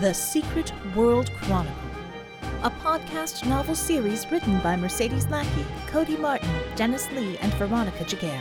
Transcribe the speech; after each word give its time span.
The 0.00 0.14
Secret 0.14 0.72
World 0.94 1.28
Chronicle, 1.40 1.74
a 2.62 2.70
podcast 2.70 3.44
novel 3.48 3.74
series 3.74 4.30
written 4.30 4.60
by 4.60 4.76
Mercedes 4.76 5.26
Lackey, 5.26 5.64
Cody 5.88 6.16
Martin, 6.16 6.48
Dennis 6.76 7.10
Lee, 7.10 7.36
and 7.38 7.52
Veronica 7.54 8.04
Giguere. 8.04 8.40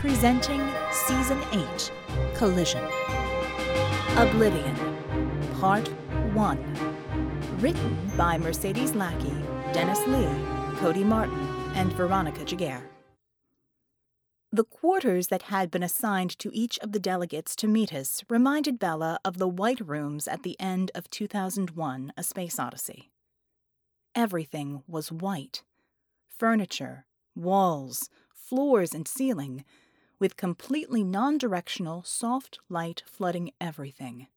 Presenting 0.00 0.66
Season 0.90 1.38
8 1.52 1.92
Collision. 2.34 2.82
Oblivion, 4.16 4.74
Part 5.60 5.86
1. 6.32 7.58
Written 7.60 8.10
by 8.16 8.38
Mercedes 8.38 8.94
Lackey, 8.94 9.34
Dennis 9.74 10.00
Lee, 10.06 10.28
Cody 10.78 11.04
Martin, 11.04 11.46
and 11.74 11.92
Veronica 11.92 12.42
Giguere. 12.42 12.93
The 14.54 14.62
quarters 14.62 15.26
that 15.28 15.50
had 15.50 15.68
been 15.72 15.82
assigned 15.82 16.38
to 16.38 16.48
each 16.54 16.78
of 16.78 16.92
the 16.92 17.00
delegates 17.00 17.56
to 17.56 17.66
meet 17.66 17.92
us 17.92 18.22
reminded 18.28 18.78
Bella 18.78 19.18
of 19.24 19.38
the 19.38 19.48
white 19.48 19.80
rooms 19.80 20.28
at 20.28 20.44
the 20.44 20.54
end 20.60 20.92
of 20.94 21.10
2001 21.10 22.12
A 22.16 22.22
Space 22.22 22.60
Odyssey. 22.60 23.10
Everything 24.14 24.84
was 24.86 25.10
white 25.10 25.64
furniture, 26.28 27.04
walls, 27.34 28.08
floors, 28.32 28.94
and 28.94 29.08
ceiling, 29.08 29.64
with 30.20 30.36
completely 30.36 31.02
non 31.02 31.36
directional, 31.36 32.04
soft 32.04 32.60
light 32.68 33.02
flooding 33.06 33.50
everything. 33.60 34.28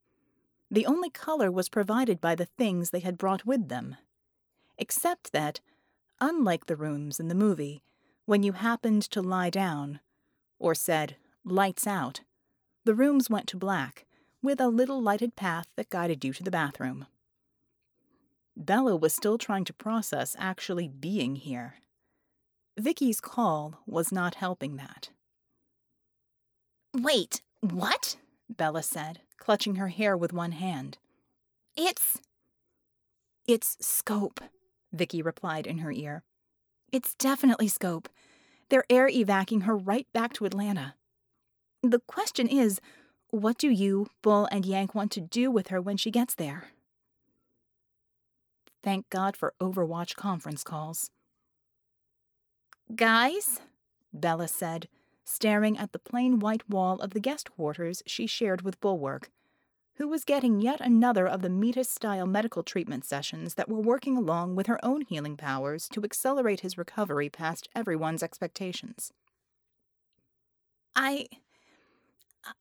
The 0.71 0.87
only 0.87 1.11
color 1.11 1.51
was 1.51 1.69
provided 1.69 2.19
by 2.19 2.33
the 2.33 2.47
things 2.47 2.89
they 2.89 3.01
had 3.01 3.19
brought 3.19 3.45
with 3.45 3.69
them. 3.69 3.97
Except 4.79 5.31
that, 5.31 5.59
unlike 6.19 6.65
the 6.65 6.75
rooms 6.75 7.19
in 7.19 7.27
the 7.27 7.35
movie, 7.35 7.83
when 8.25 8.41
you 8.41 8.53
happened 8.53 9.03
to 9.03 9.21
lie 9.21 9.51
down, 9.51 9.99
or 10.59 10.75
said, 10.75 11.15
lights 11.43 11.87
out, 11.87 12.21
the 12.85 12.95
rooms 12.95 13.29
went 13.29 13.47
to 13.47 13.57
black, 13.57 14.05
with 14.41 14.61
a 14.61 14.67
little 14.67 15.01
lighted 15.01 15.35
path 15.35 15.67
that 15.75 15.89
guided 15.89 16.23
you 16.23 16.33
to 16.33 16.43
the 16.43 16.51
bathroom. 16.51 17.05
Bella 18.55 18.95
was 18.95 19.13
still 19.13 19.37
trying 19.37 19.65
to 19.65 19.73
process 19.73 20.35
actually 20.39 20.87
being 20.87 21.35
here. 21.35 21.75
Vicky's 22.77 23.19
call 23.19 23.81
was 23.85 24.11
not 24.11 24.35
helping 24.35 24.77
that. 24.77 25.09
Wait, 26.95 27.41
what? 27.61 28.17
Bella 28.49 28.83
said, 28.83 29.21
clutching 29.37 29.75
her 29.75 29.89
hair 29.89 30.15
with 30.15 30.33
one 30.33 30.53
hand. 30.53 30.97
It's. 31.75 32.17
It's 33.47 33.77
Scope, 33.79 34.41
Vicky 34.91 35.21
replied 35.21 35.67
in 35.67 35.79
her 35.79 35.91
ear. 35.91 36.23
It's 36.91 37.13
definitely 37.15 37.67
Scope. 37.67 38.09
They're 38.69 38.83
air 38.89 39.07
evacuating 39.07 39.61
her 39.61 39.77
right 39.77 40.07
back 40.13 40.33
to 40.33 40.45
Atlanta. 40.45 40.95
The 41.83 41.99
question 41.99 42.47
is, 42.47 42.81
what 43.29 43.57
do 43.57 43.69
you, 43.69 44.07
Bull, 44.21 44.47
and 44.51 44.65
Yank 44.65 44.95
want 44.95 45.11
to 45.13 45.21
do 45.21 45.51
with 45.51 45.67
her 45.67 45.81
when 45.81 45.97
she 45.97 46.11
gets 46.11 46.35
there? 46.35 46.69
Thank 48.83 49.09
God 49.09 49.35
for 49.35 49.53
Overwatch 49.61 50.15
conference 50.15 50.63
calls. 50.63 51.09
Guys, 52.95 53.59
Bella 54.13 54.47
said, 54.47 54.87
staring 55.25 55.77
at 55.77 55.91
the 55.91 55.99
plain 55.99 56.39
white 56.39 56.69
wall 56.69 56.99
of 57.01 57.11
the 57.11 57.19
guest 57.19 57.51
quarters 57.51 58.01
she 58.05 58.27
shared 58.27 58.61
with 58.61 58.79
Bulwark, 58.79 59.29
who 59.97 60.07
was 60.07 60.23
getting 60.23 60.61
yet 60.61 60.79
another 60.79 61.27
of 61.27 61.41
the 61.41 61.49
Metis 61.49 61.89
style 61.89 62.27
medical 62.27 62.63
treatment 62.63 63.03
sessions 63.03 63.55
that 63.55 63.67
were 63.67 63.79
working 63.79 64.15
along 64.15 64.55
with 64.55 64.67
her 64.67 64.83
own 64.85 65.01
healing 65.01 65.35
powers 65.35 65.87
to 65.89 66.03
accelerate 66.03 66.59
his 66.59 66.77
recovery 66.77 67.29
past 67.29 67.67
everyone's 67.75 68.23
expectations. 68.23 69.11
I. 70.95 71.25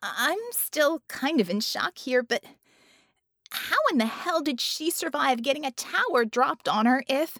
I'm 0.03 0.39
still 0.51 1.03
kind 1.09 1.41
of 1.41 1.49
in 1.49 1.61
shock 1.61 1.99
here, 1.99 2.23
but 2.23 2.43
how 3.51 3.77
in 3.93 3.99
the 3.99 4.07
hell 4.07 4.41
did 4.43 4.61
she 4.61 4.91
survive 4.91 5.43
getting 5.43 5.65
a 5.65 5.71
tower 5.71 6.25
dropped 6.25 6.69
on 6.69 6.87
her 6.87 7.05
if. 7.09 7.39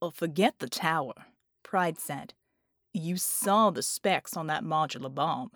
Well, 0.00 0.10
forget 0.10 0.58
the 0.58 0.68
tower, 0.68 1.14
Pride 1.62 1.98
said. 1.98 2.34
You 2.92 3.16
saw 3.16 3.70
the 3.70 3.82
specs 3.82 4.36
on 4.36 4.46
that 4.48 4.64
modular 4.64 5.14
bomb. 5.14 5.50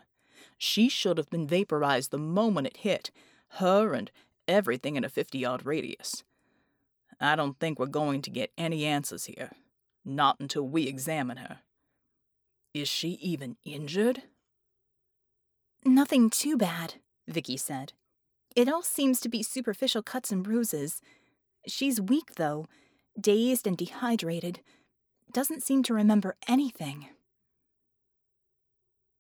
She 0.59 0.89
should 0.89 1.17
have 1.17 1.31
been 1.31 1.47
vaporized 1.47 2.11
the 2.11 2.19
moment 2.19 2.67
it 2.67 2.79
hit, 2.79 3.11
her 3.53 3.95
and 3.95 4.11
everything 4.47 4.97
in 4.97 5.05
a 5.05 5.09
50 5.09 5.39
yard 5.39 5.65
radius. 5.65 6.25
I 7.21 7.37
don't 7.37 7.59
think 7.59 7.79
we're 7.79 7.87
going 7.87 8.23
to 8.23 8.31
get 8.31 8.53
any 8.59 8.85
answers 8.85 9.25
here. 9.25 9.53
Not 10.05 10.39
until 10.41 10.69
we 10.69 10.87
examine 10.87 11.39
her. 11.39 11.61
Is 12.75 12.89
she 12.89 13.11
even 13.21 13.57
injured? 13.65 14.23
Nothing 15.85 16.31
too 16.31 16.57
bad, 16.57 16.95
Vicky 17.27 17.57
said. 17.57 17.93
It 18.55 18.69
all 18.69 18.83
seems 18.83 19.21
to 19.21 19.29
be 19.29 19.43
superficial 19.43 20.03
cuts 20.03 20.33
and 20.33 20.43
bruises. 20.43 21.01
She's 21.67 22.01
weak, 22.01 22.35
though, 22.37 22.67
dazed 23.21 23.67
and 23.67 23.77
dehydrated. 23.77 24.61
Doesn't 25.33 25.63
seem 25.63 25.83
to 25.85 25.95
remember 25.95 26.37
anything. 26.49 27.09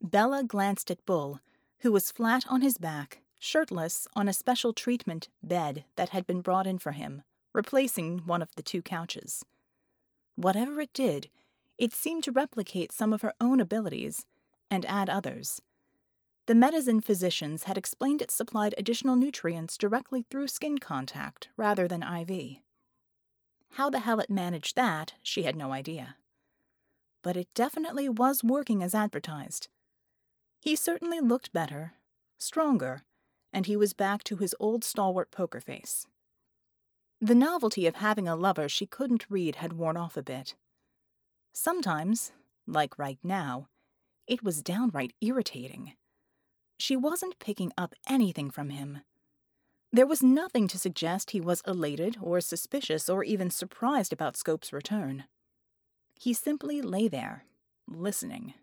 Bella 0.00 0.44
glanced 0.44 0.90
at 0.90 1.04
Bull, 1.04 1.40
who 1.80 1.92
was 1.92 2.12
flat 2.12 2.44
on 2.48 2.60
his 2.60 2.78
back, 2.78 3.22
shirtless, 3.38 4.06
on 4.14 4.28
a 4.28 4.32
special 4.32 4.72
treatment 4.72 5.28
bed 5.42 5.84
that 5.96 6.10
had 6.10 6.26
been 6.26 6.40
brought 6.40 6.66
in 6.66 6.78
for 6.78 6.92
him, 6.92 7.22
replacing 7.52 8.18
one 8.20 8.40
of 8.40 8.54
the 8.54 8.62
two 8.62 8.80
couches. 8.80 9.44
Whatever 10.36 10.80
it 10.80 10.92
did, 10.92 11.28
it 11.78 11.92
seemed 11.92 12.24
to 12.24 12.32
replicate 12.32 12.92
some 12.92 13.12
of 13.12 13.22
her 13.22 13.34
own 13.40 13.60
abilities 13.60 14.24
and 14.70 14.86
add 14.86 15.10
others. 15.10 15.60
The 16.46 16.54
Metisian 16.54 17.04
physicians 17.04 17.64
had 17.64 17.76
explained 17.76 18.22
it 18.22 18.30
supplied 18.30 18.74
additional 18.78 19.16
nutrients 19.16 19.76
directly 19.76 20.24
through 20.30 20.48
skin 20.48 20.78
contact 20.78 21.48
rather 21.56 21.86
than 21.86 22.02
IV. 22.02 22.56
How 23.72 23.90
the 23.90 24.00
hell 24.00 24.20
it 24.20 24.30
managed 24.30 24.74
that, 24.76 25.14
she 25.22 25.42
had 25.42 25.56
no 25.56 25.72
idea. 25.72 26.16
But 27.22 27.36
it 27.36 27.48
definitely 27.54 28.08
was 28.08 28.42
working 28.42 28.82
as 28.82 28.94
advertised. 28.94 29.68
He 30.60 30.76
certainly 30.76 31.20
looked 31.20 31.52
better, 31.52 31.94
stronger, 32.38 33.02
and 33.52 33.66
he 33.66 33.76
was 33.76 33.92
back 33.92 34.24
to 34.24 34.36
his 34.36 34.54
old 34.60 34.84
stalwart 34.84 35.30
poker 35.30 35.60
face. 35.60 36.06
The 37.20 37.34
novelty 37.34 37.86
of 37.86 37.96
having 37.96 38.28
a 38.28 38.36
lover 38.36 38.68
she 38.68 38.86
couldn't 38.86 39.26
read 39.28 39.56
had 39.56 39.72
worn 39.72 39.96
off 39.96 40.16
a 40.16 40.22
bit. 40.22 40.54
Sometimes, 41.52 42.32
like 42.66 42.98
right 42.98 43.18
now, 43.22 43.68
it 44.26 44.44
was 44.44 44.62
downright 44.62 45.14
irritating. 45.20 45.94
She 46.78 46.94
wasn't 46.94 47.38
picking 47.40 47.72
up 47.76 47.94
anything 48.08 48.50
from 48.50 48.70
him. 48.70 49.00
There 49.92 50.06
was 50.06 50.22
nothing 50.22 50.68
to 50.68 50.78
suggest 50.78 51.30
he 51.30 51.40
was 51.40 51.62
elated 51.66 52.18
or 52.20 52.40
suspicious 52.40 53.08
or 53.08 53.24
even 53.24 53.50
surprised 53.50 54.12
about 54.12 54.36
Scope's 54.36 54.72
return. 54.72 55.24
He 56.14 56.34
simply 56.34 56.82
lay 56.82 57.08
there, 57.08 57.46
listening. 57.88 58.54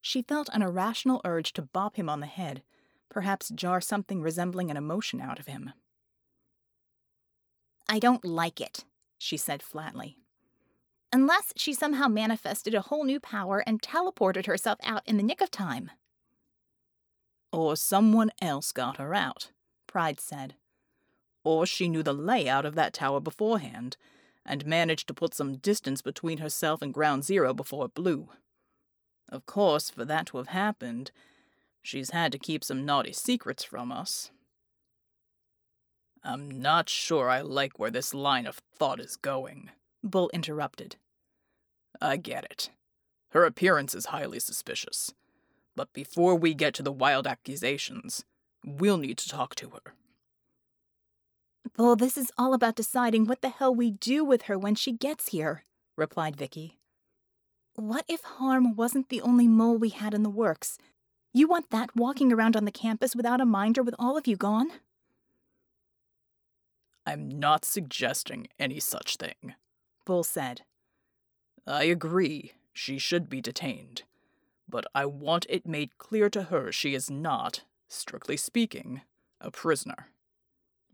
She 0.00 0.22
felt 0.22 0.48
an 0.52 0.62
irrational 0.62 1.20
urge 1.24 1.52
to 1.54 1.62
bop 1.62 1.96
him 1.96 2.08
on 2.08 2.20
the 2.20 2.26
head, 2.26 2.62
perhaps 3.08 3.50
jar 3.50 3.80
something 3.80 4.22
resembling 4.22 4.70
an 4.70 4.76
emotion 4.76 5.20
out 5.20 5.38
of 5.38 5.46
him. 5.46 5.72
I 7.88 7.98
don't 7.98 8.24
like 8.24 8.60
it, 8.60 8.84
she 9.18 9.36
said 9.36 9.62
flatly. 9.62 10.16
Unless 11.12 11.52
she 11.56 11.74
somehow 11.74 12.06
manifested 12.06 12.74
a 12.74 12.82
whole 12.82 13.04
new 13.04 13.18
power 13.18 13.64
and 13.66 13.82
teleported 13.82 14.46
herself 14.46 14.78
out 14.84 15.02
in 15.06 15.16
the 15.16 15.24
nick 15.24 15.40
of 15.40 15.50
time. 15.50 15.90
Or 17.52 17.74
someone 17.74 18.30
else 18.40 18.70
got 18.70 18.98
her 18.98 19.12
out, 19.12 19.50
Pride 19.88 20.20
said. 20.20 20.54
Or 21.42 21.66
she 21.66 21.88
knew 21.88 22.04
the 22.04 22.12
layout 22.12 22.64
of 22.64 22.76
that 22.76 22.94
tower 22.94 23.18
beforehand 23.18 23.96
and 24.46 24.64
managed 24.64 25.08
to 25.08 25.14
put 25.14 25.34
some 25.34 25.56
distance 25.56 26.00
between 26.00 26.38
herself 26.38 26.80
and 26.80 26.94
Ground 26.94 27.24
Zero 27.24 27.52
before 27.52 27.86
it 27.86 27.94
blew. 27.94 28.28
Of 29.30 29.46
course, 29.46 29.90
for 29.90 30.04
that 30.04 30.26
to 30.26 30.38
have 30.38 30.48
happened, 30.48 31.12
she's 31.80 32.10
had 32.10 32.32
to 32.32 32.38
keep 32.38 32.64
some 32.64 32.84
naughty 32.84 33.12
secrets 33.12 33.62
from 33.62 33.92
us. 33.92 34.30
I'm 36.22 36.50
not 36.50 36.88
sure 36.88 37.30
I 37.30 37.40
like 37.40 37.78
where 37.78 37.90
this 37.90 38.12
line 38.12 38.46
of 38.46 38.60
thought 38.76 39.00
is 39.00 39.16
going, 39.16 39.70
Bull 40.02 40.30
interrupted. 40.34 40.96
I 42.00 42.16
get 42.16 42.44
it. 42.44 42.70
Her 43.30 43.44
appearance 43.44 43.94
is 43.94 44.06
highly 44.06 44.40
suspicious. 44.40 45.14
But 45.76 45.92
before 45.92 46.34
we 46.34 46.52
get 46.52 46.74
to 46.74 46.82
the 46.82 46.92
wild 46.92 47.26
accusations, 47.26 48.24
we'll 48.64 48.98
need 48.98 49.18
to 49.18 49.28
talk 49.28 49.54
to 49.56 49.70
her. 49.70 49.94
Bull, 51.74 51.96
this 51.96 52.18
is 52.18 52.32
all 52.36 52.52
about 52.52 52.74
deciding 52.74 53.26
what 53.26 53.42
the 53.42 53.48
hell 53.48 53.74
we 53.74 53.90
do 53.90 54.24
with 54.24 54.42
her 54.42 54.58
when 54.58 54.74
she 54.74 54.92
gets 54.92 55.28
here, 55.28 55.64
replied 55.96 56.36
Vicky. 56.36 56.79
What 57.76 58.04
if 58.08 58.22
Harm 58.22 58.74
wasn't 58.74 59.08
the 59.08 59.20
only 59.22 59.48
mole 59.48 59.78
we 59.78 59.90
had 59.90 60.12
in 60.12 60.22
the 60.22 60.30
works? 60.30 60.76
You 61.32 61.46
want 61.46 61.70
that 61.70 61.94
walking 61.94 62.32
around 62.32 62.56
on 62.56 62.64
the 62.64 62.72
campus 62.72 63.14
without 63.14 63.40
a 63.40 63.46
minder 63.46 63.82
with 63.82 63.94
all 63.98 64.16
of 64.16 64.26
you 64.26 64.36
gone? 64.36 64.70
I'm 67.06 67.28
not 67.28 67.64
suggesting 67.64 68.48
any 68.58 68.80
such 68.80 69.16
thing, 69.16 69.54
Bull 70.04 70.22
said. 70.22 70.62
I 71.66 71.84
agree, 71.84 72.52
she 72.72 72.98
should 72.98 73.28
be 73.28 73.40
detained. 73.40 74.02
But 74.68 74.86
I 74.94 75.06
want 75.06 75.46
it 75.48 75.66
made 75.66 75.98
clear 75.98 76.28
to 76.30 76.44
her 76.44 76.70
she 76.72 76.94
is 76.94 77.10
not, 77.10 77.62
strictly 77.88 78.36
speaking, 78.36 79.02
a 79.40 79.50
prisoner. 79.50 80.08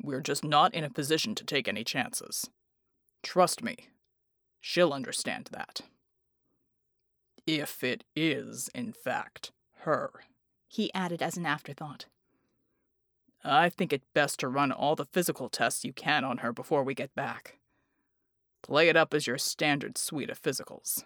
We're 0.02 0.20
just 0.20 0.44
not 0.44 0.74
in 0.74 0.84
a 0.84 0.90
position 0.90 1.34
to 1.34 1.44
take 1.44 1.68
any 1.68 1.84
chances. 1.84 2.48
Trust 3.22 3.62
me, 3.62 3.88
she'll 4.60 4.92
understand 4.92 5.48
that. 5.52 5.80
If 7.46 7.84
it 7.84 8.04
is, 8.16 8.68
in 8.74 8.92
fact, 8.92 9.52
her, 9.80 10.10
he 10.66 10.92
added 10.92 11.22
as 11.22 11.36
an 11.36 11.46
afterthought. 11.46 12.06
I 13.44 13.68
think 13.68 13.92
it 13.92 14.02
best 14.12 14.40
to 14.40 14.48
run 14.48 14.72
all 14.72 14.96
the 14.96 15.04
physical 15.04 15.48
tests 15.48 15.84
you 15.84 15.92
can 15.92 16.24
on 16.24 16.38
her 16.38 16.52
before 16.52 16.82
we 16.82 16.94
get 16.94 17.14
back. 17.14 17.58
Play 18.62 18.88
it 18.88 18.96
up 18.96 19.14
as 19.14 19.28
your 19.28 19.38
standard 19.38 19.96
suite 19.96 20.30
of 20.30 20.42
physicals. 20.42 21.04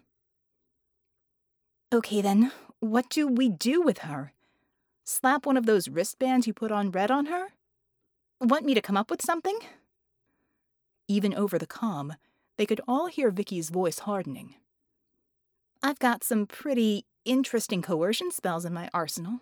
Okay, 1.92 2.22
then, 2.22 2.52
what 2.78 3.10
do 3.10 3.26
we 3.26 3.50
do 3.50 3.82
with 3.82 3.98
her? 3.98 4.32
Slap 5.04 5.44
one 5.44 5.58
of 5.58 5.66
those 5.66 5.88
wristbands 5.88 6.46
you 6.46 6.54
put 6.54 6.72
on 6.72 6.90
Red 6.90 7.10
on 7.10 7.26
her? 7.26 7.48
Want 8.40 8.64
me 8.64 8.72
to 8.72 8.80
come 8.80 8.96
up 8.96 9.10
with 9.10 9.20
something? 9.20 9.58
Even 11.06 11.34
over 11.34 11.58
the 11.58 11.66
comm, 11.66 12.16
they 12.56 12.64
could 12.64 12.80
all 12.88 13.06
hear 13.08 13.30
Vicky's 13.30 13.68
voice 13.68 13.98
hardening. 14.00 14.54
I've 15.82 15.98
got 15.98 16.24
some 16.24 16.46
pretty 16.46 17.06
interesting 17.24 17.80
coercion 17.80 18.30
spells 18.30 18.64
in 18.64 18.72
my 18.72 18.90
arsenal. 18.92 19.40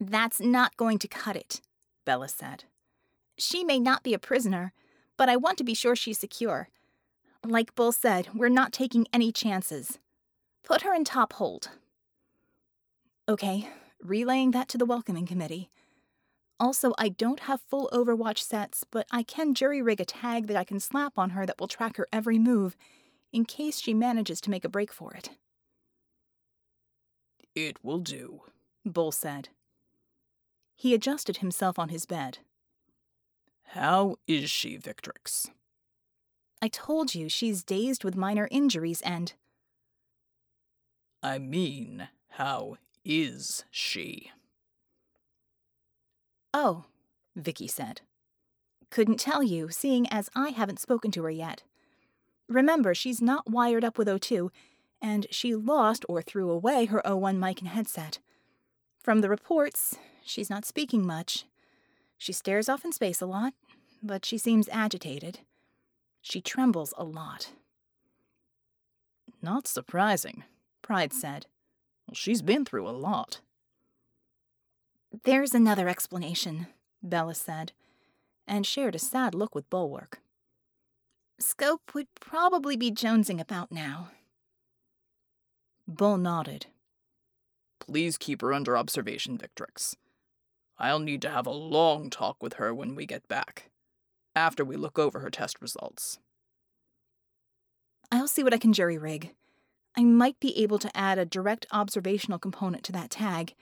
That's 0.00 0.40
not 0.40 0.76
going 0.76 0.98
to 0.98 1.08
cut 1.08 1.36
it, 1.36 1.60
Bella 2.04 2.28
said. 2.28 2.64
She 3.36 3.64
may 3.64 3.78
not 3.78 4.02
be 4.02 4.14
a 4.14 4.18
prisoner, 4.18 4.72
but 5.16 5.28
I 5.28 5.36
want 5.36 5.58
to 5.58 5.64
be 5.64 5.74
sure 5.74 5.94
she's 5.94 6.18
secure. 6.18 6.68
Like 7.44 7.74
Bull 7.74 7.92
said, 7.92 8.28
we're 8.34 8.48
not 8.48 8.72
taking 8.72 9.06
any 9.12 9.32
chances. 9.32 9.98
Put 10.62 10.82
her 10.82 10.94
in 10.94 11.04
top 11.04 11.34
hold. 11.34 11.68
Okay, 13.28 13.68
relaying 14.02 14.52
that 14.52 14.68
to 14.68 14.78
the 14.78 14.86
welcoming 14.86 15.26
committee. 15.26 15.68
Also, 16.58 16.94
I 16.98 17.10
don't 17.10 17.40
have 17.40 17.60
full 17.68 17.90
Overwatch 17.92 18.38
sets, 18.38 18.84
but 18.90 19.06
I 19.10 19.22
can 19.22 19.54
jury 19.54 19.82
rig 19.82 20.00
a 20.00 20.04
tag 20.04 20.46
that 20.46 20.56
I 20.56 20.64
can 20.64 20.80
slap 20.80 21.18
on 21.18 21.30
her 21.30 21.44
that 21.44 21.60
will 21.60 21.68
track 21.68 21.96
her 21.96 22.06
every 22.12 22.38
move, 22.38 22.76
in 23.34 23.44
case 23.44 23.80
she 23.80 23.92
manages 23.92 24.40
to 24.40 24.48
make 24.48 24.64
a 24.64 24.68
break 24.68 24.92
for 24.92 25.12
it. 25.12 25.30
It 27.52 27.84
will 27.84 27.98
do, 27.98 28.42
Bull 28.86 29.10
said. 29.10 29.48
He 30.76 30.94
adjusted 30.94 31.38
himself 31.38 31.76
on 31.76 31.88
his 31.88 32.06
bed. 32.06 32.38
How 33.64 34.16
is 34.28 34.50
she, 34.50 34.78
Victrix? 34.78 35.50
I 36.62 36.68
told 36.68 37.14
you 37.14 37.28
she's 37.28 37.64
dazed 37.64 38.04
with 38.04 38.16
minor 38.16 38.46
injuries 38.52 39.02
and. 39.02 39.32
I 41.20 41.38
mean, 41.38 42.08
how 42.30 42.76
is 43.04 43.64
she? 43.70 44.30
Oh, 46.52 46.84
Vicky 47.34 47.66
said. 47.66 48.02
Couldn't 48.90 49.18
tell 49.18 49.42
you, 49.42 49.70
seeing 49.70 50.06
as 50.08 50.30
I 50.36 50.50
haven't 50.50 50.78
spoken 50.78 51.10
to 51.12 51.24
her 51.24 51.30
yet. 51.30 51.64
Remember, 52.48 52.94
she's 52.94 53.22
not 53.22 53.50
wired 53.50 53.84
up 53.84 53.96
with 53.98 54.08
O2, 54.08 54.50
and 55.00 55.26
she 55.30 55.54
lost 55.54 56.04
or 56.08 56.22
threw 56.22 56.50
away 56.50 56.86
her 56.86 57.02
O1 57.04 57.38
mic 57.38 57.60
and 57.60 57.68
headset. 57.68 58.18
From 59.02 59.20
the 59.20 59.28
reports, 59.28 59.96
she's 60.24 60.50
not 60.50 60.64
speaking 60.64 61.06
much. 61.06 61.44
She 62.18 62.32
stares 62.32 62.68
off 62.68 62.84
in 62.84 62.92
space 62.92 63.20
a 63.20 63.26
lot, 63.26 63.54
but 64.02 64.24
she 64.24 64.38
seems 64.38 64.68
agitated. 64.70 65.40
She 66.22 66.40
trembles 66.40 66.94
a 66.96 67.04
lot. 67.04 67.50
Not 69.42 69.66
surprising, 69.66 70.44
Pride 70.80 71.12
said. 71.12 71.46
Well, 72.06 72.14
she's 72.14 72.40
been 72.40 72.64
through 72.64 72.88
a 72.88 72.90
lot. 72.90 73.40
There's 75.24 75.54
another 75.54 75.88
explanation, 75.88 76.66
Bella 77.02 77.34
said, 77.34 77.72
and 78.46 78.66
shared 78.66 78.94
a 78.94 78.98
sad 78.98 79.34
look 79.34 79.54
with 79.54 79.68
Bulwark. 79.70 80.20
Scope 81.38 81.94
would 81.94 82.06
probably 82.20 82.76
be 82.76 82.90
jonesing 82.90 83.40
about 83.40 83.72
now. 83.72 84.10
Bull 85.86 86.16
nodded. 86.16 86.66
Please 87.80 88.16
keep 88.16 88.40
her 88.40 88.52
under 88.52 88.76
observation, 88.76 89.36
Victrix. 89.36 89.96
I'll 90.78 90.98
need 90.98 91.22
to 91.22 91.30
have 91.30 91.46
a 91.46 91.50
long 91.50 92.08
talk 92.08 92.42
with 92.42 92.54
her 92.54 92.74
when 92.74 92.94
we 92.94 93.06
get 93.06 93.28
back, 93.28 93.70
after 94.34 94.64
we 94.64 94.76
look 94.76 94.98
over 94.98 95.20
her 95.20 95.30
test 95.30 95.60
results. 95.60 96.18
I'll 98.10 98.28
see 98.28 98.42
what 98.42 98.54
I 98.54 98.58
can 98.58 98.72
jury 98.72 98.98
rig. 98.98 99.34
I 99.96 100.04
might 100.04 100.40
be 100.40 100.56
able 100.62 100.78
to 100.78 100.96
add 100.96 101.18
a 101.18 101.24
direct 101.24 101.66
observational 101.70 102.38
component 102.38 102.82
to 102.84 102.92
that 102.92 103.10
tag 103.10 103.54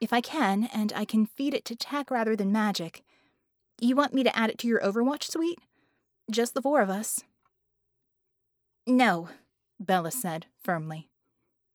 if 0.00 0.12
I 0.12 0.20
can, 0.20 0.68
and 0.74 0.92
I 0.94 1.04
can 1.04 1.24
feed 1.24 1.54
it 1.54 1.64
to 1.66 1.76
tech 1.76 2.10
rather 2.10 2.36
than 2.36 2.52
magic. 2.52 3.02
You 3.80 3.96
want 3.96 4.12
me 4.12 4.22
to 4.24 4.36
add 4.36 4.50
it 4.50 4.58
to 4.58 4.68
your 4.68 4.80
Overwatch 4.80 5.24
suite? 5.24 5.58
Just 6.30 6.54
the 6.54 6.62
four 6.62 6.80
of 6.80 6.90
us. 6.90 7.20
No, 8.86 9.28
Bella 9.78 10.10
said 10.10 10.46
firmly. 10.62 11.08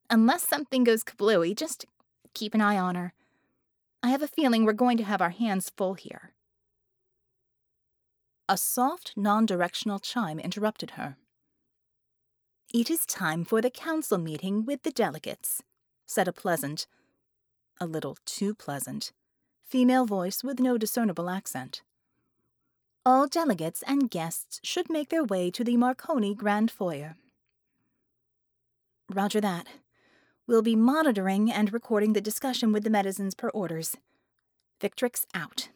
Unless 0.10 0.48
something 0.48 0.84
goes 0.84 1.04
kablooey, 1.04 1.56
just 1.56 1.86
keep 2.34 2.54
an 2.54 2.62
eye 2.62 2.78
on 2.78 2.96
her. 2.96 3.14
I 4.04 4.10
have 4.10 4.22
a 4.22 4.28
feeling 4.28 4.66
we're 4.66 4.74
going 4.74 4.98
to 4.98 5.04
have 5.04 5.22
our 5.22 5.30
hands 5.30 5.72
full 5.76 5.94
here. 5.94 6.32
A 8.50 8.58
soft, 8.58 9.14
non 9.16 9.46
directional 9.46 10.00
chime 10.00 10.40
interrupted 10.40 10.92
her. 10.92 11.16
It 12.74 12.90
is 12.90 13.06
time 13.06 13.46
for 13.46 13.62
the 13.62 13.70
council 13.70 14.18
meeting 14.18 14.66
with 14.66 14.84
the 14.84 14.92
delegates, 14.92 15.62
said 16.06 16.28
a 16.28 16.34
pleasant, 16.34 16.88
a 17.80 17.86
little 17.86 18.18
too 18.26 18.54
pleasant, 18.54 19.14
female 19.62 20.06
voice 20.06 20.44
with 20.44 20.60
no 20.60 20.78
discernible 20.78 21.30
accent. 21.30 21.84
All 23.06 23.28
delegates 23.28 23.84
and 23.88 24.10
guests 24.10 24.60
should 24.64 24.90
make 24.90 25.10
their 25.10 25.24
way 25.24 25.50
to 25.52 25.64
the 25.64 25.78
Marconi 25.78 26.36
Grand 26.36 26.70
Foyer. 26.70 27.16
Roger 29.10 29.42
that. 29.42 29.68
We'll 30.48 30.62
be 30.62 30.76
monitoring 30.76 31.52
and 31.52 31.74
recording 31.74 32.14
the 32.14 32.22
discussion 32.22 32.72
with 32.72 32.84
the 32.84 32.90
Metisians 32.90 33.36
per 33.36 33.50
orders. 33.50 33.98
Victrix 34.80 35.26
out. 35.34 35.70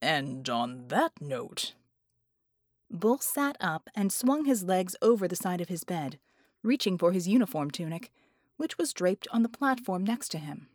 And 0.00 0.48
on 0.48 0.88
that 0.88 1.12
note. 1.20 1.74
Bull 2.90 3.18
sat 3.18 3.56
up 3.60 3.90
and 3.94 4.12
swung 4.12 4.44
his 4.44 4.62
legs 4.62 4.94
over 5.02 5.26
the 5.26 5.36
side 5.36 5.60
of 5.60 5.68
his 5.68 5.84
bed, 5.84 6.18
reaching 6.62 6.96
for 6.96 7.12
his 7.12 7.26
uniform 7.26 7.70
tunic 7.70 8.10
which 8.56 8.78
was 8.78 8.92
draped 8.92 9.28
on 9.32 9.42
the 9.42 9.48
platform 9.48 10.04
next 10.04 10.28
to 10.30 10.38
him. 10.38 10.68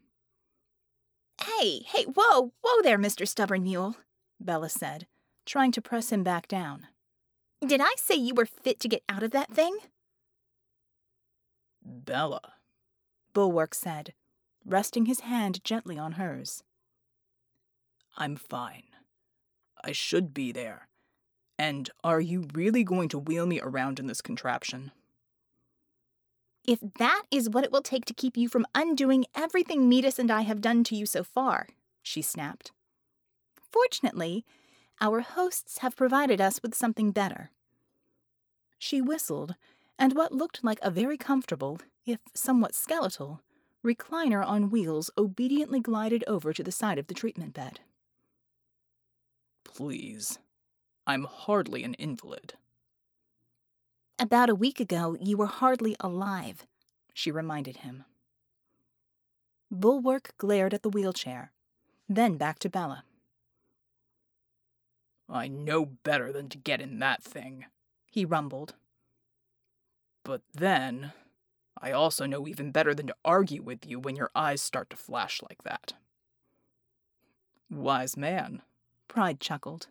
Hey, 1.43 1.79
hey, 1.87 2.05
whoa, 2.05 2.51
whoa 2.61 2.81
there, 2.83 2.97
Mr. 2.97 3.27
Stubborn 3.27 3.63
Mule, 3.63 3.95
Bella 4.43 4.69
said, 4.69 5.07
trying 5.45 5.71
to 5.71 5.81
press 5.81 6.11
him 6.11 6.23
back 6.23 6.47
down. 6.47 6.87
Did 7.65 7.81
I 7.81 7.93
say 7.97 8.15
you 8.15 8.33
were 8.33 8.45
fit 8.45 8.79
to 8.79 8.87
get 8.87 9.03
out 9.07 9.23
of 9.23 9.31
that 9.31 9.51
thing? 9.51 9.77
Bella, 11.83 12.41
Bulwark 13.33 13.75
said, 13.75 14.13
resting 14.65 15.05
his 15.05 15.21
hand 15.21 15.63
gently 15.63 15.97
on 15.97 16.13
hers. 16.13 16.63
I'm 18.17 18.35
fine. 18.35 18.83
I 19.83 19.91
should 19.91 20.33
be 20.33 20.51
there. 20.51 20.87
And 21.57 21.89
are 22.03 22.21
you 22.21 22.47
really 22.53 22.83
going 22.83 23.09
to 23.09 23.19
wheel 23.19 23.45
me 23.45 23.59
around 23.61 23.99
in 23.99 24.07
this 24.07 24.21
contraption? 24.21 24.91
If 26.67 26.79
that 26.97 27.23
is 27.31 27.49
what 27.49 27.63
it 27.63 27.71
will 27.71 27.81
take 27.81 28.05
to 28.05 28.13
keep 28.13 28.37
you 28.37 28.47
from 28.47 28.67
undoing 28.75 29.25
everything 29.35 29.87
Metis 29.87 30.19
and 30.19 30.29
I 30.29 30.41
have 30.41 30.61
done 30.61 30.83
to 30.85 30.95
you 30.95 31.05
so 31.05 31.23
far, 31.23 31.67
she 32.03 32.21
snapped. 32.21 32.71
Fortunately, 33.71 34.45
our 34.99 35.21
hosts 35.21 35.79
have 35.79 35.95
provided 35.95 36.41
us 36.41 36.61
with 36.61 36.75
something 36.75 37.11
better. 37.11 37.51
She 38.77 39.01
whistled, 39.01 39.55
and 39.97 40.13
what 40.13 40.31
looked 40.31 40.63
like 40.63 40.79
a 40.81 40.91
very 40.91 41.17
comfortable, 41.17 41.79
if 42.05 42.19
somewhat 42.33 42.75
skeletal, 42.75 43.41
recliner 43.83 44.45
on 44.45 44.69
wheels 44.69 45.09
obediently 45.17 45.79
glided 45.79 46.23
over 46.27 46.53
to 46.53 46.63
the 46.63 46.71
side 46.71 46.97
of 46.97 47.07
the 47.07 47.13
treatment 47.13 47.53
bed. 47.53 47.79
Please. 49.63 50.39
I'm 51.07 51.23
hardly 51.23 51.83
an 51.83 51.95
invalid. 51.95 52.53
About 54.19 54.49
a 54.49 54.55
week 54.55 54.79
ago, 54.79 55.17
you 55.19 55.37
were 55.37 55.47
hardly 55.47 55.95
alive, 55.99 56.67
she 57.13 57.31
reminded 57.31 57.77
him. 57.77 58.03
Bulwark 59.71 60.33
glared 60.37 60.73
at 60.73 60.83
the 60.83 60.89
wheelchair, 60.89 61.51
then 62.07 62.37
back 62.37 62.59
to 62.59 62.69
Bella. 62.69 63.03
I 65.31 65.47
know 65.47 65.85
better 65.85 66.31
than 66.31 66.49
to 66.49 66.57
get 66.57 66.81
in 66.81 66.99
that 66.99 67.23
thing, 67.23 67.65
he 68.11 68.25
rumbled. 68.25 68.75
But 70.23 70.41
then, 70.53 71.13
I 71.79 71.91
also 71.91 72.25
know 72.25 72.47
even 72.47 72.71
better 72.71 72.93
than 72.93 73.07
to 73.07 73.15
argue 73.23 73.63
with 73.63 73.85
you 73.85 73.99
when 73.99 74.15
your 74.15 74.29
eyes 74.35 74.61
start 74.61 74.89
to 74.89 74.97
flash 74.97 75.41
like 75.41 75.63
that. 75.63 75.93
Wise 77.69 78.17
man, 78.17 78.61
Pride 79.07 79.39
chuckled. 79.39 79.87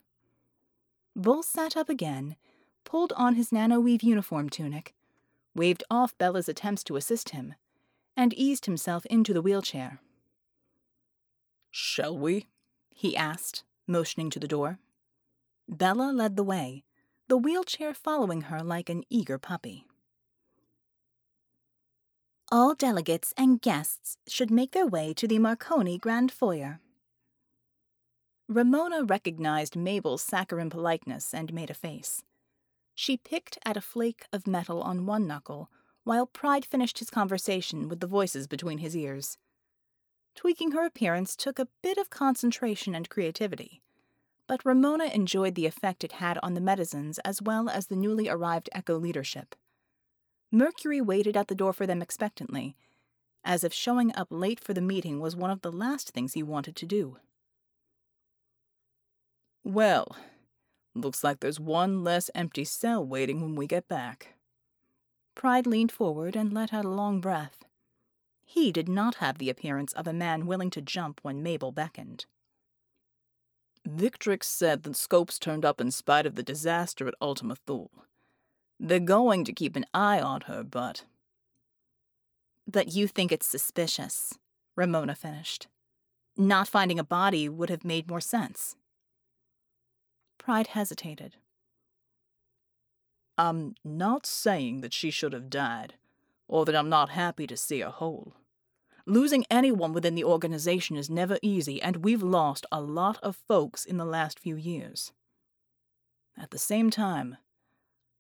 Bull 1.17 1.43
sat 1.43 1.77
up 1.77 1.89
again 1.89 2.37
pulled 2.85 3.13
on 3.17 3.35
his 3.35 3.51
nanoweave 3.51 4.03
uniform 4.03 4.49
tunic, 4.49 4.95
waved 5.55 5.85
off 5.91 6.17
Bella's 6.19 6.49
attempts 6.49 6.83
to 6.85 6.97
assist 6.97 7.31
him, 7.31 7.55
and 8.17 8.35
eased 8.35 8.67
himself 8.67 9.07
into 9.07 9.33
the 9.33 9.43
wheelchair. 9.43 10.01
Shall 11.71 12.19
we? 12.19 12.47
he 12.93 13.17
asked, 13.17 13.63
motioning 13.87 14.29
to 14.31 14.41
the 14.41 14.49
door. 14.49 14.79
Bella 15.71 16.11
led 16.11 16.35
the 16.35 16.43
way, 16.43 16.83
the 17.29 17.37
wheelchair 17.37 17.95
following 17.95 18.43
her 18.43 18.61
like 18.61 18.89
an 18.89 19.05
eager 19.09 19.39
puppy. 19.39 19.87
All 22.51 22.75
delegates 22.75 23.33
and 23.37 23.63
guests 23.63 24.17
should 24.27 24.51
make 24.51 24.73
their 24.73 24.87
way 24.87 25.15
to 25.15 25.29
the 25.29 25.39
Marconi 25.39 25.97
Grand 25.97 26.33
Foyer. 26.33 26.81
Ramona 28.49 29.05
recognized 29.05 29.77
Mabel's 29.77 30.23
saccharine 30.23 30.71
politeness 30.71 31.33
and 31.33 31.55
made 31.55 31.71
a 31.71 31.75
face. 31.75 32.25
She 32.97 33.17
picked 33.17 33.57
at 33.65 33.77
a 33.77 33.81
flake 33.81 34.25
of 34.33 34.49
metal 34.49 34.83
on 34.83 35.07
one 35.07 35.29
knuckle, 35.29 35.71
while 36.03 36.27
Pride 36.27 36.65
finished 36.65 36.99
his 36.99 37.11
conversation 37.11 37.89
with 37.89 38.01
the 38.01 38.09
voices 38.09 38.49
between 38.49 38.79
his 38.79 38.97
ears. 38.97 39.39
Tweaking 40.35 40.73
her 40.73 40.85
appearance 40.85 41.37
took 41.37 41.61
a 41.61 41.69
bit 41.81 41.97
of 41.97 42.11
concentration 42.11 42.97
and 42.97 43.09
creativity, 43.09 43.83
but 44.51 44.65
Ramona 44.67 45.05
enjoyed 45.05 45.55
the 45.55 45.67
effect 45.67 46.03
it 46.03 46.11
had 46.11 46.37
on 46.43 46.55
the 46.55 46.61
Metisians 46.61 47.21
as 47.25 47.41
well 47.41 47.69
as 47.69 47.87
the 47.87 47.95
newly 47.95 48.29
arrived 48.29 48.69
Echo 48.73 48.99
leadership. 48.99 49.55
Mercury 50.51 51.01
waited 51.01 51.37
at 51.37 51.47
the 51.47 51.55
door 51.55 51.73
for 51.73 51.87
them 51.87 52.03
expectantly, 52.03 52.75
as 53.45 53.63
if 53.63 53.73
showing 53.73 54.13
up 54.17 54.27
late 54.29 54.59
for 54.59 54.75
the 54.75 54.81
meeting 54.81 55.21
was 55.21 55.37
one 55.37 55.53
of 55.53 55.61
the 55.61 55.71
last 55.71 56.11
things 56.11 56.33
he 56.33 56.43
wanted 56.43 56.75
to 56.75 56.85
do. 56.85 57.19
Well, 59.63 60.17
looks 60.97 61.23
like 61.23 61.39
there's 61.39 61.61
one 61.61 62.03
less 62.03 62.29
empty 62.35 62.65
cell 62.65 63.07
waiting 63.07 63.41
when 63.41 63.55
we 63.55 63.69
get 63.69 63.87
back. 63.87 64.35
Pride 65.37 65.69
leaned 65.69 65.93
forward 65.93 66.35
and 66.35 66.53
let 66.53 66.75
out 66.75 66.85
a 66.85 66.89
long 66.89 67.21
breath. 67.21 67.63
He 68.45 68.73
did 68.73 68.89
not 68.89 69.15
have 69.23 69.39
the 69.39 69.49
appearance 69.49 69.93
of 69.93 70.09
a 70.09 70.13
man 70.13 70.45
willing 70.45 70.71
to 70.71 70.83
jump 70.83 71.21
when 71.23 71.41
Mabel 71.41 71.71
beckoned. 71.71 72.27
Victrix 73.89 74.45
said 74.45 74.83
that 74.83 74.97
Scopes 74.97 75.39
turned 75.39 75.65
up 75.65 75.81
in 75.81 75.91
spite 75.91 76.27
of 76.27 76.35
the 76.35 76.43
disaster 76.43 77.09
at 77.09 77.15
Ultima 77.21 77.57
Thule. 77.57 77.91
They're 78.79 79.01
going 79.01 79.45
to 79.45 79.53
keep 79.53 79.77
an 79.77 79.87
eye 79.93 80.21
on 80.21 80.43
her, 80.43 80.63
but. 80.63 81.05
But 82.67 82.95
you 82.95 83.07
think 83.07 83.33
it's 83.33 83.47
suspicious, 83.47 84.39
Ramona 84.77 85.15
finished. 85.15 85.67
Not 86.37 86.69
finding 86.69 86.99
a 86.99 87.05
body 87.05 87.49
would 87.49 87.71
have 87.71 87.85
made 87.85 88.09
more 88.09 88.21
sense. 88.21 88.77
Pride 90.39 90.69
hesitated. 90.69 91.37
I'm 93.37 93.75
not 93.85 94.27
saying 94.27 94.83
that 94.83 94.93
she 94.93 95.11
should 95.11 95.33
have 95.33 95.51
died, 95.51 95.95
or 96.47 96.65
that 96.65 96.77
I'm 96.77 96.89
not 96.89 97.11
happy 97.11 97.47
to 97.47 97.57
see 97.57 97.81
her 97.81 97.91
whole. 97.91 98.35
Losing 99.07 99.45
anyone 99.51 99.93
within 99.93 100.15
the 100.15 100.25
organization 100.25 100.97
is 100.97 101.11
never 101.11 101.39
easy, 101.43 101.81
and 101.81 102.05
we've 102.05 102.23
lost 102.23 102.67
a 102.71 102.81
lot 102.81 103.19
of 103.23 103.37
folks 103.37 103.85
in 103.85 103.97
the 103.97 104.05
last 104.05 104.39
few 104.39 104.57
years. 104.57 105.13
At 106.37 106.51
the 106.51 106.59
same 106.59 106.91
time, 106.91 107.37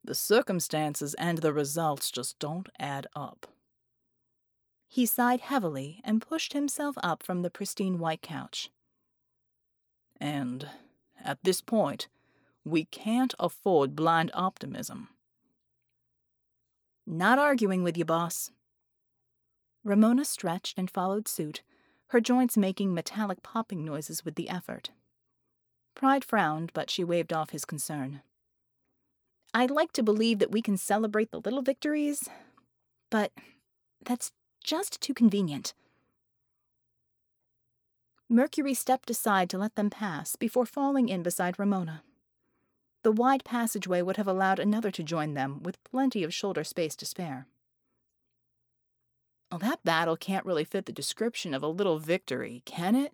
the 0.02 0.14
circumstances 0.14 1.14
and 1.14 1.38
the 1.38 1.52
results 1.52 2.10
just 2.10 2.38
don't 2.38 2.68
add 2.78 3.06
up. 3.14 3.46
He 4.88 5.06
sighed 5.06 5.40
heavily 5.40 6.00
and 6.02 6.20
pushed 6.20 6.52
himself 6.52 6.96
up 7.02 7.22
from 7.22 7.42
the 7.42 7.50
pristine 7.50 7.98
white 7.98 8.22
couch. 8.22 8.70
And 10.20 10.68
at 11.22 11.38
this 11.44 11.60
point, 11.60 12.08
we 12.64 12.84
can't 12.86 13.34
afford 13.38 13.94
blind 13.94 14.30
optimism. 14.34 15.08
Not 17.06 17.38
arguing 17.38 17.82
with 17.82 17.96
you, 17.96 18.04
boss. 18.04 18.50
Ramona 19.84 20.24
stretched 20.24 20.78
and 20.78 20.90
followed 20.90 21.26
suit, 21.26 21.62
her 22.08 22.20
joints 22.20 22.56
making 22.56 22.92
metallic 22.92 23.42
popping 23.42 23.84
noises 23.84 24.24
with 24.24 24.34
the 24.34 24.48
effort. 24.48 24.90
Pride 25.94 26.24
frowned, 26.24 26.72
but 26.72 26.90
she 26.90 27.04
waved 27.04 27.32
off 27.32 27.50
his 27.50 27.64
concern. 27.64 28.22
I'd 29.52 29.70
like 29.70 29.92
to 29.92 30.02
believe 30.02 30.38
that 30.38 30.52
we 30.52 30.62
can 30.62 30.76
celebrate 30.76 31.30
the 31.30 31.40
little 31.40 31.62
victories, 31.62 32.28
but 33.10 33.32
that's 34.04 34.32
just 34.62 35.00
too 35.00 35.14
convenient. 35.14 35.74
Mercury 38.28 38.74
stepped 38.74 39.10
aside 39.10 39.50
to 39.50 39.58
let 39.58 39.74
them 39.74 39.90
pass 39.90 40.36
before 40.36 40.66
falling 40.66 41.08
in 41.08 41.22
beside 41.22 41.58
Ramona. 41.58 42.02
The 43.02 43.10
wide 43.10 43.44
passageway 43.44 44.02
would 44.02 44.18
have 44.18 44.28
allowed 44.28 44.60
another 44.60 44.90
to 44.92 45.02
join 45.02 45.34
them, 45.34 45.62
with 45.62 45.82
plenty 45.82 46.22
of 46.22 46.34
shoulder 46.34 46.62
space 46.62 46.94
to 46.96 47.06
spare. 47.06 47.48
Well, 49.50 49.58
that 49.58 49.82
battle 49.82 50.16
can't 50.16 50.46
really 50.46 50.64
fit 50.64 50.86
the 50.86 50.92
description 50.92 51.54
of 51.54 51.62
a 51.62 51.68
little 51.68 51.98
victory, 51.98 52.62
can 52.64 52.94
it? 52.94 53.12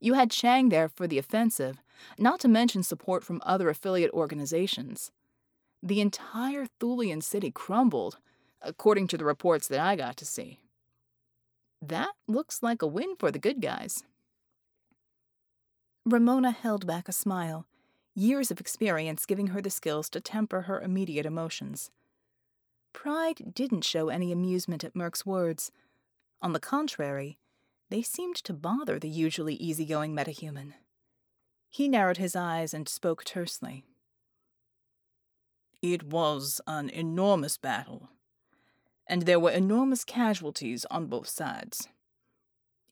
You 0.00 0.14
had 0.14 0.30
Chang 0.30 0.68
there 0.68 0.88
for 0.88 1.06
the 1.06 1.18
offensive, 1.18 1.78
not 2.18 2.40
to 2.40 2.48
mention 2.48 2.82
support 2.82 3.24
from 3.24 3.40
other 3.44 3.70
affiliate 3.70 4.10
organizations. 4.12 5.10
The 5.82 6.02
entire 6.02 6.66
Thulian 6.78 7.22
city 7.22 7.50
crumbled, 7.50 8.18
according 8.60 9.06
to 9.08 9.16
the 9.16 9.24
reports 9.24 9.68
that 9.68 9.80
I 9.80 9.96
got 9.96 10.16
to 10.18 10.26
see. 10.26 10.58
That 11.80 12.10
looks 12.26 12.62
like 12.62 12.82
a 12.82 12.86
win 12.86 13.16
for 13.16 13.30
the 13.30 13.38
good 13.38 13.62
guys. 13.62 14.04
Ramona 16.04 16.50
held 16.50 16.86
back 16.86 17.08
a 17.08 17.12
smile, 17.12 17.66
years 18.14 18.50
of 18.50 18.60
experience 18.60 19.26
giving 19.26 19.48
her 19.48 19.62
the 19.62 19.70
skills 19.70 20.08
to 20.10 20.20
temper 20.20 20.62
her 20.62 20.80
immediate 20.80 21.26
emotions. 21.26 21.90
Pride 22.96 23.54
didn't 23.54 23.84
show 23.84 24.08
any 24.08 24.32
amusement 24.32 24.82
at 24.82 24.96
Merc's 24.96 25.26
words. 25.26 25.70
On 26.40 26.54
the 26.54 26.58
contrary, 26.58 27.38
they 27.90 28.00
seemed 28.00 28.36
to 28.36 28.54
bother 28.54 28.98
the 28.98 29.08
usually 29.08 29.54
easygoing 29.56 30.14
metahuman. 30.14 30.72
He 31.68 31.88
narrowed 31.88 32.16
his 32.16 32.34
eyes 32.34 32.72
and 32.72 32.88
spoke 32.88 33.22
tersely. 33.22 33.84
It 35.82 36.04
was 36.04 36.62
an 36.66 36.88
enormous 36.88 37.58
battle, 37.58 38.08
and 39.06 39.22
there 39.22 39.38
were 39.38 39.50
enormous 39.50 40.02
casualties 40.02 40.86
on 40.90 41.06
both 41.06 41.28
sides. 41.28 41.88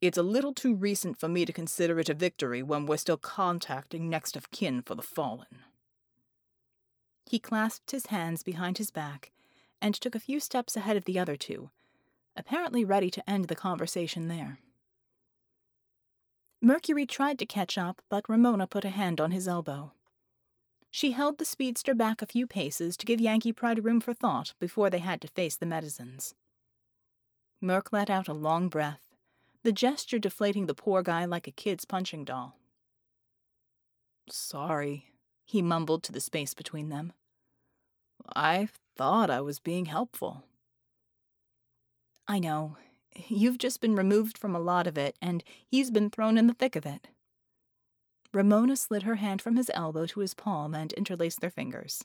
It's 0.02 0.18
a 0.18 0.22
little 0.22 0.52
too 0.52 0.74
recent 0.74 1.18
for 1.18 1.30
me 1.30 1.46
to 1.46 1.52
consider 1.52 1.98
it 1.98 2.10
a 2.10 2.14
victory 2.14 2.62
when 2.62 2.84
we're 2.84 2.98
still 2.98 3.16
contacting 3.16 4.10
next 4.10 4.36
of 4.36 4.50
kin 4.50 4.82
for 4.82 4.94
the 4.94 5.02
fallen. 5.02 5.64
He 7.24 7.38
clasped 7.38 7.90
his 7.90 8.06
hands 8.06 8.42
behind 8.42 8.76
his 8.76 8.90
back 8.90 9.32
and 9.84 9.94
took 9.94 10.14
a 10.14 10.20
few 10.20 10.40
steps 10.40 10.78
ahead 10.78 10.96
of 10.96 11.04
the 11.04 11.18
other 11.18 11.36
two, 11.36 11.68
apparently 12.34 12.86
ready 12.86 13.10
to 13.10 13.30
end 13.30 13.48
the 13.48 13.54
conversation 13.54 14.28
there. 14.28 14.58
Mercury 16.62 17.04
tried 17.04 17.38
to 17.38 17.44
catch 17.44 17.76
up, 17.76 18.00
but 18.08 18.26
Ramona 18.26 18.66
put 18.66 18.86
a 18.86 18.88
hand 18.88 19.20
on 19.20 19.30
his 19.30 19.46
elbow. 19.46 19.92
She 20.90 21.12
held 21.12 21.36
the 21.36 21.44
speedster 21.44 21.94
back 21.94 22.22
a 22.22 22.26
few 22.26 22.46
paces 22.46 22.96
to 22.96 23.04
give 23.04 23.20
Yankee 23.20 23.52
Pride 23.52 23.84
room 23.84 24.00
for 24.00 24.14
thought 24.14 24.54
before 24.58 24.88
they 24.88 25.00
had 25.00 25.20
to 25.20 25.28
face 25.28 25.54
the 25.54 25.66
Metisians. 25.66 26.32
Merc 27.60 27.92
let 27.92 28.08
out 28.08 28.26
a 28.26 28.32
long 28.32 28.70
breath, 28.70 29.14
the 29.64 29.72
gesture 29.72 30.18
deflating 30.18 30.64
the 30.64 30.74
poor 30.74 31.02
guy 31.02 31.26
like 31.26 31.46
a 31.46 31.50
kid's 31.50 31.84
punching 31.84 32.24
doll. 32.24 32.56
Sorry, 34.30 35.10
he 35.44 35.60
mumbled 35.60 36.02
to 36.04 36.12
the 36.12 36.22
space 36.22 36.54
between 36.54 36.88
them. 36.88 37.12
I 38.34 38.68
thought 38.96 39.30
I 39.30 39.40
was 39.40 39.58
being 39.58 39.86
helpful. 39.86 40.44
I 42.26 42.38
know. 42.38 42.76
You've 43.28 43.58
just 43.58 43.80
been 43.80 43.94
removed 43.94 44.38
from 44.38 44.54
a 44.56 44.60
lot 44.60 44.86
of 44.86 44.98
it, 44.98 45.16
and 45.20 45.44
he's 45.66 45.90
been 45.90 46.10
thrown 46.10 46.38
in 46.38 46.46
the 46.46 46.54
thick 46.54 46.74
of 46.74 46.86
it. 46.86 47.08
Ramona 48.32 48.76
slid 48.76 49.04
her 49.04 49.16
hand 49.16 49.40
from 49.40 49.56
his 49.56 49.70
elbow 49.74 50.06
to 50.06 50.20
his 50.20 50.34
palm 50.34 50.74
and 50.74 50.92
interlaced 50.94 51.40
their 51.40 51.50
fingers. 51.50 52.04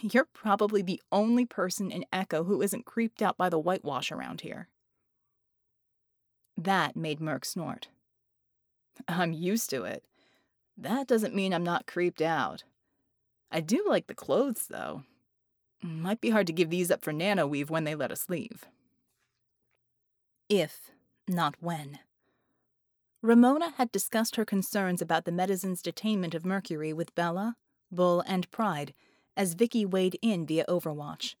You're 0.00 0.28
probably 0.32 0.82
the 0.82 1.02
only 1.10 1.44
person 1.44 1.90
in 1.90 2.04
Echo 2.12 2.44
who 2.44 2.62
isn't 2.62 2.86
creeped 2.86 3.22
out 3.22 3.36
by 3.36 3.48
the 3.48 3.58
whitewash 3.58 4.12
around 4.12 4.42
here. 4.42 4.68
That 6.56 6.94
made 6.94 7.20
Merc 7.20 7.44
snort. 7.44 7.88
I'm 9.08 9.32
used 9.32 9.70
to 9.70 9.84
it. 9.84 10.04
That 10.76 11.08
doesn't 11.08 11.34
mean 11.34 11.52
I'm 11.52 11.64
not 11.64 11.86
creeped 11.86 12.22
out. 12.22 12.64
I 13.50 13.60
do 13.60 13.84
like 13.88 14.06
the 14.06 14.14
clothes, 14.14 14.66
though. 14.68 15.02
Might 15.82 16.20
be 16.20 16.30
hard 16.30 16.46
to 16.46 16.52
give 16.52 16.70
these 16.70 16.90
up 16.90 17.02
for 17.02 17.12
Nanoweave 17.12 17.70
when 17.70 17.84
they 17.84 17.94
let 17.94 18.12
us 18.12 18.28
leave. 18.28 18.66
If, 20.48 20.90
not 21.26 21.56
when. 21.60 22.00
Ramona 23.22 23.74
had 23.76 23.92
discussed 23.92 24.36
her 24.36 24.44
concerns 24.44 25.02
about 25.02 25.24
the 25.24 25.32
Metisians' 25.32 25.82
detainment 25.82 26.34
of 26.34 26.44
Mercury 26.44 26.92
with 26.92 27.14
Bella, 27.14 27.56
Bull, 27.90 28.22
and 28.26 28.50
Pride 28.50 28.94
as 29.36 29.54
Vicky 29.54 29.84
weighed 29.84 30.18
in 30.22 30.46
via 30.46 30.64
Overwatch. 30.66 31.34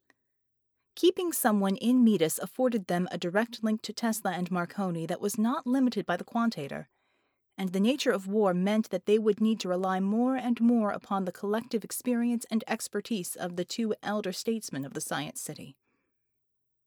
Keeping 0.94 1.32
someone 1.32 1.76
in 1.76 2.04
Metis 2.04 2.38
afforded 2.38 2.86
them 2.86 3.08
a 3.10 3.18
direct 3.18 3.62
link 3.62 3.82
to 3.82 3.92
Tesla 3.92 4.32
and 4.32 4.50
Marconi 4.50 5.06
that 5.06 5.20
was 5.20 5.38
not 5.38 5.66
limited 5.66 6.04
by 6.04 6.16
the 6.16 6.24
Quantator, 6.24 6.88
and 7.60 7.74
the 7.74 7.78
nature 7.78 8.10
of 8.10 8.26
war 8.26 8.54
meant 8.54 8.88
that 8.88 9.04
they 9.04 9.18
would 9.18 9.38
need 9.38 9.60
to 9.60 9.68
rely 9.68 10.00
more 10.00 10.34
and 10.34 10.58
more 10.62 10.92
upon 10.92 11.26
the 11.26 11.30
collective 11.30 11.84
experience 11.84 12.46
and 12.50 12.64
expertise 12.66 13.36
of 13.36 13.56
the 13.56 13.66
two 13.66 13.94
elder 14.02 14.32
statesmen 14.32 14.82
of 14.82 14.94
the 14.94 15.00
Science 15.00 15.42
City. 15.42 15.76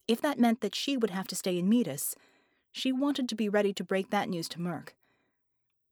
If 0.07 0.19
that 0.21 0.39
meant 0.39 0.61
that 0.61 0.73
she 0.73 0.97
would 0.97 1.11
have 1.11 1.27
to 1.27 1.35
stay 1.35 1.59
in 1.59 1.69
Metis, 1.69 2.15
she 2.71 2.91
wanted 2.91 3.29
to 3.29 3.35
be 3.35 3.47
ready 3.47 3.71
to 3.71 3.83
break 3.83 4.09
that 4.09 4.27
news 4.27 4.49
to 4.49 4.59
Merc. 4.59 4.95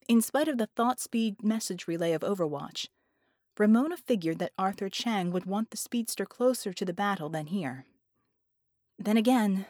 In 0.10 0.20
spite 0.20 0.48
of 0.48 0.58
the 0.58 0.70
thought 0.76 1.00
speed 1.00 1.44
message 1.44 1.88
relay 1.88 2.14
of 2.14 2.24
Overwatch, 2.24 2.88
Ramona 3.60 3.98
figured 3.98 4.40
that 4.40 4.54
Arthur 4.58 4.90
Chang 4.90 5.30
would 5.30 5.46
want 5.46 5.70
the 5.70 5.78
speedster 5.78 6.26
closer 6.26 6.74
to 6.74 6.86
the 6.86 6.92
battle 6.92 7.30
than 7.30 7.46
here. 7.46 7.86
Then 8.98 9.16
again, 9.16 9.68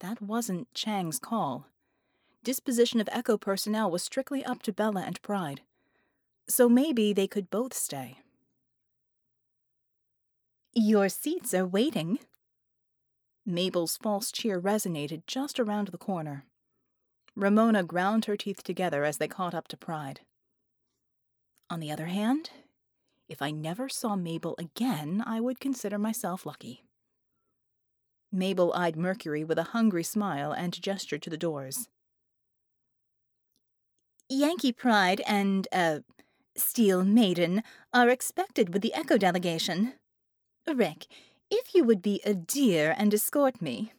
that 0.00 0.20
wasn't 0.20 0.74
Chang's 0.74 1.20
call. 1.20 1.68
Disposition 2.44 3.00
of 3.00 3.08
Echo 3.12 3.36
personnel 3.36 3.90
was 3.90 4.02
strictly 4.02 4.44
up 4.44 4.62
to 4.62 4.72
Bella 4.72 5.02
and 5.06 5.22
Pride. 5.22 5.60
So 6.48 6.68
maybe 6.68 7.12
they 7.12 7.28
could 7.28 7.50
both 7.50 7.72
stay. 7.72 8.18
Your 10.74 11.08
seats 11.08 11.54
are 11.54 11.66
waiting. 11.66 12.18
Mabel's 13.46 13.96
false 13.96 14.32
cheer 14.32 14.60
resonated 14.60 15.22
just 15.26 15.60
around 15.60 15.88
the 15.88 15.98
corner. 15.98 16.44
Ramona 17.36 17.82
ground 17.82 18.24
her 18.24 18.36
teeth 18.36 18.62
together 18.62 19.04
as 19.04 19.18
they 19.18 19.28
caught 19.28 19.54
up 19.54 19.68
to 19.68 19.76
Pride. 19.76 20.20
On 21.70 21.80
the 21.80 21.92
other 21.92 22.06
hand, 22.06 22.50
if 23.28 23.40
I 23.40 23.50
never 23.50 23.88
saw 23.88 24.16
Mabel 24.16 24.54
again, 24.58 25.22
I 25.24 25.40
would 25.40 25.60
consider 25.60 25.98
myself 25.98 26.44
lucky. 26.44 26.82
Mabel 28.32 28.72
eyed 28.74 28.96
Mercury 28.96 29.44
with 29.44 29.58
a 29.58 29.72
hungry 29.72 30.02
smile 30.02 30.52
and 30.52 30.82
gestured 30.82 31.22
to 31.22 31.30
the 31.30 31.36
doors. 31.36 31.88
Yankee 34.32 34.72
Pride 34.72 35.20
and, 35.26 35.68
uh, 35.72 36.00
Steel 36.56 37.04
Maiden 37.04 37.62
are 37.92 38.08
expected 38.08 38.72
with 38.72 38.82
the 38.82 38.94
Echo 38.94 39.18
delegation. 39.18 39.94
Rick, 40.66 41.06
if 41.50 41.74
you 41.74 41.84
would 41.84 42.00
be 42.00 42.20
a 42.24 42.32
dear 42.32 42.94
and 42.96 43.12
escort 43.12 43.60
me. 43.60 43.92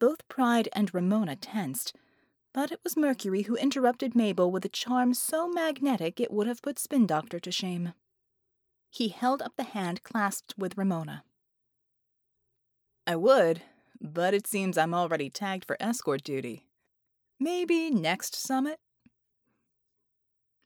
Both 0.00 0.26
Pride 0.28 0.68
and 0.72 0.92
Ramona 0.92 1.36
tensed, 1.36 1.94
but 2.52 2.72
it 2.72 2.80
was 2.82 2.96
Mercury 2.96 3.42
who 3.42 3.56
interrupted 3.56 4.16
Mabel 4.16 4.50
with 4.50 4.64
a 4.64 4.68
charm 4.68 5.14
so 5.14 5.48
magnetic 5.48 6.18
it 6.18 6.32
would 6.32 6.46
have 6.46 6.62
put 6.62 6.78
Spin 6.78 7.06
Doctor 7.06 7.38
to 7.38 7.52
shame. 7.52 7.94
He 8.90 9.08
held 9.08 9.42
up 9.42 9.52
the 9.56 9.64
hand 9.64 10.02
clasped 10.02 10.54
with 10.56 10.76
Ramona. 10.76 11.24
I 13.06 13.16
would, 13.16 13.62
but 14.00 14.34
it 14.34 14.46
seems 14.46 14.76
I'm 14.76 14.94
already 14.94 15.30
tagged 15.30 15.64
for 15.64 15.76
escort 15.80 16.24
duty. 16.24 16.67
Maybe 17.40 17.90
next 17.90 18.34
summit? 18.34 18.80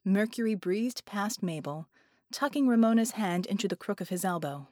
Mercury 0.04 0.54
breezed 0.54 1.04
past 1.04 1.42
Mabel, 1.42 1.86
tucking 2.32 2.66
Ramona's 2.66 3.12
hand 3.12 3.44
into 3.46 3.68
the 3.68 3.76
crook 3.76 4.00
of 4.00 4.08
his 4.08 4.24
elbow. 4.24 4.68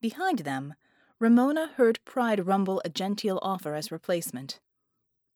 Behind 0.00 0.40
them, 0.40 0.74
Ramona 1.18 1.72
heard 1.76 2.04
Pride 2.04 2.46
rumble 2.46 2.80
a 2.84 2.88
genteel 2.88 3.40
offer 3.42 3.74
as 3.74 3.92
replacement. 3.92 4.60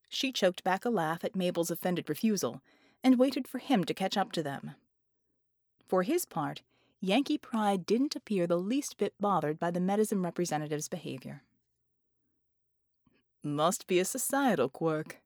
She 0.09 0.31
choked 0.31 0.63
back 0.63 0.85
a 0.85 0.89
laugh 0.89 1.23
at 1.23 1.35
Mabel's 1.35 1.71
offended 1.71 2.09
refusal 2.09 2.61
and 3.03 3.19
waited 3.19 3.47
for 3.47 3.59
him 3.59 3.83
to 3.83 3.93
catch 3.93 4.17
up 4.17 4.31
to 4.33 4.43
them. 4.43 4.75
For 5.85 6.03
his 6.03 6.25
part, 6.25 6.61
Yankee 6.99 7.37
Pride 7.37 7.85
didn't 7.85 8.15
appear 8.15 8.47
the 8.47 8.57
least 8.57 8.97
bit 8.97 9.13
bothered 9.19 9.59
by 9.59 9.71
the 9.71 9.79
Metisian 9.79 10.23
representative's 10.23 10.89
behavior. 10.89 11.43
Must 13.43 13.85
be 13.85 13.99
a 13.99 14.05
societal 14.05 14.69
quirk. 14.69 15.21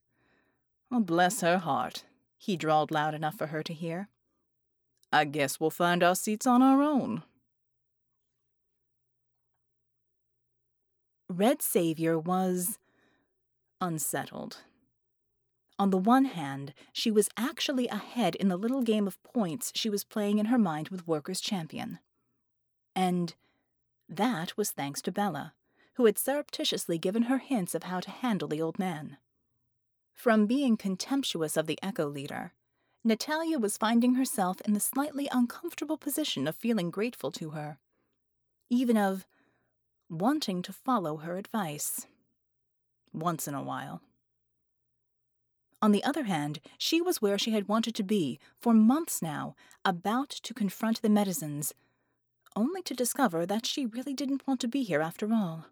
Oh, 0.91 0.99
bless 0.99 1.41
her 1.41 1.57
heart, 1.57 2.03
he 2.37 2.57
drawled 2.57 2.91
loud 2.91 3.13
enough 3.13 3.37
for 3.37 3.47
her 3.47 3.63
to 3.63 3.73
hear. 3.73 4.09
I 5.13 5.25
guess 5.25 5.59
we'll 5.59 5.69
find 5.69 6.03
our 6.03 6.15
seats 6.15 6.45
on 6.45 6.61
our 6.61 6.81
own. 6.81 7.23
Red 11.29 11.61
Savior 11.61 12.19
was 12.19 12.77
unsettled. 13.79 14.57
On 15.79 15.89
the 15.89 15.97
one 15.97 16.25
hand, 16.25 16.73
she 16.91 17.09
was 17.09 17.29
actually 17.37 17.87
ahead 17.87 18.35
in 18.35 18.49
the 18.49 18.57
little 18.57 18.81
game 18.81 19.07
of 19.07 19.21
points 19.23 19.71
she 19.73 19.89
was 19.89 20.03
playing 20.03 20.37
in 20.37 20.47
her 20.47 20.59
mind 20.59 20.89
with 20.89 21.07
Workers' 21.07 21.41
Champion. 21.41 21.99
And 22.95 23.33
that 24.09 24.57
was 24.57 24.71
thanks 24.71 25.01
to 25.03 25.11
Bella, 25.11 25.53
who 25.95 26.05
had 26.05 26.19
surreptitiously 26.19 26.97
given 26.97 27.23
her 27.23 27.39
hints 27.39 27.73
of 27.73 27.83
how 27.83 28.01
to 28.01 28.11
handle 28.11 28.47
the 28.47 28.61
old 28.61 28.77
man. 28.77 29.17
From 30.21 30.45
being 30.45 30.77
contemptuous 30.77 31.57
of 31.57 31.65
the 31.65 31.79
Echo 31.81 32.05
leader, 32.05 32.53
Natalia 33.03 33.57
was 33.57 33.75
finding 33.75 34.13
herself 34.13 34.61
in 34.61 34.73
the 34.73 34.79
slightly 34.79 35.27
uncomfortable 35.31 35.97
position 35.97 36.47
of 36.47 36.55
feeling 36.55 36.91
grateful 36.91 37.31
to 37.31 37.49
her, 37.49 37.79
even 38.69 38.97
of 38.97 39.25
wanting 40.11 40.61
to 40.61 40.71
follow 40.71 41.17
her 41.17 41.37
advice. 41.37 42.05
Once 43.11 43.47
in 43.47 43.55
a 43.55 43.63
while. 43.63 44.03
On 45.81 45.91
the 45.91 46.03
other 46.03 46.25
hand, 46.25 46.59
she 46.77 47.01
was 47.01 47.19
where 47.19 47.39
she 47.39 47.53
had 47.53 47.67
wanted 47.67 47.95
to 47.95 48.03
be 48.03 48.39
for 48.59 48.75
months 48.75 49.23
now, 49.23 49.55
about 49.83 50.29
to 50.29 50.53
confront 50.53 51.01
the 51.01 51.09
Metisians, 51.09 51.73
only 52.55 52.83
to 52.83 52.93
discover 52.93 53.47
that 53.47 53.65
she 53.65 53.87
really 53.87 54.13
didn't 54.13 54.45
want 54.45 54.59
to 54.61 54.67
be 54.67 54.83
here 54.83 55.01
after 55.01 55.33
all. 55.33 55.65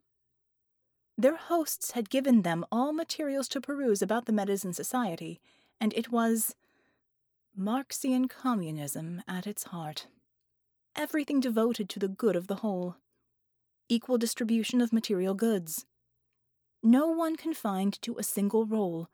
Their 1.19 1.35
hosts 1.35 1.91
had 1.91 2.09
given 2.09 2.43
them 2.43 2.63
all 2.71 2.93
materials 2.93 3.49
to 3.49 3.59
peruse 3.59 4.01
about 4.01 4.23
the 4.23 4.31
Metisian 4.31 4.73
Society, 4.73 5.41
and 5.77 5.93
it 5.93 6.09
was 6.09 6.55
Marxian 7.53 8.29
communism 8.29 9.21
at 9.27 9.45
its 9.45 9.65
heart. 9.65 10.07
Everything 10.95 11.41
devoted 11.41 11.89
to 11.89 11.99
the 11.99 12.07
good 12.07 12.37
of 12.37 12.47
the 12.47 12.63
whole. 12.63 12.95
Equal 13.89 14.17
distribution 14.17 14.79
of 14.79 14.93
material 14.93 15.33
goods. 15.33 15.85
No 16.81 17.09
one 17.09 17.35
confined 17.35 18.01
to 18.03 18.17
a 18.17 18.23
single 18.23 18.65
role 18.65 19.09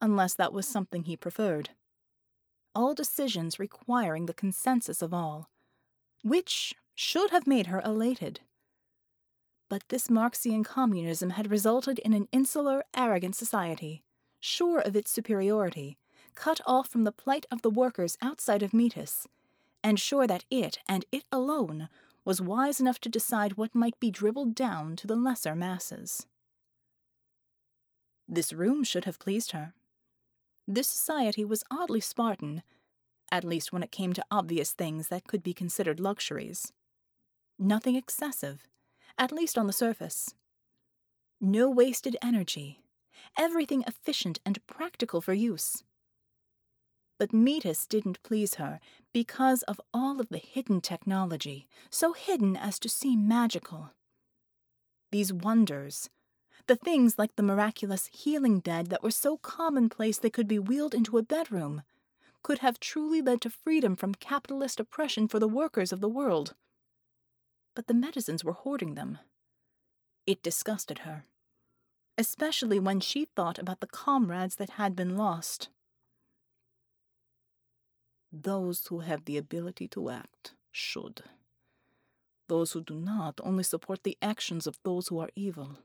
unless 0.00 0.34
that 0.34 0.52
was 0.52 0.68
something 0.68 1.02
he 1.02 1.16
preferred. 1.16 1.70
All 2.72 2.94
decisions 2.94 3.58
requiring 3.58 4.26
the 4.26 4.32
consensus 4.32 5.02
of 5.02 5.12
all, 5.12 5.50
which 6.22 6.76
should 6.94 7.30
have 7.30 7.48
made 7.48 7.66
her 7.66 7.80
elated. 7.84 8.38
But 9.72 9.88
this 9.88 10.10
Marxian 10.10 10.64
communism 10.64 11.30
had 11.30 11.50
resulted 11.50 11.98
in 12.00 12.12
an 12.12 12.28
insular, 12.30 12.84
arrogant 12.94 13.34
society, 13.34 14.02
sure 14.38 14.80
of 14.80 14.94
its 14.94 15.10
superiority, 15.10 15.96
cut 16.34 16.60
off 16.66 16.88
from 16.90 17.04
the 17.04 17.10
plight 17.10 17.46
of 17.50 17.62
the 17.62 17.70
workers 17.70 18.18
outside 18.20 18.62
of 18.62 18.74
Metis, 18.74 19.26
and 19.82 19.98
sure 19.98 20.26
that 20.26 20.44
it, 20.50 20.78
and 20.86 21.06
it 21.10 21.24
alone, 21.32 21.88
was 22.22 22.38
wise 22.38 22.80
enough 22.80 22.98
to 22.98 23.08
decide 23.08 23.56
what 23.56 23.74
might 23.74 23.98
be 23.98 24.10
dribbled 24.10 24.54
down 24.54 24.94
to 24.96 25.06
the 25.06 25.16
lesser 25.16 25.56
masses. 25.56 26.26
This 28.28 28.52
room 28.52 28.84
should 28.84 29.06
have 29.06 29.18
pleased 29.18 29.52
her. 29.52 29.72
This 30.68 30.88
society 30.88 31.46
was 31.46 31.64
oddly 31.70 32.00
Spartan, 32.00 32.62
at 33.30 33.42
least 33.42 33.72
when 33.72 33.82
it 33.82 33.90
came 33.90 34.12
to 34.12 34.24
obvious 34.30 34.72
things 34.72 35.08
that 35.08 35.26
could 35.26 35.42
be 35.42 35.54
considered 35.54 35.98
luxuries. 35.98 36.74
Nothing 37.58 37.96
excessive, 37.96 38.68
at 39.18 39.32
least 39.32 39.58
on 39.58 39.66
the 39.66 39.72
surface. 39.72 40.34
No 41.40 41.68
wasted 41.68 42.16
energy, 42.22 42.82
everything 43.38 43.84
efficient 43.86 44.38
and 44.44 44.64
practical 44.66 45.20
for 45.20 45.32
use. 45.32 45.82
But 47.18 47.32
Metis 47.32 47.86
didn't 47.86 48.22
please 48.22 48.54
her 48.54 48.80
because 49.12 49.62
of 49.64 49.80
all 49.92 50.20
of 50.20 50.28
the 50.28 50.38
hidden 50.38 50.80
technology, 50.80 51.68
so 51.90 52.12
hidden 52.12 52.56
as 52.56 52.78
to 52.80 52.88
seem 52.88 53.28
magical. 53.28 53.90
These 55.10 55.32
wonders, 55.32 56.10
the 56.66 56.76
things 56.76 57.18
like 57.18 57.36
the 57.36 57.42
miraculous 57.42 58.08
healing 58.12 58.60
bed 58.60 58.86
that 58.86 59.02
were 59.02 59.10
so 59.10 59.36
commonplace 59.36 60.18
they 60.18 60.30
could 60.30 60.48
be 60.48 60.58
wheeled 60.58 60.94
into 60.94 61.18
a 61.18 61.22
bedroom, 61.22 61.82
could 62.42 62.58
have 62.58 62.80
truly 62.80 63.22
led 63.22 63.40
to 63.42 63.50
freedom 63.50 63.94
from 63.94 64.14
capitalist 64.14 64.80
oppression 64.80 65.28
for 65.28 65.38
the 65.38 65.48
workers 65.48 65.92
of 65.92 66.00
the 66.00 66.08
world. 66.08 66.54
But 67.74 67.86
the 67.86 67.94
Metisians 67.94 68.44
were 68.44 68.52
hoarding 68.52 68.94
them. 68.94 69.18
It 70.26 70.42
disgusted 70.42 71.00
her, 71.00 71.24
especially 72.18 72.78
when 72.78 73.00
she 73.00 73.24
thought 73.24 73.58
about 73.58 73.80
the 73.80 73.86
comrades 73.86 74.56
that 74.56 74.70
had 74.70 74.94
been 74.94 75.16
lost. 75.16 75.68
Those 78.30 78.86
who 78.86 79.00
have 79.00 79.24
the 79.24 79.36
ability 79.36 79.88
to 79.88 80.10
act 80.10 80.54
should. 80.70 81.22
Those 82.48 82.72
who 82.72 82.82
do 82.82 82.94
not 82.94 83.40
only 83.42 83.62
support 83.62 84.02
the 84.02 84.18
actions 84.20 84.66
of 84.66 84.78
those 84.82 85.08
who 85.08 85.18
are 85.18 85.30
evil. 85.34 85.78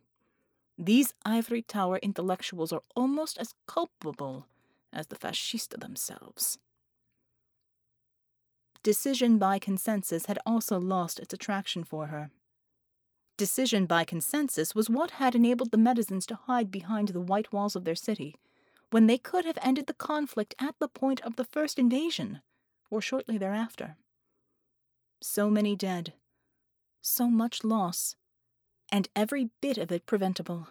These 0.77 1.13
ivory 1.25 1.61
tower 1.61 1.97
intellectuals 2.03 2.71
are 2.71 2.83
almost 2.95 3.37
as 3.37 3.55
culpable 3.67 4.45
as 4.93 5.07
the 5.07 5.15
fascista 5.15 5.79
themselves. 5.79 6.59
Decision 8.87 9.37
by 9.37 9.59
consensus 9.59 10.27
had 10.27 10.39
also 10.45 10.79
lost 10.79 11.19
its 11.19 11.33
attraction 11.33 11.83
for 11.83 12.07
her. 12.07 12.31
Decision 13.35 13.85
by 13.85 14.05
consensus 14.05 14.73
was 14.73 14.89
what 14.89 15.11
had 15.19 15.35
enabled 15.35 15.71
the 15.71 15.77
Metisians 15.77 16.25
to 16.27 16.35
hide 16.35 16.71
behind 16.71 17.09
the 17.09 17.19
white 17.19 17.51
walls 17.51 17.75
of 17.75 17.83
their 17.83 17.95
city, 17.95 18.37
when 18.89 19.07
they 19.07 19.17
could 19.17 19.43
have 19.43 19.57
ended 19.61 19.87
the 19.87 19.93
conflict 19.93 20.55
at 20.57 20.75
the 20.79 20.87
point 20.87 21.19
of 21.23 21.35
the 21.35 21.43
first 21.43 21.77
invasion, 21.77 22.39
or 22.89 23.01
shortly 23.01 23.37
thereafter. 23.37 23.97
So 25.21 25.49
many 25.49 25.75
dead, 25.75 26.13
so 27.01 27.27
much 27.29 27.65
loss, 27.65 28.15
and 28.89 29.09
every 29.17 29.49
bit 29.59 29.77
of 29.77 29.91
it 29.91 30.05
preventable. 30.05 30.69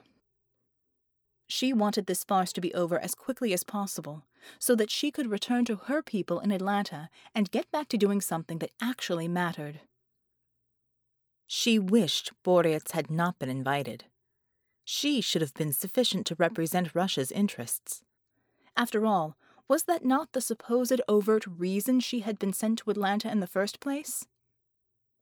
She 1.47 1.73
wanted 1.73 2.07
this 2.07 2.25
farce 2.25 2.53
to 2.55 2.61
be 2.61 2.75
over 2.75 2.99
as 2.99 3.15
quickly 3.15 3.53
as 3.53 3.63
possible, 3.63 4.25
so 4.59 4.75
that 4.75 4.91
she 4.91 5.11
could 5.11 5.31
return 5.31 5.65
to 5.67 5.77
her 5.77 6.03
people 6.03 6.41
in 6.41 6.51
Atlanta 6.51 7.09
and 7.35 7.51
get 7.51 7.71
back 7.71 7.89
to 7.89 7.97
doing 7.97 8.21
something 8.21 8.59
that 8.59 8.73
actually 8.81 9.29
mattered. 9.29 9.81
She 11.47 11.79
wished 11.79 12.33
Boreas 12.43 12.91
had 12.93 13.11
not 13.11 13.39
been 13.39 13.49
invited. 13.49 14.05
She 14.85 15.21
should 15.21 15.43
have 15.43 15.55
been 15.55 15.73
sufficient 15.73 16.27
to 16.27 16.37
represent 16.37 16.95
Russia's 16.95 17.31
interests. 17.31 18.03
After 18.77 19.07
all, 19.07 19.37
was 19.69 19.85
that 19.85 20.05
not 20.05 20.33
the 20.33 20.41
supposed 20.41 21.01
overt 21.09 21.47
reason 21.47 22.01
she 22.01 22.21
had 22.21 22.39
been 22.39 22.53
sent 22.53 22.81
to 22.81 22.91
Atlanta 22.91 23.31
in 23.31 23.41
the 23.41 23.47
first 23.47 23.81
place? 23.81 24.27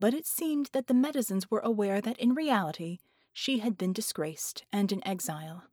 But 0.00 0.12
it 0.12 0.26
seemed 0.26 0.70
that 0.72 0.86
the 0.86 0.94
Metisians 0.94 1.50
were 1.50 1.60
aware 1.60 2.00
that 2.00 2.18
in 2.18 2.34
reality 2.34 2.98
she 3.32 3.58
had 3.58 3.78
been 3.78 3.92
disgraced 3.92 4.64
and 4.72 4.92
in 4.92 5.06
exile. 5.06 5.64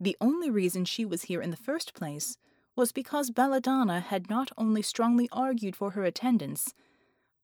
The 0.00 0.16
only 0.18 0.48
reason 0.48 0.86
she 0.86 1.04
was 1.04 1.24
here 1.24 1.42
in 1.42 1.50
the 1.50 1.56
first 1.56 1.92
place 1.92 2.38
was 2.74 2.90
because 2.90 3.30
Belladonna 3.30 4.00
had 4.00 4.30
not 4.30 4.50
only 4.56 4.80
strongly 4.80 5.28
argued 5.30 5.76
for 5.76 5.90
her 5.90 6.04
attendance, 6.04 6.72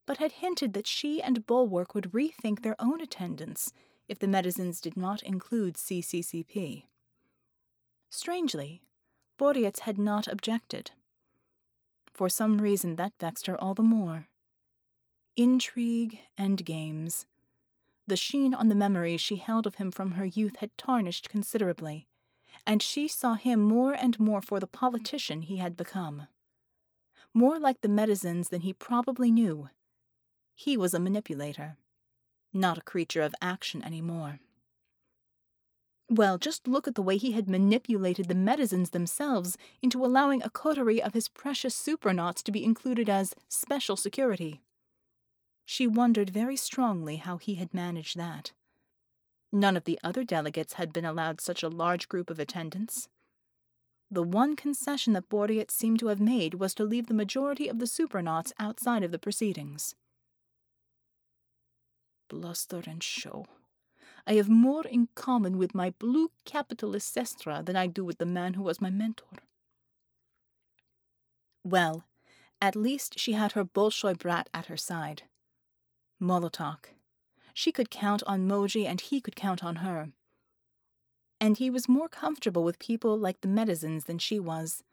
but 0.07 0.17
had 0.17 0.33
hinted 0.33 0.73
that 0.73 0.87
she 0.87 1.21
and 1.21 1.47
Bulwark 1.47 1.95
would 1.95 2.13
rethink 2.13 2.63
their 2.63 2.77
own 2.79 3.03
attendance 3.03 3.73
if 4.09 4.19
the 4.19 4.27
Metisians 4.27 4.81
did 4.81 4.97
not 4.97 5.23
include 5.23 5.75
CCCP. 5.75 6.85
Strangely, 8.09 8.83
Boreas 9.37 9.81
had 9.81 9.99
not 9.99 10.27
objected. 10.27 10.93
For 12.15 12.31
some 12.31 12.63
reason, 12.63 12.97
that 12.97 13.13
vexed 13.21 13.47
her 13.47 13.61
all 13.61 13.75
the 13.75 13.83
more. 13.83 14.29
Intrigue 15.37 16.21
and 16.39 16.65
games. 16.65 17.27
The 18.07 18.17
sheen 18.17 18.55
on 18.55 18.69
the 18.69 18.75
memories 18.75 19.21
she 19.21 19.37
held 19.37 19.67
of 19.67 19.75
him 19.75 19.91
from 19.91 20.13
her 20.13 20.25
youth 20.25 20.57
had 20.57 20.71
tarnished 20.79 21.29
considerably, 21.29 22.07
and 22.67 22.83
she 22.83 23.09
saw 23.09 23.35
him 23.35 23.61
more 23.61 23.93
and 23.93 24.19
more 24.21 24.41
for 24.41 24.61
the 24.61 24.67
politician 24.67 25.43
he 25.43 25.57
had 25.57 25.77
become. 25.77 26.29
More 27.35 27.59
like 27.59 27.81
the 27.81 27.89
Metisians 27.89 28.49
than 28.49 28.63
he 28.63 28.73
probably 28.73 29.31
knew. 29.31 29.69
He 30.55 30.77
was 30.77 30.95
a 30.95 31.01
manipulator, 31.01 31.77
not 32.53 32.79
a 32.79 32.83
creature 32.83 33.23
of 33.23 33.35
action 33.43 33.83
any 33.83 34.01
more. 34.01 34.41
Well, 36.09 36.39
just 36.39 36.69
look 36.69 36.87
at 36.87 36.95
the 36.95 37.03
way 37.03 37.17
he 37.17 37.33
had 37.33 37.49
manipulated 37.49 38.29
the 38.29 38.35
Metisians 38.35 38.91
themselves 38.91 39.59
into 39.83 40.05
allowing 40.05 40.43
a 40.43 40.51
coterie 40.51 41.03
of 41.03 41.15
his 41.15 41.29
precious 41.29 41.75
supernauts 41.75 42.43
to 42.45 42.53
be 42.53 42.65
included 42.65 43.11
as 43.11 43.35
special 43.49 43.97
security. 43.97 44.61
She 45.65 45.89
wondered 45.89 46.31
very 46.31 46.57
strongly 46.57 47.17
how 47.17 47.39
he 47.39 47.57
had 47.57 47.75
managed 47.75 48.17
that. 48.17 48.53
None 49.53 49.77
of 49.77 49.85
the 49.85 49.99
other 50.03 50.25
delegates 50.25 50.75
had 50.75 50.93
been 50.93 51.05
allowed 51.05 51.41
such 51.41 51.63
a 51.63 51.69
large 51.69 52.09
group 52.09 52.31
of 52.31 52.39
attendants. 52.39 53.09
The 54.11 54.23
one 54.23 54.55
concession 54.55 55.13
that 55.15 55.29
Boreas 55.29 55.73
seemed 55.73 55.99
to 56.01 56.09
have 56.09 56.21
made 56.21 56.55
was 56.55 56.75
to 56.75 56.85
leave 56.85 57.07
the 57.07 57.15
majority 57.15 57.69
of 57.69 57.79
the 57.79 57.87
supernauts 57.87 58.53
outside 58.59 59.03
of 59.03 59.11
the 59.11 59.19
proceedings. 59.19 59.95
Bluster 62.29 62.83
and 62.87 63.03
show. 63.03 63.47
I 64.27 64.35
have 64.35 64.49
more 64.49 64.85
in 64.85 65.09
common 65.15 65.57
with 65.57 65.75
my 65.75 65.91
blue 65.91 66.33
capitalist 66.45 67.15
sestra 67.15 67.65
than 67.65 67.77
I 67.77 67.87
do 67.87 68.05
with 68.05 68.19
the 68.19 68.27
man 68.27 68.55
who 68.55 68.63
was 68.63 68.81
my 68.81 68.91
mentor. 68.91 69.39
Well, 71.63 72.05
at 72.61 72.77
least 72.77 73.19
she 73.19 73.33
had 73.33 73.53
her 73.53 73.65
Bolshoi 73.65 74.19
brat 74.19 74.49
at 74.53 74.67
her 74.67 74.77
side. 74.77 75.23
Molotok. 76.21 76.96
She 77.59 77.73
could 77.73 77.91
count 77.91 78.23
on 78.27 78.47
Moji 78.47 78.85
and 78.85 79.01
he 79.01 79.19
could 79.19 79.35
count 79.35 79.65
on 79.65 79.77
her. 79.77 80.11
And 81.41 81.57
he 81.57 81.71
was 81.71 81.89
more 81.89 82.07
comfortable 82.07 82.63
with 82.63 82.79
people 82.79 83.19
like 83.19 83.41
the 83.41 83.49
Metisians 83.49 84.05
than 84.05 84.19
she 84.19 84.39
was. 84.39 84.85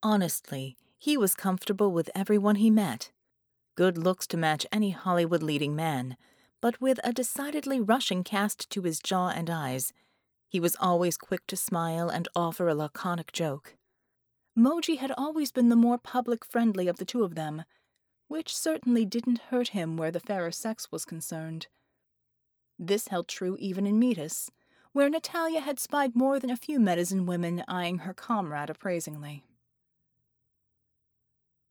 Honestly, 0.00 0.76
he 1.00 1.16
was 1.16 1.34
comfortable 1.34 1.90
with 1.90 2.10
everyone 2.14 2.54
he 2.54 2.70
met. 2.70 3.10
Good 3.74 3.98
looks 3.98 4.28
to 4.28 4.36
match 4.36 4.66
any 4.70 4.90
Hollywood 4.90 5.42
leading 5.42 5.74
man, 5.74 6.16
but 6.60 6.80
with 6.80 7.00
a 7.02 7.12
decidedly 7.12 7.80
Russian 7.80 8.22
cast 8.22 8.70
to 8.70 8.82
his 8.82 9.00
jaw 9.00 9.30
and 9.30 9.50
eyes. 9.50 9.92
He 10.48 10.60
was 10.60 10.76
always 10.78 11.16
quick 11.16 11.44
to 11.48 11.56
smile 11.56 12.08
and 12.08 12.28
offer 12.36 12.68
a 12.68 12.74
laconic 12.76 13.32
joke. 13.32 13.74
Moji 14.56 14.98
had 14.98 15.10
always 15.18 15.50
been 15.50 15.70
the 15.70 15.74
more 15.74 15.98
public 15.98 16.44
friendly 16.44 16.86
of 16.86 16.98
the 16.98 17.04
two 17.04 17.24
of 17.24 17.34
them, 17.34 17.64
which 18.28 18.56
certainly 18.56 19.04
didn't 19.04 19.40
hurt 19.50 19.68
him 19.68 19.96
where 19.96 20.10
the 20.10 20.20
fairer 20.20 20.52
sex 20.52 20.92
was 20.92 21.04
concerned. 21.04 21.66
This 22.78 23.08
held 23.08 23.26
true 23.26 23.56
even 23.58 23.86
in 23.86 23.98
Metis, 23.98 24.50
where 24.92 25.10
Natalia 25.10 25.60
had 25.60 25.80
spied 25.80 26.14
more 26.14 26.38
than 26.38 26.50
a 26.50 26.56
few 26.56 26.78
Metisian 26.78 27.26
women 27.26 27.64
eyeing 27.66 27.98
her 27.98 28.14
comrade 28.14 28.70
appraisingly. 28.70 29.44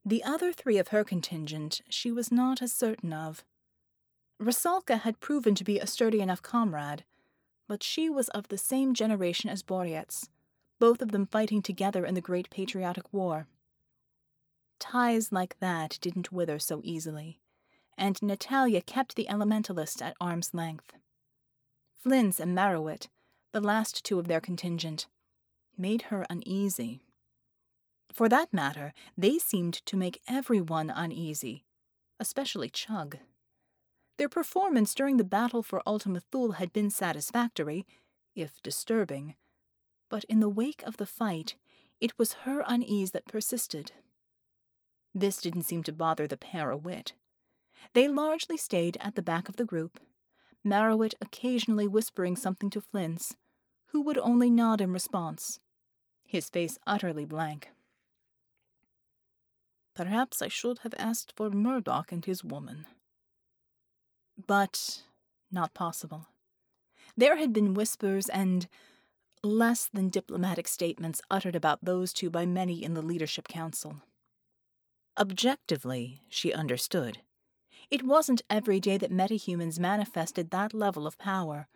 The 0.04 0.24
other 0.24 0.52
three 0.52 0.78
of 0.78 0.88
her 0.88 1.04
contingent 1.04 1.80
she 1.88 2.10
was 2.10 2.32
not 2.32 2.62
as 2.62 2.72
certain 2.72 3.12
of. 3.12 3.44
Rusalka 4.40 5.00
had 5.00 5.20
proven 5.20 5.54
to 5.56 5.64
be 5.64 5.78
a 5.78 5.86
sturdy 5.86 6.20
enough 6.20 6.42
comrade, 6.42 7.04
but 7.66 7.82
she 7.82 8.08
was 8.08 8.28
of 8.30 8.48
the 8.48 8.58
same 8.58 8.94
generation 8.94 9.50
as 9.50 9.62
Boreas, 9.62 10.28
both 10.78 11.02
of 11.02 11.12
them 11.12 11.26
fighting 11.26 11.60
together 11.60 12.04
in 12.04 12.14
the 12.14 12.20
Great 12.20 12.48
Patriotic 12.50 13.12
War. 13.12 13.46
Ties 14.78 15.32
like 15.32 15.58
that 15.60 15.98
didn't 16.00 16.32
wither 16.32 16.58
so 16.58 16.80
easily, 16.84 17.40
and 17.96 18.20
Natalia 18.22 18.80
kept 18.80 19.16
the 19.16 19.26
elementalist 19.28 20.00
at 20.00 20.16
arm's 20.20 20.54
length. 20.54 20.94
Flins 21.98 22.38
and 22.38 22.56
Marrowit, 22.56 23.08
the 23.52 23.60
last 23.60 24.04
two 24.04 24.18
of 24.18 24.28
their 24.28 24.40
contingent, 24.40 25.06
made 25.76 26.02
her 26.02 26.26
uneasy. 26.30 27.02
For 28.12 28.28
that 28.28 28.52
matter, 28.52 28.92
they 29.16 29.38
seemed 29.38 29.74
to 29.86 29.96
make 29.96 30.20
everyone 30.28 30.90
uneasy, 30.90 31.64
especially 32.20 32.70
Chug. 32.70 33.18
Their 34.16 34.28
performance 34.28 34.94
during 34.94 35.16
the 35.16 35.24
battle 35.24 35.62
for 35.62 35.82
Ultima 35.86 36.20
Thule 36.20 36.52
had 36.52 36.72
been 36.72 36.90
satisfactory, 36.90 37.86
if 38.34 38.62
disturbing, 38.62 39.34
but 40.08 40.24
in 40.24 40.40
the 40.40 40.48
wake 40.48 40.82
of 40.84 40.96
the 40.96 41.06
fight, 41.06 41.56
it 42.00 42.18
was 42.18 42.44
her 42.44 42.64
unease 42.66 43.10
that 43.10 43.26
persisted. 43.26 43.92
This 45.18 45.40
didn't 45.40 45.64
seem 45.64 45.82
to 45.82 45.92
bother 45.92 46.28
the 46.28 46.36
pair 46.36 46.70
a 46.70 46.76
whit. 46.76 47.12
They 47.92 48.06
largely 48.06 48.56
stayed 48.56 48.96
at 49.00 49.16
the 49.16 49.22
back 49.22 49.48
of 49.48 49.56
the 49.56 49.64
group, 49.64 49.98
Marrowit 50.64 51.14
occasionally 51.20 51.88
whispering 51.88 52.36
something 52.36 52.70
to 52.70 52.80
Flint's, 52.80 53.34
who 53.86 54.00
would 54.02 54.18
only 54.18 54.48
nod 54.48 54.80
in 54.80 54.92
response, 54.92 55.58
his 56.24 56.48
face 56.48 56.78
utterly 56.86 57.24
blank. 57.24 57.70
Perhaps 59.96 60.40
I 60.40 60.46
should 60.46 60.78
have 60.80 60.94
asked 60.96 61.32
for 61.34 61.50
Murdoch 61.50 62.12
and 62.12 62.24
his 62.24 62.44
woman, 62.44 62.86
but 64.46 65.02
not 65.50 65.74
possible. 65.74 66.28
There 67.16 67.38
had 67.38 67.52
been 67.52 67.74
whispers 67.74 68.28
and 68.28 68.68
less 69.42 69.88
than 69.92 70.10
diplomatic 70.10 70.68
statements 70.68 71.20
uttered 71.28 71.56
about 71.56 71.84
those 71.84 72.12
two 72.12 72.30
by 72.30 72.46
many 72.46 72.84
in 72.84 72.94
the 72.94 73.02
Leadership 73.02 73.48
Council. 73.48 73.96
Objectively, 75.18 76.22
she 76.28 76.52
understood. 76.52 77.18
It 77.90 78.04
wasn't 78.04 78.42
every 78.48 78.78
day 78.78 78.96
that 78.98 79.10
metahumans 79.10 79.80
manifested 79.80 80.50
that 80.50 80.72
level 80.72 81.08
of 81.08 81.18
power, 81.18 81.66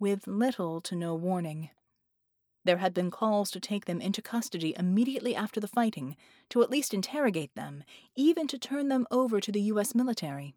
with 0.00 0.26
little 0.26 0.80
to 0.80 0.96
no 0.96 1.14
warning. 1.14 1.70
There 2.64 2.78
had 2.78 2.92
been 2.92 3.12
calls 3.12 3.52
to 3.52 3.60
take 3.60 3.84
them 3.84 4.00
into 4.00 4.20
custody 4.20 4.74
immediately 4.76 5.36
after 5.36 5.60
the 5.60 5.68
fighting, 5.68 6.16
to 6.50 6.60
at 6.60 6.70
least 6.70 6.92
interrogate 6.92 7.54
them, 7.54 7.84
even 8.16 8.48
to 8.48 8.58
turn 8.58 8.88
them 8.88 9.06
over 9.12 9.40
to 9.40 9.52
the 9.52 9.62
U.S. 9.62 9.94
military. 9.94 10.56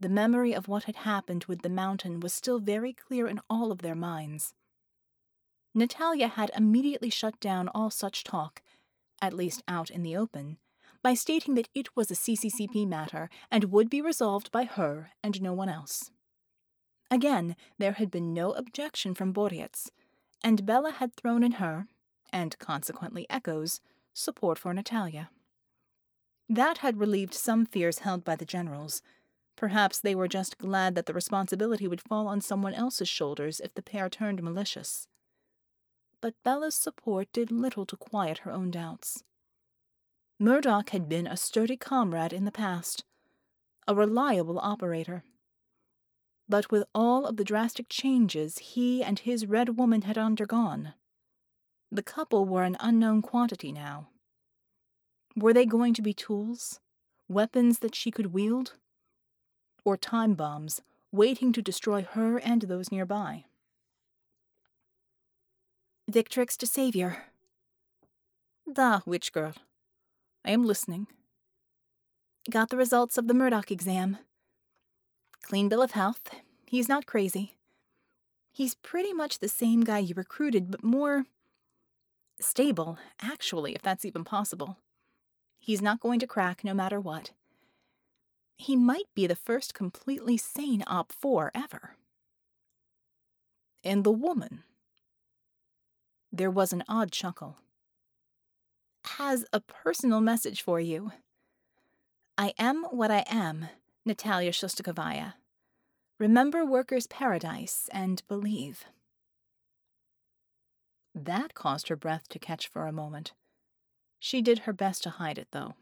The 0.00 0.08
memory 0.08 0.54
of 0.54 0.66
what 0.66 0.84
had 0.84 0.96
happened 0.96 1.44
with 1.44 1.60
the 1.60 1.68
mountain 1.68 2.20
was 2.20 2.32
still 2.32 2.58
very 2.58 2.94
clear 2.94 3.28
in 3.28 3.40
all 3.50 3.70
of 3.70 3.82
their 3.82 3.94
minds. 3.94 4.54
Natalia 5.74 6.28
had 6.28 6.50
immediately 6.56 7.10
shut 7.10 7.38
down 7.38 7.68
all 7.68 7.90
such 7.90 8.24
talk, 8.24 8.62
at 9.20 9.34
least 9.34 9.62
out 9.68 9.90
in 9.90 10.02
the 10.02 10.16
open, 10.16 10.56
by 11.04 11.14
stating 11.14 11.54
that 11.54 11.68
it 11.72 11.94
was 11.94 12.10
a 12.10 12.14
CCCP 12.14 12.88
matter 12.88 13.30
and 13.48 13.70
would 13.70 13.88
be 13.88 14.02
resolved 14.02 14.50
by 14.50 14.64
her 14.64 15.12
and 15.22 15.40
no 15.40 15.52
one 15.52 15.68
else. 15.68 16.10
Again, 17.12 17.54
there 17.78 17.92
had 17.92 18.10
been 18.10 18.34
no 18.34 18.50
objection 18.52 19.14
from 19.14 19.32
Boreas, 19.32 19.92
and 20.42 20.66
Bella 20.66 20.90
had 20.90 21.14
thrown 21.14 21.44
in 21.44 21.52
her, 21.52 21.86
and 22.32 22.58
consequently 22.58 23.24
Echo's, 23.30 23.80
support 24.12 24.58
for 24.58 24.74
Natalia. 24.74 25.30
That 26.48 26.78
had 26.78 26.98
relieved 26.98 27.34
some 27.34 27.66
fears 27.66 28.00
held 28.00 28.24
by 28.24 28.34
the 28.34 28.44
generals, 28.44 29.00
Perhaps 29.56 30.00
they 30.00 30.14
were 30.14 30.28
just 30.28 30.58
glad 30.58 30.94
that 30.94 31.06
the 31.06 31.14
responsibility 31.14 31.86
would 31.86 32.00
fall 32.00 32.26
on 32.26 32.40
someone 32.40 32.74
else's 32.74 33.08
shoulders 33.08 33.60
if 33.60 33.74
the 33.74 33.82
pair 33.82 34.08
turned 34.08 34.42
malicious. 34.42 35.06
But 36.20 36.34
Bella's 36.42 36.74
support 36.74 37.28
did 37.32 37.52
little 37.52 37.86
to 37.86 37.96
quiet 37.96 38.38
her 38.38 38.50
own 38.50 38.70
doubts. 38.70 39.22
Murdoch 40.38 40.90
had 40.90 41.08
been 41.08 41.26
a 41.26 41.36
sturdy 41.36 41.76
comrade 41.76 42.32
in 42.32 42.44
the 42.44 42.52
past, 42.52 43.04
a 43.86 43.94
reliable 43.94 44.58
operator. 44.58 45.24
but 46.48 46.70
with 46.70 46.84
all 46.94 47.26
of 47.26 47.36
the 47.36 47.44
drastic 47.44 47.86
changes 47.88 48.58
he 48.58 49.02
and 49.02 49.20
his 49.20 49.46
red 49.46 49.78
woman 49.78 50.02
had 50.02 50.18
undergone. 50.18 50.94
The 51.90 52.02
couple 52.02 52.44
were 52.44 52.64
an 52.64 52.76
unknown 52.80 53.22
quantity 53.22 53.72
now. 53.72 54.08
Were 55.36 55.52
they 55.52 55.66
going 55.66 55.94
to 55.94 56.02
be 56.02 56.12
tools? 56.12 56.80
Weapons 57.28 57.78
that 57.78 57.94
she 57.94 58.10
could 58.10 58.34
wield? 58.34 58.74
Or 59.84 59.96
time 59.96 60.34
bombs 60.34 60.82
waiting 61.12 61.52
to 61.52 61.62
destroy 61.62 62.02
her 62.02 62.38
and 62.38 62.62
those 62.62 62.90
nearby? 62.90 63.44
Victrix 66.10 66.56
to 66.58 66.66
Savior. 66.66 67.24
Da, 68.70 69.00
witch 69.06 69.32
girl. 69.32 69.54
I 70.44 70.50
am 70.50 70.64
listening. 70.64 71.06
Got 72.50 72.68
the 72.68 72.76
results 72.76 73.16
of 73.16 73.28
the 73.28 73.34
Murdoch 73.34 73.70
exam. 73.70 74.18
Clean 75.42 75.68
bill 75.68 75.82
of 75.82 75.92
health. 75.92 76.28
He's 76.66 76.88
not 76.88 77.06
crazy. 77.06 77.56
He's 78.52 78.74
pretty 78.74 79.12
much 79.12 79.38
the 79.38 79.48
same 79.48 79.82
guy 79.82 79.98
you 79.98 80.14
recruited, 80.14 80.70
but 80.70 80.84
more 80.84 81.24
stable, 82.40 82.98
actually, 83.20 83.74
if 83.74 83.82
that's 83.82 84.04
even 84.04 84.24
possible. 84.24 84.78
He's 85.58 85.80
not 85.80 86.00
going 86.00 86.20
to 86.20 86.26
crack 86.26 86.62
no 86.62 86.74
matter 86.74 87.00
what. 87.00 87.30
He 88.56 88.76
might 88.76 89.08
be 89.14 89.26
the 89.26 89.34
first 89.34 89.72
completely 89.72 90.36
sane 90.36 90.84
Op 90.86 91.10
4 91.10 91.52
ever. 91.54 91.96
And 93.82 94.04
the 94.04 94.12
woman? 94.12 94.62
There 96.30 96.50
was 96.50 96.72
an 96.72 96.84
odd 96.88 97.12
chuckle. 97.12 97.56
Has 99.04 99.44
a 99.52 99.60
personal 99.60 100.20
message 100.20 100.62
for 100.62 100.80
you. 100.80 101.12
I 102.36 102.52
am 102.58 102.84
what 102.90 103.10
I 103.12 103.24
am, 103.28 103.68
Natalia 104.04 104.50
Shostakovaya. 104.50 105.34
Remember 106.18 106.64
Workers' 106.64 107.06
Paradise 107.06 107.88
and 107.92 108.22
believe. 108.28 108.86
That 111.14 111.54
caused 111.54 111.88
her 111.88 111.96
breath 111.96 112.28
to 112.30 112.40
catch 112.40 112.66
for 112.66 112.86
a 112.86 112.92
moment. 112.92 113.32
She 114.18 114.42
did 114.42 114.60
her 114.60 114.72
best 114.72 115.04
to 115.04 115.10
hide 115.10 115.38
it, 115.38 115.48
though. 115.52 115.74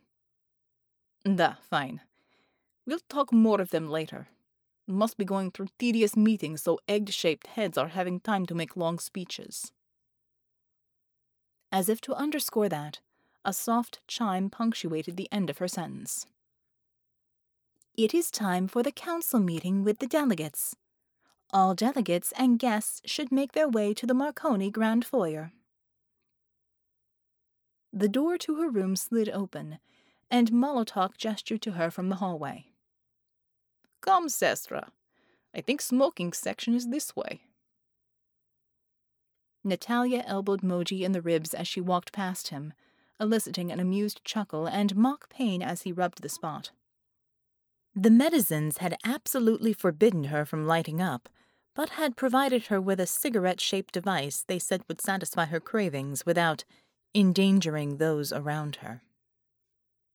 Da, 1.25 1.55
fine. 1.71 2.01
We'll 2.87 3.01
talk 3.09 3.33
more 3.33 3.61
of 3.61 3.71
them 3.71 3.89
later. 3.89 4.29
Must 4.87 5.17
be 5.17 5.25
going 5.25 5.53
through 5.53 5.69
tedious 5.79 6.17
meetings, 6.17 6.63
so 6.63 6.81
egg 6.89 7.11
shaped 7.11 7.47
heads 7.47 7.79
are 7.79 7.89
having 7.89 8.21
time 8.21 8.45
to 8.47 8.55
make 8.55 8.77
long 8.77 8.99
speeches. 8.99 9.73
As 11.71 11.89
if 11.89 12.01
to 12.03 12.15
underscore 12.15 12.69
that, 12.69 13.01
a 13.45 13.53
soft 13.53 14.01
chime 14.07 14.49
punctuated 14.49 15.17
the 15.17 15.29
end 15.33 15.51
of 15.51 15.59
her 15.59 15.69
sentence. 15.69 16.27
It 17.97 18.15
is 18.15 18.31
time 18.31 18.69
for 18.69 18.83
the 18.83 18.93
council 18.93 19.41
meeting 19.41 19.85
with 19.85 19.99
the 19.99 20.07
delegates. 20.07 20.77
All 21.53 21.75
delegates 21.75 22.33
and 22.39 22.59
guests 22.59 23.03
should 23.05 23.31
make 23.31 23.53
their 23.53 23.69
way 23.69 23.93
to 23.95 24.07
the 24.07 24.15
Marconi 24.15 24.71
Grand 24.71 25.05
Foyer. 25.05 25.53
The 27.93 28.09
door 28.09 28.39
to 28.39 28.57
her 28.57 28.71
room 28.71 28.97
slid 28.97 29.29
open, 29.29 29.79
and 30.31 30.51
Molotok 30.51 31.19
gestured 31.19 31.61
to 31.63 31.73
her 31.73 31.91
from 31.91 32.09
the 32.09 32.17
hallway. 32.17 32.69
Come, 34.01 34.29
Sestra. 34.29 34.89
I 35.55 35.61
think 35.61 35.83
smoking 35.83 36.33
section 36.33 36.75
is 36.75 36.89
this 36.89 37.15
way. 37.15 37.43
Natalia 39.63 40.25
elbowed 40.27 40.63
Moji 40.63 41.03
in 41.03 41.13
the 41.13 41.21
ribs 41.21 41.53
as 41.53 41.69
she 41.69 41.81
walked 41.81 42.13
past 42.13 42.49
him, 42.49 42.73
eliciting 43.23 43.73
an 43.73 43.81
amused 43.81 44.23
chuckle 44.25 44.67
and 44.67 44.97
mock 44.97 45.31
pain 45.31 45.63
as 45.63 45.83
he 45.83 45.93
rubbed 45.93 46.21
the 46.21 46.29
spot. 46.29 46.73
The 47.95 48.11
Metisians 48.11 48.79
had 48.79 48.99
absolutely 49.05 49.73
forbidden 49.73 50.25
her 50.25 50.45
from 50.45 50.67
lighting 50.67 51.01
up, 51.01 51.29
but 51.75 51.91
had 51.91 52.17
provided 52.17 52.67
her 52.67 52.81
with 52.81 53.01
a 53.01 53.07
cigarette 53.07 53.61
shaped 53.61 53.95
device 53.95 54.45
they 54.47 54.59
said 54.59 54.83
would 54.89 55.01
satisfy 55.01 55.47
her 55.47 55.61
cravings 55.61 56.27
without 56.27 56.65
endangering 57.15 57.97
those 57.97 58.33
around 58.33 58.77
her. 58.77 59.03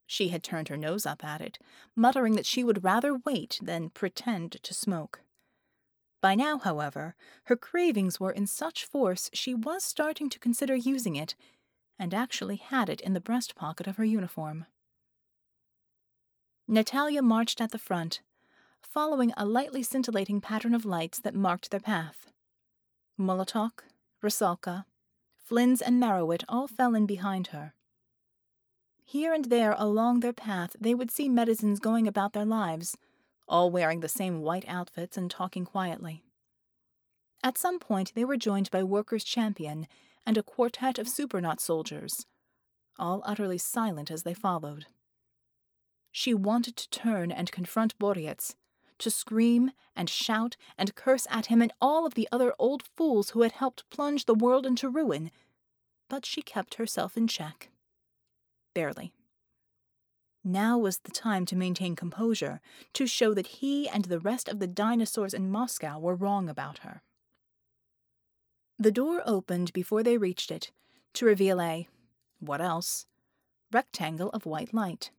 She 0.05 0.29
had 0.29 0.43
turned 0.43 0.69
her 0.69 0.77
nose 0.77 1.05
up 1.05 1.23
at 1.23 1.41
it, 1.41 1.59
muttering 1.95 2.35
that 2.35 2.45
she 2.45 2.63
would 2.63 2.83
rather 2.83 3.17
wait 3.25 3.59
than 3.61 3.89
pretend 3.89 4.51
to 4.63 4.73
smoke. 4.73 5.21
By 6.21 6.33
now, 6.33 6.57
however, 6.57 7.15
her 7.43 7.55
cravings 7.55 8.19
were 8.19 8.31
in 8.31 8.47
such 8.47 8.85
force 8.85 9.29
she 9.33 9.53
was 9.53 9.83
starting 9.83 10.29
to 10.29 10.39
consider 10.39 10.75
using 10.75 11.15
it, 11.15 11.35
and 11.99 12.13
actually 12.13 12.57
had 12.57 12.89
it 12.89 13.01
in 13.01 13.13
the 13.13 13.21
breast 13.21 13.55
pocket 13.55 13.87
of 13.87 13.97
her 13.97 14.05
uniform. 14.05 14.65
Natalia 16.67 17.21
marched 17.21 17.61
at 17.61 17.71
the 17.71 17.77
front, 17.77 18.21
following 18.81 19.33
a 19.37 19.45
lightly 19.45 19.83
scintillating 19.83 20.41
pattern 20.41 20.73
of 20.73 20.85
lights 20.85 21.19
that 21.19 21.35
marked 21.35 21.71
their 21.71 21.79
path. 21.79 22.31
Molotok, 23.19 23.83
Rusalka, 24.21 24.85
Flynn's, 25.37 25.81
and 25.81 26.01
Marrowit 26.01 26.43
all 26.49 26.67
fell 26.67 26.93
in 26.93 27.05
behind 27.05 27.47
her. 27.47 27.73
Here 29.05 29.33
and 29.33 29.45
there 29.45 29.73
along 29.77 30.19
their 30.19 30.33
path 30.33 30.75
they 30.79 30.93
would 30.93 31.09
see 31.09 31.29
Metisians 31.29 31.79
going 31.79 32.07
about 32.07 32.33
their 32.33 32.45
lives, 32.45 32.97
all 33.47 33.71
wearing 33.71 34.01
the 34.01 34.09
same 34.09 34.41
white 34.41 34.65
outfits 34.67 35.15
and 35.15 35.31
talking 35.31 35.63
quietly. 35.63 36.23
At 37.41 37.57
some 37.57 37.79
point 37.79 38.11
they 38.13 38.25
were 38.25 38.35
joined 38.35 38.69
by 38.71 38.83
Workers' 38.83 39.23
Champion 39.23 39.87
and 40.27 40.37
a 40.37 40.43
quartet 40.43 40.99
of 40.99 41.07
Supernaut 41.07 41.61
soldiers, 41.61 42.25
all 42.99 43.23
utterly 43.25 43.57
silent 43.57 44.11
as 44.11 44.23
they 44.23 44.33
followed. 44.33 44.85
She 46.11 46.33
wanted 46.33 46.75
to 46.75 46.89
turn 46.89 47.31
and 47.31 47.49
confront 47.49 47.97
Boreas, 47.97 48.55
to 48.99 49.09
scream 49.09 49.71
and 49.95 50.09
shout 50.09 50.57
and 50.77 50.95
curse 50.95 51.27
at 51.29 51.45
him 51.45 51.61
and 51.61 51.71
all 51.79 52.05
of 52.05 52.15
the 52.15 52.27
other 52.29 52.53
old 52.59 52.83
fools 52.83 53.29
who 53.29 53.41
had 53.41 53.53
helped 53.53 53.89
plunge 53.89 54.25
the 54.25 54.35
world 54.35 54.65
into 54.65 54.89
ruin, 54.89 55.31
but 56.09 56.25
she 56.25 56.41
kept 56.41 56.75
herself 56.75 57.15
in 57.15 57.27
check. 57.27 57.69
Barely. 58.73 59.13
Now 60.43 60.77
was 60.77 60.99
the 60.99 61.11
time 61.11 61.45
to 61.45 61.55
maintain 61.55 61.95
composure, 61.95 62.59
to 62.93 63.07
show 63.07 63.33
that 63.33 63.47
he 63.47 63.87
and 63.87 64.05
the 64.05 64.19
rest 64.19 64.49
of 64.49 64.59
the 64.59 64.67
dinosaurs 64.67 65.33
in 65.33 65.49
Moscow 65.49 65.99
were 65.99 66.15
wrong 66.15 66.49
about 66.49 66.79
her. 66.79 67.01
The 68.79 68.91
door 68.91 69.23
opened 69.25 69.73
before 69.73 70.03
they 70.03 70.17
reached 70.17 70.51
it, 70.51 70.71
to 71.13 71.25
reveal 71.25 71.59
a 71.59 71.87
what 72.39 72.61
else? 72.61 73.07
rectangle 73.71 74.29
of 74.29 74.45
white 74.45 74.73
light. 74.73 75.11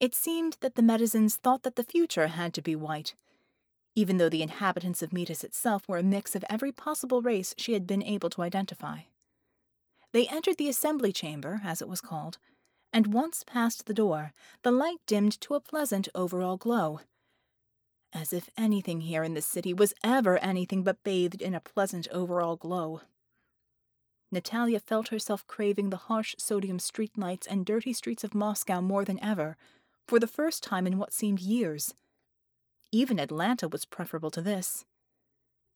It 0.00 0.14
seemed 0.14 0.56
that 0.60 0.74
the 0.74 0.82
Metisians 0.82 1.36
thought 1.36 1.62
that 1.62 1.76
the 1.76 1.84
future 1.84 2.28
had 2.28 2.54
to 2.54 2.62
be 2.62 2.74
white, 2.74 3.14
even 3.94 4.16
though 4.16 4.28
the 4.28 4.42
inhabitants 4.42 5.02
of 5.02 5.12
Metis 5.12 5.44
itself 5.44 5.86
were 5.88 5.98
a 5.98 6.02
mix 6.02 6.34
of 6.34 6.44
every 6.48 6.72
possible 6.72 7.20
race 7.20 7.54
she 7.58 7.74
had 7.74 7.86
been 7.86 8.02
able 8.02 8.30
to 8.30 8.42
identify. 8.42 9.00
They 10.12 10.26
entered 10.28 10.56
the 10.56 10.68
assembly 10.68 11.12
chamber, 11.12 11.60
as 11.64 11.82
it 11.82 11.88
was 11.88 12.00
called, 12.00 12.38
and 12.92 13.12
once 13.12 13.44
past 13.46 13.86
the 13.86 13.94
door, 13.94 14.32
the 14.62 14.72
light 14.72 14.98
dimmed 15.06 15.38
to 15.42 15.54
a 15.54 15.60
pleasant 15.60 16.08
overall 16.14 16.56
glow. 16.56 17.00
As 18.12 18.32
if 18.32 18.48
anything 18.56 19.02
here 19.02 19.22
in 19.22 19.34
the 19.34 19.42
city 19.42 19.74
was 19.74 19.94
ever 20.02 20.38
anything 20.38 20.82
but 20.82 21.02
bathed 21.04 21.42
in 21.42 21.54
a 21.54 21.60
pleasant 21.60 22.08
overall 22.10 22.56
glow. 22.56 23.02
Natalia 24.30 24.80
felt 24.80 25.08
herself 25.08 25.46
craving 25.46 25.90
the 25.90 25.96
harsh 25.96 26.34
sodium 26.38 26.78
streetlights 26.78 27.46
and 27.48 27.64
dirty 27.64 27.92
streets 27.92 28.24
of 28.24 28.34
Moscow 28.34 28.80
more 28.80 29.04
than 29.04 29.22
ever, 29.22 29.56
for 30.06 30.18
the 30.18 30.26
first 30.26 30.62
time 30.62 30.86
in 30.86 30.98
what 30.98 31.12
seemed 31.12 31.40
years. 31.40 31.94
Even 32.90 33.18
Atlanta 33.18 33.68
was 33.68 33.84
preferable 33.84 34.30
to 34.30 34.42
this. 34.42 34.84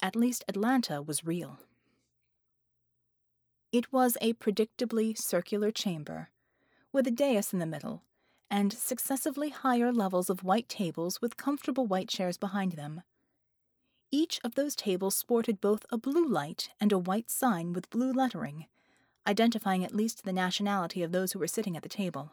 At 0.01 0.17
least 0.17 0.45
Atlanta 0.49 1.03
was 1.03 1.25
real. 1.25 1.61
It 3.73 3.93
was 3.93 4.19
a 4.21 4.35
predictably 4.35 5.17
circular 5.17 5.71
chamber, 5.71 6.31
with 6.93 7.07
a 7.07 7.11
dais 7.11 7.53
in 7.53 7.59
the 7.59 7.67
middle, 7.67 8.03
and 8.53 8.71
successively 8.71 9.49
higher 9.49 9.91
levels 9.91 10.29
of 10.29 10.45
white 10.45 10.69
tables 10.69 11.23
with 11.23 11.39
comfortable 11.39 11.87
white 11.87 12.09
chairs 12.09 12.37
behind 12.37 12.73
them. 12.73 13.01
Each 14.11 14.39
of 14.45 14.57
those 14.57 14.77
tables 14.77 15.17
sported 15.17 15.59
both 15.59 15.87
a 15.91 15.97
blue 15.97 16.29
light 16.29 16.69
and 16.79 16.93
a 16.93 16.99
white 16.99 17.31
sign 17.31 17.73
with 17.73 17.89
blue 17.89 18.13
lettering, 18.13 18.67
identifying 19.27 19.83
at 19.83 19.95
least 19.95 20.25
the 20.25 20.35
nationality 20.35 21.03
of 21.03 21.13
those 21.13 21.33
who 21.33 21.39
were 21.39 21.47
sitting 21.47 21.79
at 21.79 21.83
the 21.83 21.89
table. 21.89 22.33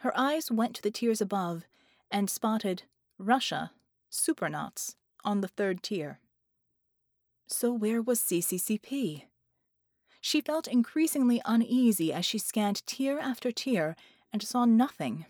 Her 0.00 0.12
eyes 0.14 0.50
went 0.50 0.76
to 0.76 0.82
the 0.82 0.90
tiers 0.90 1.22
above 1.22 1.64
and 2.10 2.28
spotted 2.28 2.82
Russia, 3.18 3.72
Supernauts, 4.10 4.96
on 5.24 5.40
the 5.40 5.48
third 5.48 5.82
tier. 5.82 6.20
So 7.46 7.72
where 7.72 8.02
was 8.02 8.20
CCCP? 8.20 9.22
She 10.20 10.42
felt 10.42 10.68
increasingly 10.68 11.40
uneasy 11.46 12.12
as 12.12 12.26
she 12.26 12.38
scanned 12.38 12.86
tier 12.86 13.18
after 13.18 13.50
tier 13.50 13.96
and 14.32 14.42
saw 14.42 14.64
nothing. 14.64 15.26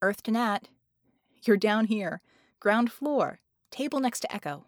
Earth 0.00 0.22
to 0.24 0.30
Nat. 0.30 0.68
You're 1.44 1.56
down 1.56 1.86
here. 1.86 2.20
Ground 2.60 2.90
floor. 2.92 3.40
Table 3.70 4.00
next 4.00 4.20
to 4.20 4.34
Echo. 4.34 4.64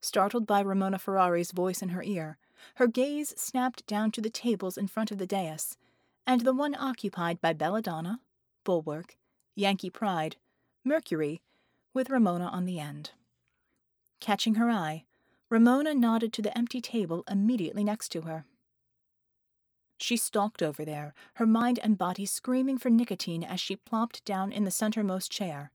Startled 0.00 0.46
by 0.46 0.60
Ramona 0.60 0.98
Ferrari's 0.98 1.52
voice 1.52 1.82
in 1.82 1.90
her 1.90 2.02
ear, 2.02 2.38
her 2.76 2.86
gaze 2.86 3.34
snapped 3.36 3.86
down 3.86 4.10
to 4.12 4.20
the 4.20 4.30
tables 4.30 4.78
in 4.78 4.88
front 4.88 5.10
of 5.10 5.18
the 5.18 5.26
dais 5.26 5.76
and 6.26 6.42
the 6.42 6.52
one 6.52 6.74
occupied 6.74 7.40
by 7.40 7.52
Belladonna, 7.52 8.20
Bulwark, 8.64 9.16
Yankee 9.54 9.88
Pride, 9.88 10.36
Mercury, 10.84 11.40
with 11.94 12.10
Ramona 12.10 12.44
on 12.46 12.66
the 12.66 12.78
end. 12.78 13.12
Catching 14.20 14.56
her 14.56 14.70
eye, 14.70 15.04
Ramona 15.48 15.94
nodded 15.94 16.32
to 16.34 16.42
the 16.42 16.56
empty 16.56 16.80
table 16.80 17.24
immediately 17.30 17.82
next 17.82 18.10
to 18.10 18.22
her. 18.22 18.44
She 19.98 20.16
stalked 20.16 20.62
over 20.62 20.84
there, 20.84 21.12
her 21.34 21.46
mind 21.46 21.80
and 21.82 21.98
body 21.98 22.24
screaming 22.24 22.78
for 22.78 22.88
nicotine 22.88 23.42
as 23.42 23.60
she 23.60 23.76
plopped 23.76 24.24
down 24.24 24.52
in 24.52 24.64
the 24.64 24.70
centermost 24.70 25.30
chair, 25.30 25.72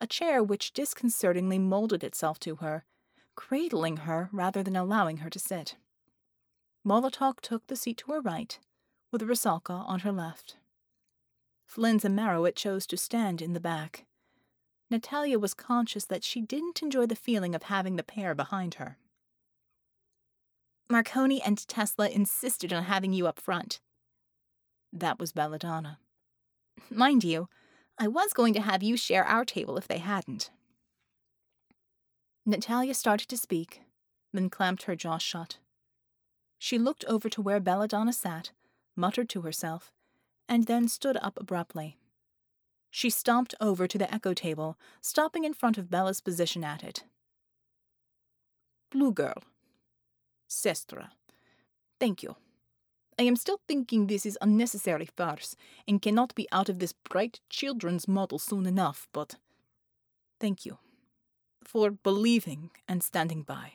a 0.00 0.06
chair 0.06 0.42
which 0.42 0.72
disconcertingly 0.72 1.58
molded 1.58 2.02
itself 2.02 2.40
to 2.40 2.56
her, 2.56 2.84
cradling 3.36 3.98
her 3.98 4.28
rather 4.32 4.62
than 4.62 4.76
allowing 4.76 5.18
her 5.18 5.30
to 5.30 5.38
sit. 5.38 5.76
Molotok 6.84 7.40
took 7.40 7.66
the 7.68 7.76
seat 7.76 7.98
to 7.98 8.12
her 8.12 8.20
right, 8.20 8.58
with 9.12 9.22
Rusalka 9.22 9.84
on 9.86 10.00
her 10.00 10.12
left. 10.12 10.56
Flins 11.64 12.04
and 12.04 12.16
Marrowit 12.16 12.56
chose 12.56 12.86
to 12.88 12.96
stand 12.96 13.40
in 13.40 13.52
the 13.52 13.60
back. 13.60 14.06
Natalia 14.90 15.38
was 15.38 15.54
conscious 15.54 16.04
that 16.06 16.24
she 16.24 16.40
didn't 16.40 16.82
enjoy 16.82 17.06
the 17.06 17.14
feeling 17.14 17.54
of 17.54 17.64
having 17.64 17.94
the 17.94 18.02
pair 18.02 18.34
behind 18.34 18.74
her. 18.74 18.98
Marconi 20.90 21.40
and 21.40 21.68
Tesla 21.68 22.08
insisted 22.08 22.72
on 22.72 22.82
having 22.82 23.12
you 23.12 23.28
up 23.28 23.40
front. 23.40 23.78
That 24.92 25.20
was 25.20 25.32
Belladonna. 25.32 26.00
Mind 26.90 27.22
you, 27.22 27.48
I 27.96 28.08
was 28.08 28.32
going 28.32 28.54
to 28.54 28.60
have 28.60 28.82
you 28.82 28.96
share 28.96 29.24
our 29.24 29.44
table 29.44 29.76
if 29.76 29.86
they 29.86 29.98
hadn't. 29.98 30.50
Natalia 32.44 32.92
started 32.94 33.28
to 33.28 33.36
speak, 33.36 33.82
then 34.32 34.50
clamped 34.50 34.82
her 34.84 34.96
jaw 34.96 35.18
shut. 35.18 35.58
She 36.58 36.76
looked 36.76 37.04
over 37.04 37.28
to 37.28 37.40
where 37.40 37.60
Belladonna 37.60 38.12
sat, 38.12 38.50
muttered 38.96 39.28
to 39.28 39.42
herself, 39.42 39.92
and 40.48 40.66
then 40.66 40.88
stood 40.88 41.16
up 41.18 41.38
abruptly. 41.40 41.98
She 42.90 43.10
stomped 43.10 43.54
over 43.60 43.86
to 43.86 43.96
the 43.96 44.12
echo 44.12 44.34
table, 44.34 44.76
stopping 45.00 45.44
in 45.44 45.54
front 45.54 45.78
of 45.78 45.88
Bella's 45.88 46.20
position 46.20 46.64
at 46.64 46.82
it. 46.82 47.04
Blue 48.90 49.12
girl, 49.12 49.44
Sestra. 50.50 51.10
Thank 52.00 52.22
you. 52.22 52.36
I 53.18 53.22
am 53.22 53.36
still 53.36 53.60
thinking 53.68 54.06
this 54.06 54.26
is 54.26 54.38
unnecessary 54.40 55.06
farce 55.16 55.54
and 55.86 56.02
cannot 56.02 56.34
be 56.34 56.48
out 56.50 56.68
of 56.68 56.78
this 56.78 56.92
bright 56.92 57.40
children's 57.48 58.08
model 58.08 58.38
soon 58.38 58.66
enough, 58.66 59.08
but 59.12 59.36
thank 60.40 60.64
you 60.64 60.78
for 61.62 61.90
believing 61.90 62.70
and 62.88 63.02
standing 63.02 63.42
by. 63.42 63.74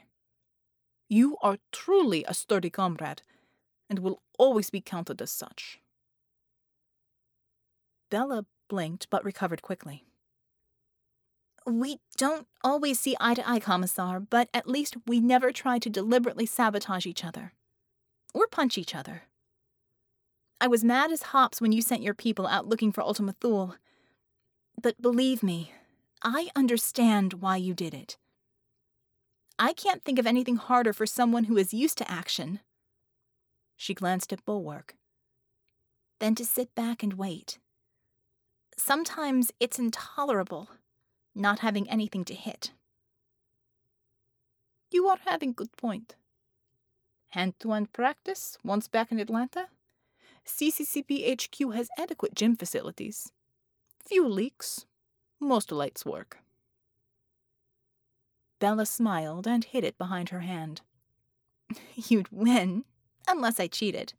You 1.07 1.37
are 1.41 1.59
truly 1.71 2.25
a 2.27 2.33
sturdy 2.33 2.71
comrade 2.71 3.21
and 3.89 3.99
will 3.99 4.21
always 4.39 4.71
be 4.71 4.81
counted 4.81 5.21
as 5.21 5.31
such. 5.31 5.79
Bella 8.09 8.45
blinked 8.67 9.07
but 9.11 9.23
recovered 9.23 9.61
quickly. 9.61 10.03
We 11.65 11.99
don't 12.15 12.47
always 12.63 12.99
see 12.99 13.15
eye 13.19 13.33
to 13.33 13.49
eye, 13.49 13.59
Commissar, 13.59 14.19
but 14.19 14.49
at 14.53 14.67
least 14.67 14.97
we 15.07 15.19
never 15.19 15.51
try 15.51 15.79
to 15.79 15.89
deliberately 15.89 16.45
sabotage 16.45 17.07
each 17.07 17.25
other. 17.25 17.53
Or 18.33 18.47
punch 18.47 18.77
each 18.77 18.93
other. 18.93 19.23
I 20.61 20.67
was 20.67 20.83
mad 20.83 21.11
as 21.11 21.23
hops 21.23 21.59
when 21.59 21.71
you 21.71 21.81
sent 21.81 22.03
your 22.03 22.13
people 22.13 22.45
out 22.45 22.67
looking 22.67 22.91
for 22.91 23.01
Ultima 23.01 23.33
Thule. 23.33 23.75
But 24.79 25.01
believe 25.01 25.41
me, 25.41 25.71
I 26.23 26.49
understand 26.55 27.35
why 27.35 27.57
you 27.57 27.73
did 27.73 27.93
it. 27.93 28.17
I 29.57 29.73
can't 29.73 30.03
think 30.03 30.19
of 30.19 30.27
anything 30.27 30.57
harder 30.57 30.93
for 30.93 31.05
someone 31.05 31.45
who 31.45 31.57
is 31.57 31.73
used 31.73 31.97
to 31.97 32.11
action. 32.11 32.59
She 33.75 33.93
glanced 33.93 34.31
at 34.31 34.45
Bulwark. 34.45 34.95
Than 36.19 36.35
to 36.35 36.45
sit 36.45 36.75
back 36.75 37.01
and 37.03 37.13
wait. 37.13 37.57
Sometimes 38.77 39.51
it's 39.59 39.79
intolerable 39.79 40.69
not 41.35 41.59
having 41.59 41.89
anything 41.89 42.23
to 42.25 42.33
hit. 42.33 42.71
You 44.91 45.07
are 45.07 45.19
having 45.25 45.51
good 45.53 45.75
point. 45.75 46.15
Hand-to-hand 47.29 47.91
practice 47.91 48.57
once 48.63 48.87
back 48.87 49.11
in 49.11 49.19
Atlanta? 49.19 49.67
CCCP 50.45 51.33
HQ 51.33 51.73
has 51.73 51.89
adequate 51.97 52.33
gym 52.33 52.55
facilities. 52.55 53.31
Few 54.05 54.27
leaks. 54.27 54.85
Most 55.39 55.71
lights 55.71 56.05
work. 56.05 56.37
Bella 58.59 58.85
smiled 58.85 59.47
and 59.47 59.65
hid 59.65 59.83
it 59.83 59.97
behind 59.97 60.29
her 60.29 60.41
hand. 60.41 60.81
You'd 61.95 62.31
win, 62.31 62.85
unless 63.27 63.59
I 63.59 63.67
cheated. 63.67 64.13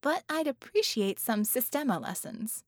But 0.00 0.22
I'd 0.28 0.46
appreciate 0.46 1.18
some 1.18 1.44
Systema 1.44 1.98
lessons. 1.98 2.64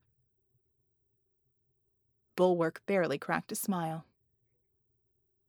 Bulwark 2.37 2.83
barely 2.87 3.18
cracked 3.18 3.53
a 3.53 3.57
smile. 3.57 4.05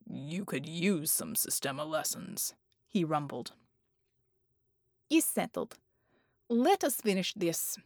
You 0.08 0.44
could 0.44 0.66
use 0.66 1.10
some 1.10 1.34
Systema 1.34 1.84
lessons, 1.84 2.54
he 2.86 3.04
rumbled. 3.04 3.52
Is 5.10 5.24
settled. 5.24 5.78
Let 6.48 6.84
us 6.84 6.96
finish 6.96 7.32
this 7.34 7.78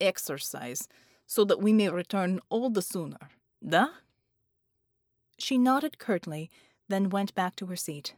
exercise 0.00 0.88
so 1.26 1.44
that 1.44 1.62
we 1.62 1.72
may 1.72 1.88
return 1.88 2.40
all 2.50 2.68
the 2.68 2.82
sooner. 2.82 3.30
Da? 3.66 3.88
She 5.38 5.56
nodded 5.56 5.98
curtly, 5.98 6.50
then 6.88 7.08
went 7.08 7.34
back 7.34 7.56
to 7.56 7.66
her 7.66 7.76
seat. 7.76 8.14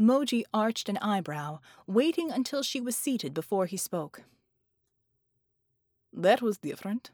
Moji 0.00 0.44
arched 0.54 0.88
an 0.88 0.98
eyebrow, 0.98 1.58
waiting 1.86 2.30
until 2.30 2.62
she 2.62 2.80
was 2.80 2.96
seated 2.96 3.34
before 3.34 3.66
he 3.66 3.76
spoke. 3.76 4.22
That 6.12 6.40
was 6.40 6.58
different. 6.58 7.10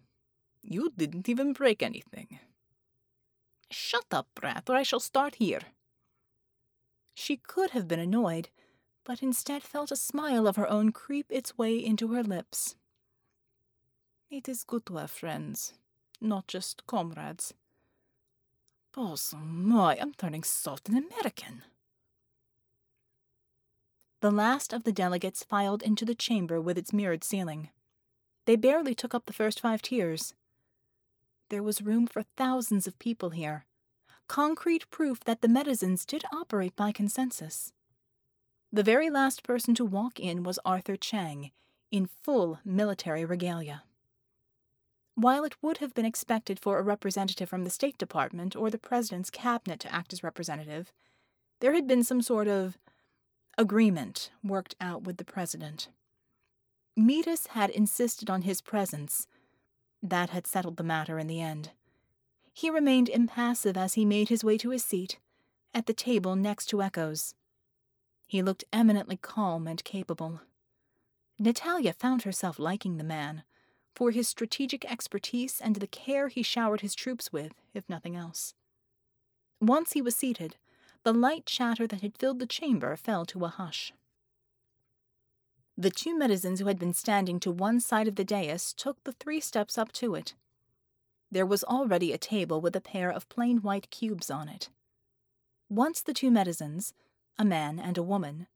You 0.66 0.90
didn't 0.96 1.28
even 1.28 1.52
break 1.52 1.82
anything. 1.82 2.38
Shut 3.70 4.06
up, 4.10 4.28
brat, 4.34 4.64
or 4.68 4.76
I 4.76 4.82
shall 4.82 5.00
start 5.00 5.36
here. 5.36 5.60
She 7.14 7.36
could 7.36 7.70
have 7.70 7.86
been 7.86 8.00
annoyed, 8.00 8.48
but 9.04 9.22
instead 9.22 9.62
felt 9.62 9.92
a 9.92 9.96
smile 9.96 10.46
of 10.46 10.56
her 10.56 10.68
own 10.68 10.90
creep 10.90 11.26
its 11.28 11.58
way 11.58 11.76
into 11.76 12.14
her 12.14 12.22
lips. 12.22 12.76
It 14.30 14.48
is 14.48 14.64
good 14.64 14.86
to 14.86 14.96
have 14.96 15.10
friends, 15.10 15.74
not 16.20 16.48
just 16.48 16.86
comrades. 16.86 17.52
Oh, 18.96 19.16
my, 19.36 19.98
I'm 20.00 20.14
turning 20.14 20.44
soft 20.44 20.88
and 20.88 20.96
American. 20.96 21.62
The 24.20 24.30
last 24.30 24.72
of 24.72 24.84
the 24.84 24.92
delegates 24.92 25.44
filed 25.44 25.82
into 25.82 26.06
the 26.06 26.14
chamber 26.14 26.60
with 26.60 26.78
its 26.78 26.92
mirrored 26.92 27.22
ceiling. 27.22 27.68
They 28.46 28.56
barely 28.56 28.94
took 28.94 29.14
up 29.14 29.26
the 29.26 29.32
first 29.32 29.60
five 29.60 29.82
tiers. 29.82 30.32
There 31.50 31.62
was 31.62 31.82
room 31.82 32.06
for 32.06 32.22
thousands 32.22 32.86
of 32.86 32.98
people 32.98 33.30
here. 33.30 33.66
Concrete 34.28 34.88
proof 34.90 35.20
that 35.20 35.42
the 35.42 35.48
Metisians 35.48 36.06
did 36.06 36.24
operate 36.32 36.74
by 36.74 36.92
consensus. 36.92 37.72
The 38.72 38.82
very 38.82 39.10
last 39.10 39.42
person 39.42 39.74
to 39.76 39.84
walk 39.84 40.18
in 40.18 40.42
was 40.42 40.58
Arthur 40.64 40.96
Chang, 40.96 41.52
in 41.90 42.08
full 42.22 42.58
military 42.64 43.24
regalia. 43.24 43.84
While 45.14 45.44
it 45.44 45.54
would 45.62 45.78
have 45.78 45.94
been 45.94 46.04
expected 46.04 46.58
for 46.58 46.78
a 46.78 46.82
representative 46.82 47.48
from 47.48 47.62
the 47.62 47.70
State 47.70 47.98
Department 47.98 48.56
or 48.56 48.68
the 48.68 48.78
President's 48.78 49.30
cabinet 49.30 49.78
to 49.80 49.94
act 49.94 50.12
as 50.12 50.24
representative, 50.24 50.92
there 51.60 51.74
had 51.74 51.86
been 51.86 52.02
some 52.02 52.20
sort 52.20 52.48
of 52.48 52.78
agreement 53.56 54.30
worked 54.42 54.74
out 54.80 55.04
with 55.04 55.18
the 55.18 55.24
President. 55.24 55.88
Metis 56.96 57.48
had 57.48 57.70
insisted 57.70 58.28
on 58.28 58.42
his 58.42 58.60
presence, 58.60 59.28
that 60.04 60.30
had 60.30 60.46
settled 60.46 60.76
the 60.76 60.84
matter 60.84 61.18
in 61.18 61.26
the 61.26 61.40
end. 61.40 61.70
He 62.52 62.70
remained 62.70 63.08
impassive 63.08 63.76
as 63.76 63.94
he 63.94 64.04
made 64.04 64.28
his 64.28 64.44
way 64.44 64.58
to 64.58 64.70
his 64.70 64.84
seat, 64.84 65.18
at 65.72 65.86
the 65.86 65.94
table 65.94 66.36
next 66.36 66.66
to 66.66 66.82
Echo's. 66.82 67.34
He 68.26 68.42
looked 68.42 68.64
eminently 68.72 69.16
calm 69.16 69.66
and 69.66 69.82
capable. 69.82 70.42
Natalia 71.38 71.92
found 71.92 72.22
herself 72.22 72.58
liking 72.58 72.96
the 72.96 73.04
man, 73.04 73.42
for 73.94 74.10
his 74.10 74.28
strategic 74.28 74.84
expertise 74.84 75.60
and 75.60 75.76
the 75.76 75.86
care 75.86 76.28
he 76.28 76.42
showered 76.42 76.82
his 76.82 76.94
troops 76.94 77.32
with, 77.32 77.52
if 77.72 77.88
nothing 77.88 78.14
else. 78.14 78.54
Once 79.60 79.92
he 79.92 80.02
was 80.02 80.14
seated, 80.14 80.56
the 81.02 81.12
light 81.12 81.46
chatter 81.46 81.86
that 81.86 82.02
had 82.02 82.18
filled 82.18 82.38
the 82.38 82.46
chamber 82.46 82.96
fell 82.96 83.24
to 83.26 83.44
a 83.44 83.48
hush. 83.48 83.92
The 85.76 85.90
two 85.90 86.16
Metisians 86.16 86.60
who 86.60 86.66
had 86.66 86.78
been 86.78 86.92
standing 86.92 87.40
to 87.40 87.50
one 87.50 87.80
side 87.80 88.06
of 88.06 88.14
the 88.14 88.24
dais 88.24 88.72
took 88.72 89.02
the 89.02 89.12
three 89.12 89.40
steps 89.40 89.76
up 89.76 89.90
to 89.92 90.14
it. 90.14 90.34
There 91.30 91.46
was 91.46 91.64
already 91.64 92.12
a 92.12 92.18
table 92.18 92.60
with 92.60 92.76
a 92.76 92.80
pair 92.80 93.10
of 93.10 93.28
plain 93.28 93.58
white 93.58 93.90
cubes 93.90 94.30
on 94.30 94.48
it. 94.48 94.68
Once 95.68 96.00
the 96.00 96.14
two 96.14 96.30
Metisians, 96.30 96.92
a 97.38 97.44
man 97.44 97.80
and 97.80 97.98
a 97.98 98.02
woman, 98.02 98.46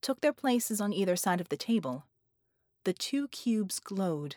took 0.00 0.20
their 0.20 0.32
places 0.32 0.80
on 0.80 0.92
either 0.92 1.16
side 1.16 1.40
of 1.40 1.48
the 1.48 1.56
table, 1.56 2.04
the 2.84 2.92
two 2.92 3.28
cubes 3.28 3.80
glowed, 3.80 4.36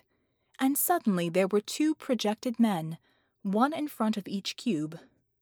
and 0.59 0.77
suddenly 0.77 1.29
there 1.29 1.47
were 1.47 1.61
two 1.61 1.93
projected 1.95 2.59
men, 2.59 2.97
one 3.43 3.71
in 3.71 3.87
front 3.87 4.17
of 4.17 4.27
each 4.27 4.57
cube, 4.57 4.99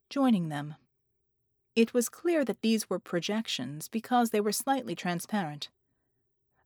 joining 0.10 0.50
them. 0.50 0.76
It 1.76 1.93
was 1.93 2.10
clear 2.10 2.43
that 2.43 2.62
these 2.62 2.89
were 2.89 3.00
projections 3.00 3.88
because 3.88 4.32
they 4.32 4.41
were 4.41 4.52
slightly 4.52 4.95
transparent. 4.95 5.70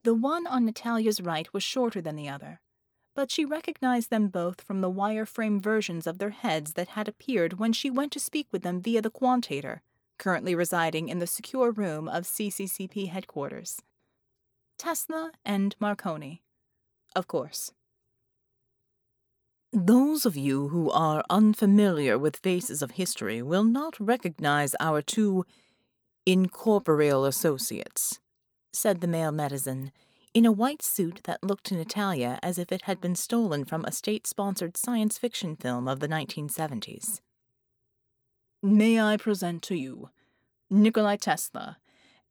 The 0.04 0.14
one 0.14 0.46
on 0.46 0.66
Natalia's 0.66 1.22
right 1.22 1.50
was 1.54 1.62
shorter 1.62 2.02
than 2.02 2.14
the 2.14 2.28
other, 2.28 2.60
but 3.14 3.30
she 3.30 3.46
recognized 3.46 4.10
them 4.10 4.28
both 4.28 4.60
from 4.60 4.82
the 4.82 4.92
wireframe 4.92 5.62
versions 5.62 6.06
of 6.06 6.18
their 6.18 6.30
heads 6.30 6.74
that 6.74 6.88
had 6.88 7.08
appeared 7.08 7.58
when 7.58 7.72
she 7.72 7.88
went 7.88 8.12
to 8.12 8.20
speak 8.20 8.46
with 8.52 8.62
them 8.62 8.82
via 8.82 9.00
the 9.00 9.08
Quantator, 9.08 9.80
currently 10.18 10.54
residing 10.54 11.08
in 11.08 11.20
the 11.20 11.26
secure 11.26 11.70
room 11.70 12.06
of 12.06 12.24
CCCP 12.24 13.08
headquarters. 13.08 13.80
Tesla 14.76 15.32
and 15.42 15.74
Marconi. 15.80 16.42
Of 17.16 17.26
course. 17.26 17.72
Those 19.72 20.26
of 20.26 20.36
you 20.36 20.68
who 20.68 20.90
are 20.90 21.24
unfamiliar 21.30 22.18
with 22.18 22.36
faces 22.36 22.82
of 22.82 22.92
history 22.92 23.40
will 23.40 23.64
not 23.64 23.98
recognize 23.98 24.76
our 24.78 25.00
two 25.00 25.46
incorporeal 26.26 27.24
associates, 27.24 28.20
said 28.74 29.00
the 29.00 29.06
male 29.06 29.32
Metisian, 29.32 29.92
in 30.34 30.44
a 30.44 30.52
white 30.52 30.82
suit 30.82 31.20
that 31.24 31.44
looked 31.44 31.64
to 31.64 31.74
Natalia 31.74 32.40
as 32.42 32.58
if 32.58 32.72
it 32.72 32.82
had 32.82 33.00
been 33.00 33.14
stolen 33.14 33.64
from 33.64 33.84
a 33.84 33.92
state 33.92 34.26
sponsored 34.26 34.76
science 34.76 35.16
fiction 35.16 35.54
film 35.54 35.86
of 35.86 36.00
the 36.00 36.08
1970s. 36.08 37.20
May 38.62 39.00
I 39.00 39.16
present 39.16 39.62
to 39.64 39.76
you 39.76 40.10
Nikolai 40.70 41.16
Tesla 41.16 41.78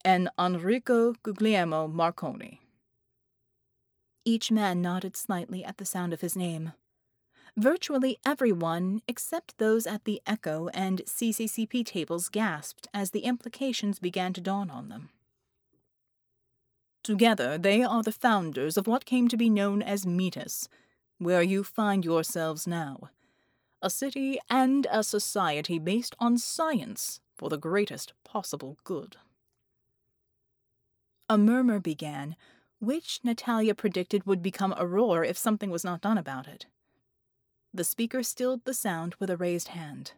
and 0.03 0.29
Enrico 0.37 1.13
Guglielmo 1.23 1.87
Marconi? 1.87 2.59
Each 4.25 4.51
man 4.51 4.81
nodded 4.81 5.15
slightly 5.15 5.63
at 5.63 5.77
the 5.77 5.85
sound 5.85 6.11
of 6.11 6.21
his 6.21 6.35
name. 6.35 6.73
Virtually 7.55 8.17
everyone, 8.25 9.01
except 9.07 9.57
those 9.59 9.85
at 9.85 10.05
the 10.05 10.21
Echo 10.25 10.69
and 10.73 11.03
CCCP 11.05 11.85
tables, 11.85 12.27
gasped 12.29 12.87
as 12.93 13.11
the 13.11 13.25
implications 13.25 13.99
began 13.99 14.33
to 14.33 14.41
dawn 14.41 14.69
on 14.71 14.89
them. 14.89 15.09
Together, 17.03 17.57
they 17.57 17.83
are 17.83 18.01
the 18.01 18.13
founders 18.13 18.77
of 18.77 18.87
what 18.87 19.05
came 19.05 19.27
to 19.27 19.35
be 19.35 19.49
known 19.49 19.81
as 19.81 20.05
Metis, 20.05 20.69
where 21.17 21.43
you 21.43 21.63
find 21.63 22.05
yourselves 22.05 22.65
now. 22.65 23.09
A 23.81 23.89
city 23.89 24.39
and 24.49 24.87
a 24.89 25.03
society 25.03 25.77
based 25.77 26.15
on 26.17 26.37
science 26.37 27.19
for 27.35 27.49
the 27.49 27.57
greatest 27.57 28.13
possible 28.23 28.77
good. 28.85 29.17
A 31.29 31.37
murmur 31.37 31.79
began, 31.79 32.37
which 32.79 33.19
Natalia 33.23 33.75
predicted 33.75 34.25
would 34.25 34.41
become 34.41 34.73
a 34.77 34.85
roar 34.85 35.23
if 35.23 35.37
something 35.37 35.69
was 35.69 35.83
not 35.83 36.01
done 36.01 36.17
about 36.17 36.47
it. 36.47 36.67
The 37.73 37.83
speaker 37.83 38.23
stilled 38.23 38.63
the 38.63 38.73
sound 38.73 39.15
with 39.19 39.29
a 39.29 39.37
raised 39.37 39.69
hand. 39.69 40.13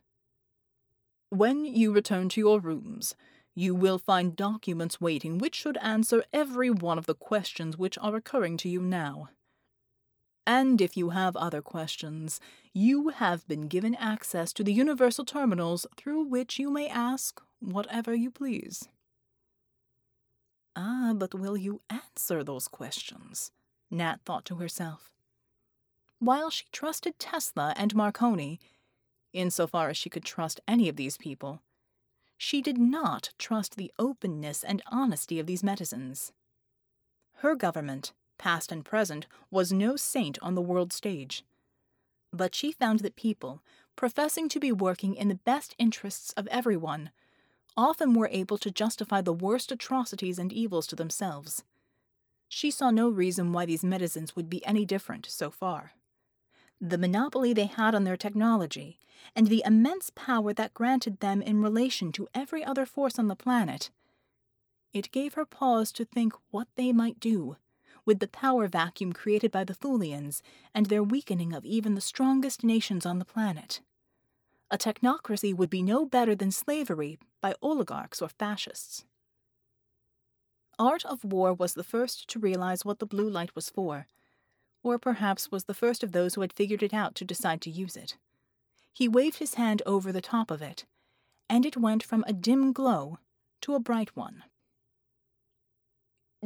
When 1.30 1.66
you 1.66 1.92
return 1.92 2.30
to 2.30 2.42
your 2.42 2.60
rooms, 2.60 3.16
you 3.56 3.74
will 3.74 3.98
find 3.98 4.36
documents 4.36 5.00
waiting 5.00 5.38
which 5.38 5.56
should 5.56 5.78
answer 5.78 6.24
every 6.34 6.70
one 6.70 6.98
of 6.98 7.06
the 7.06 7.16
questions 7.16 7.78
which 7.78 7.98
are 8.00 8.16
occurring 8.16 8.58
to 8.58 8.70
you 8.70 8.82
now. 8.82 9.30
And 10.46 10.80
if 10.80 10.96
you 10.96 11.10
have 11.10 11.36
other 11.36 11.62
questions, 11.62 12.40
you 12.74 13.10
have 13.10 13.48
been 13.48 13.68
given 13.68 13.96
access 13.96 14.54
to 14.54 14.64
the 14.64 14.74
universal 14.74 15.26
terminals 15.26 15.88
through 15.98 16.26
which 16.26 16.60
you 16.60 16.70
may 16.70 16.88
ask 16.88 17.42
whatever 17.60 18.14
you 18.14 18.30
please. 18.30 18.88
Ah, 20.76 21.14
but 21.16 21.34
will 21.34 21.58
you 21.58 21.82
answer 21.90 22.44
those 22.44 22.68
questions? 22.68 23.52
Nat 23.90 24.18
thought 24.26 24.46
to 24.46 24.56
herself. 24.56 25.12
While 26.20 26.50
she 26.50 26.66
trusted 26.72 27.18
Tesla 27.18 27.74
and 27.78 27.96
Marconi, 27.96 28.60
insofar 29.34 29.90
as 29.90 29.98
she 29.98 30.10
could 30.10 30.26
trust 30.26 30.60
any 30.68 30.90
of 30.90 30.96
these 30.96 31.18
people, 31.18 31.62
she 32.38 32.62
did 32.62 32.78
not 32.78 33.30
trust 33.38 33.76
the 33.76 33.92
openness 33.98 34.64
and 34.64 34.82
honesty 34.92 35.40
of 35.40 35.48
these 35.48 35.62
Metisians. 35.62 36.32
Her 37.38 37.56
government, 37.56 38.14
past 38.38 38.72
and 38.72 38.84
present, 38.84 39.28
was 39.50 39.72
no 39.72 39.96
saint 39.96 40.38
on 40.42 40.56
the 40.56 40.62
world 40.62 40.92
stage. 40.92 41.44
But 42.32 42.54
she 42.54 42.72
found 42.72 43.00
that 43.00 43.16
people, 43.16 43.62
professing 43.96 44.50
to 44.50 44.60
be 44.60 44.72
working 44.72 45.16
in 45.16 45.30
the 45.30 45.36
best 45.36 45.76
interests 45.78 46.34
of 46.34 46.48
everyone, 46.48 47.12
often 47.78 48.14
were 48.14 48.30
able 48.32 48.58
to 48.58 48.72
justify 48.72 49.22
the 49.22 49.34
worst 49.34 49.72
atrocities 49.72 50.40
and 50.40 50.52
evils 50.52 50.88
to 50.88 50.96
themselves. 50.96 51.64
She 52.48 52.72
saw 52.72 52.92
no 52.92 53.10
reason 53.10 53.52
why 53.52 53.66
these 53.66 53.84
Metisians 53.84 54.36
would 54.36 54.50
be 54.50 54.66
any 54.66 54.86
different 54.86 55.26
so 55.30 55.50
far 55.50 55.94
the 56.82 56.98
monopoly 56.98 57.54
they 57.54 57.66
had 57.66 57.96
on 57.96 58.04
their 58.04 58.18
technology, 58.18 59.00
and 59.36 59.48
the 59.48 59.64
immense 59.66 60.12
power 60.14 60.54
that 60.54 60.74
granted 60.74 61.20
them 61.20 61.42
in 61.42 61.62
relation 61.62 62.12
to 62.12 62.28
every 62.34 62.64
other 62.64 62.86
force 62.86 63.18
on 63.18 63.28
the 63.28 63.36
planet. 63.36 63.90
It 64.94 65.12
gave 65.12 65.34
her 65.34 65.46
pause 65.46 65.92
to 65.94 66.06
think 66.06 66.34
what 66.52 66.68
they 66.76 66.92
might 66.92 67.20
do 67.20 67.58
with 68.06 68.20
the 68.20 68.28
power 68.28 68.68
vacuum 68.68 69.12
created 69.14 69.52
by 69.52 69.64
the 69.64 69.74
Thulians 69.74 70.42
and 70.74 70.86
their 70.86 71.04
weakening 71.04 71.54
of 71.54 71.66
even 71.66 71.96
the 71.96 72.02
strongest 72.02 72.64
nations 72.64 73.06
on 73.06 73.20
the 73.20 73.26
planet. 73.26 73.82
A 74.70 74.78
technocracy 74.78 75.54
would 75.56 75.70
be 75.70 75.82
no 75.82 76.06
better 76.06 76.36
than 76.36 76.52
slavery 76.52 77.18
by 77.42 77.56
oligarchs 77.62 78.22
or 78.22 78.30
fascists. 78.30 79.06
Art 80.78 81.06
of 81.06 81.24
War 81.24 81.54
was 81.54 81.74
the 81.74 81.84
first 81.84 82.28
to 82.30 82.40
realize 82.40 82.86
what 82.86 83.00
the 83.00 83.06
blue 83.06 83.30
light 83.30 83.56
was 83.56 83.70
for 83.70 84.08
or 84.86 85.00
perhaps 85.00 85.52
was 85.52 85.64
the 85.64 85.74
first 85.74 86.04
of 86.04 86.12
those 86.12 86.36
who 86.36 86.42
had 86.42 86.54
figured 86.54 86.84
it 86.84 86.94
out 86.94 87.16
to 87.16 87.26
decide 87.26 87.60
to 87.62 87.72
use 87.72 87.98
it. 87.98 88.18
He 88.94 89.08
waved 89.08 89.40
his 89.40 89.56
hand 89.56 89.82
over 89.86 90.12
the 90.12 90.22
top 90.22 90.52
of 90.52 90.62
it, 90.62 90.86
and 91.50 91.66
it 91.66 91.76
went 91.76 92.04
from 92.04 92.24
a 92.28 92.34
dim 92.34 92.72
glow 92.72 93.18
to 93.62 93.74
a 93.74 93.80
bright 93.80 94.16
one. 94.16 94.44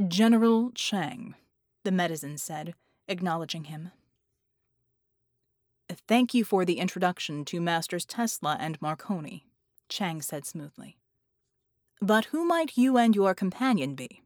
General 0.07 0.71
Chang, 0.73 1.35
the 1.83 1.91
Metisian 1.91 2.39
said, 2.39 2.73
acknowledging 3.09 3.65
him. 3.65 3.91
Thank 6.07 6.33
you 6.33 6.45
for 6.45 6.63
the 6.63 6.79
introduction 6.79 7.43
to 7.45 7.59
Masters 7.59 8.05
Tesla 8.05 8.55
and 8.59 8.81
Marconi, 8.81 9.47
Chang 9.89 10.21
said 10.21 10.45
smoothly. 10.45 10.97
But 12.01 12.25
who 12.25 12.45
might 12.45 12.77
you 12.77 12.97
and 12.97 13.13
your 13.13 13.35
companion 13.35 13.95
be? 13.95 14.21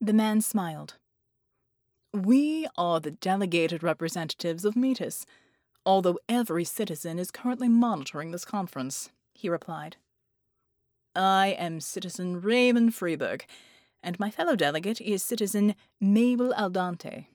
The 0.00 0.12
man 0.12 0.40
smiled. 0.40 0.94
We 2.16 2.66
are 2.78 2.98
the 2.98 3.10
delegated 3.10 3.82
representatives 3.82 4.64
of 4.64 4.74
Metis, 4.74 5.26
although 5.84 6.18
every 6.30 6.64
citizen 6.64 7.18
is 7.18 7.30
currently 7.30 7.68
monitoring 7.68 8.30
this 8.30 8.46
conference, 8.46 9.10
he 9.34 9.50
replied. 9.50 9.96
I 11.14 11.48
am 11.58 11.78
citizen 11.78 12.40
Raymond 12.40 12.94
Freeberg, 12.94 13.42
and 14.02 14.18
my 14.18 14.30
fellow 14.30 14.56
delegate 14.56 14.98
is 14.98 15.22
citizen 15.22 15.74
Mabel 16.00 16.54
Aldante. 16.54 17.26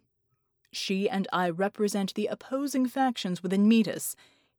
She 0.72 1.08
and 1.08 1.28
I 1.32 1.52
represent 1.52 2.16
the 2.16 2.26
opposing 2.26 2.88
factions 2.88 3.44
within 3.44 3.68
Metis, 3.68 4.16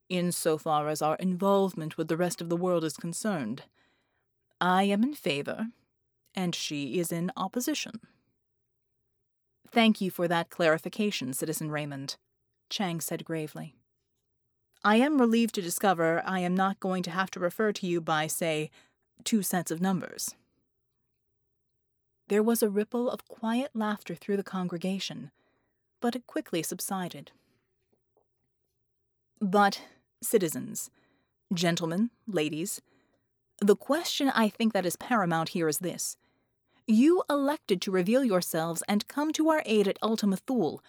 insofar 0.08 0.86
as 0.88 1.02
our 1.02 1.16
involvement 1.16 1.98
with 1.98 2.06
the 2.06 2.16
rest 2.16 2.40
of 2.40 2.48
the 2.48 2.56
world 2.56 2.84
is 2.84 2.96
concerned. 2.96 3.64
I 4.60 4.84
am 4.84 5.02
in 5.02 5.14
favor, 5.14 5.66
and 6.32 6.54
she 6.54 7.00
is 7.00 7.10
in 7.10 7.32
opposition. 7.36 7.98
Thank 9.72 10.02
you 10.02 10.10
for 10.10 10.28
that 10.28 10.50
clarification, 10.50 11.32
Citizen 11.32 11.70
Raymond, 11.70 12.16
Chang 12.68 13.00
said 13.00 13.24
gravely. 13.24 13.74
I 14.84 14.96
am 14.96 15.18
relieved 15.18 15.54
to 15.54 15.62
discover 15.62 16.22
I 16.26 16.40
am 16.40 16.54
not 16.54 16.78
going 16.78 17.02
to 17.04 17.10
have 17.10 17.30
to 17.32 17.40
refer 17.40 17.72
to 17.72 17.86
you 17.86 18.00
by, 18.02 18.26
say, 18.26 18.70
two 19.24 19.42
sets 19.42 19.70
of 19.70 19.80
numbers. 19.80 20.34
There 22.28 22.42
was 22.42 22.62
a 22.62 22.68
ripple 22.68 23.10
of 23.10 23.26
quiet 23.28 23.70
laughter 23.74 24.14
through 24.14 24.36
the 24.36 24.42
congregation, 24.42 25.30
but 26.00 26.14
it 26.14 26.26
quickly 26.26 26.62
subsided. 26.62 27.30
But, 29.40 29.80
citizens, 30.22 30.90
gentlemen, 31.54 32.10
ladies, 32.26 32.82
the 33.60 33.76
question 33.76 34.28
I 34.28 34.48
think 34.48 34.72
that 34.72 34.86
is 34.86 34.96
paramount 34.96 35.50
here 35.50 35.68
is 35.68 35.78
this 35.78 36.16
you 36.92 37.22
elected 37.28 37.80
to 37.82 37.90
reveal 37.90 38.24
yourselves 38.24 38.82
and 38.86 39.08
come 39.08 39.32
to 39.32 39.48
our 39.48 39.62
aid 39.66 39.88
at 39.88 39.98
Ultima 40.02 40.36
Thule, 40.36 40.82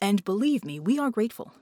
and 0.00 0.24
believe 0.24 0.64
me, 0.64 0.80
we 0.80 0.98
are 0.98 1.10
grateful. 1.10 1.54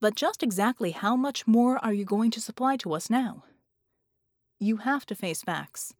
But 0.00 0.14
just 0.14 0.42
exactly 0.42 0.90
how 0.90 1.16
much 1.16 1.46
more 1.46 1.82
are 1.84 1.92
you 1.92 2.04
going 2.04 2.30
to 2.32 2.40
supply 2.40 2.76
to 2.78 2.92
us 2.92 3.10
now? 3.10 3.44
You 4.60 4.78
have 4.78 5.06
to 5.06 5.14
face 5.14 5.42
facts. 5.42 5.94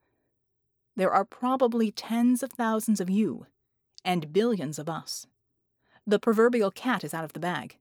There 0.97 1.13
are 1.13 1.25
probably 1.25 1.91
tens 1.91 2.43
of 2.43 2.53
thousands 2.53 3.01
of 3.01 3.11
you, 3.11 3.47
and 4.05 4.33
billions 4.33 4.79
of 4.79 4.89
us. 4.89 5.27
The 6.07 6.19
proverbial 6.19 6.71
cat 6.71 7.05
is 7.05 7.13
out 7.13 7.25
of 7.25 7.33
the 7.33 7.41
bag. 7.41 7.79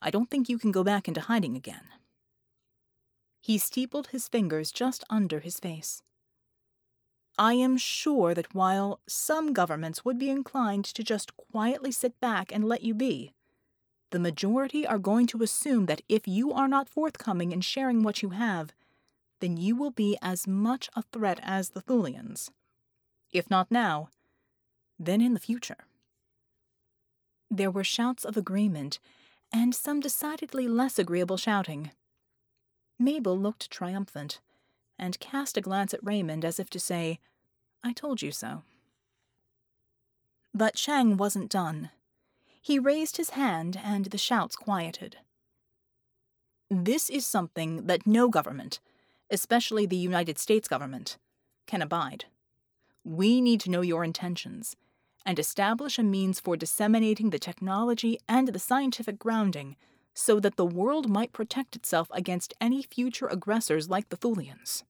I 0.00 0.10
don't 0.10 0.30
think 0.30 0.48
you 0.48 0.58
can 0.58 0.72
go 0.72 0.84
back 0.84 1.08
into 1.08 1.20
hiding 1.20 1.56
again. 1.56 1.88
He 3.42 3.58
steepled 3.58 4.08
his 4.08 4.28
fingers 4.28 4.70
just 4.72 5.04
under 5.10 5.40
his 5.40 5.58
face. 5.58 6.02
I 7.40 7.54
am 7.54 7.78
sure 7.78 8.34
that 8.34 8.54
while 8.54 9.00
some 9.08 9.54
governments 9.54 10.04
would 10.04 10.18
be 10.18 10.28
inclined 10.28 10.84
to 10.84 11.02
just 11.02 11.34
quietly 11.38 11.90
sit 11.90 12.20
back 12.20 12.52
and 12.52 12.62
let 12.62 12.82
you 12.82 12.92
be, 12.92 13.32
the 14.10 14.18
majority 14.18 14.86
are 14.86 14.98
going 14.98 15.26
to 15.28 15.42
assume 15.42 15.86
that 15.86 16.02
if 16.06 16.28
you 16.28 16.52
are 16.52 16.68
not 16.68 16.86
forthcoming 16.86 17.50
in 17.50 17.62
sharing 17.62 18.02
what 18.02 18.22
you 18.22 18.30
have, 18.30 18.74
then 19.40 19.56
you 19.56 19.74
will 19.74 19.90
be 19.90 20.18
as 20.20 20.46
much 20.46 20.90
a 20.94 21.02
threat 21.14 21.40
as 21.42 21.70
the 21.70 21.80
Thulians. 21.80 22.50
If 23.32 23.48
not 23.48 23.70
now, 23.70 24.10
then 24.98 25.22
in 25.22 25.32
the 25.32 25.40
future. 25.40 25.86
There 27.50 27.70
were 27.70 27.84
shouts 27.84 28.26
of 28.26 28.36
agreement 28.36 28.98
and 29.50 29.74
some 29.74 30.00
decidedly 30.00 30.68
less 30.68 30.98
agreeable 30.98 31.38
shouting. 31.38 31.90
Mabel 32.98 33.38
looked 33.38 33.70
triumphant 33.70 34.40
and 35.00 35.18
cast 35.18 35.56
a 35.56 35.60
glance 35.60 35.92
at 35.92 36.04
Raymond 36.04 36.44
as 36.44 36.60
if 36.60 36.70
to 36.70 36.78
say, 36.78 37.18
I 37.82 37.92
told 37.92 38.22
you 38.22 38.30
so. 38.30 38.62
But 40.54 40.74
Chang 40.74 41.16
wasn't 41.16 41.50
done. 41.50 41.90
He 42.60 42.78
raised 42.78 43.16
his 43.16 43.30
hand 43.30 43.80
and 43.82 44.06
the 44.06 44.18
shouts 44.18 44.54
quieted. 44.54 45.16
This 46.70 47.08
is 47.08 47.26
something 47.26 47.86
that 47.86 48.06
no 48.06 48.28
government, 48.28 48.78
especially 49.30 49.86
the 49.86 49.96
United 49.96 50.38
States 50.38 50.68
government, 50.68 51.16
can 51.66 51.82
abide. 51.82 52.26
We 53.02 53.40
need 53.40 53.60
to 53.62 53.70
know 53.70 53.80
your 53.80 54.04
intentions 54.04 54.76
and 55.24 55.38
establish 55.38 55.98
a 55.98 56.02
means 56.02 56.40
for 56.40 56.56
disseminating 56.56 57.30
the 57.30 57.38
technology 57.38 58.18
and 58.28 58.48
the 58.48 58.58
scientific 58.58 59.18
grounding 59.18 59.76
so 60.14 60.40
that 60.40 60.56
the 60.56 60.66
world 60.66 61.08
might 61.08 61.32
protect 61.32 61.76
itself 61.76 62.08
against 62.12 62.54
any 62.60 62.82
future 62.82 63.26
aggressors 63.26 63.88
like 63.88 64.08
the 64.08 64.16
Thulians. 64.16 64.84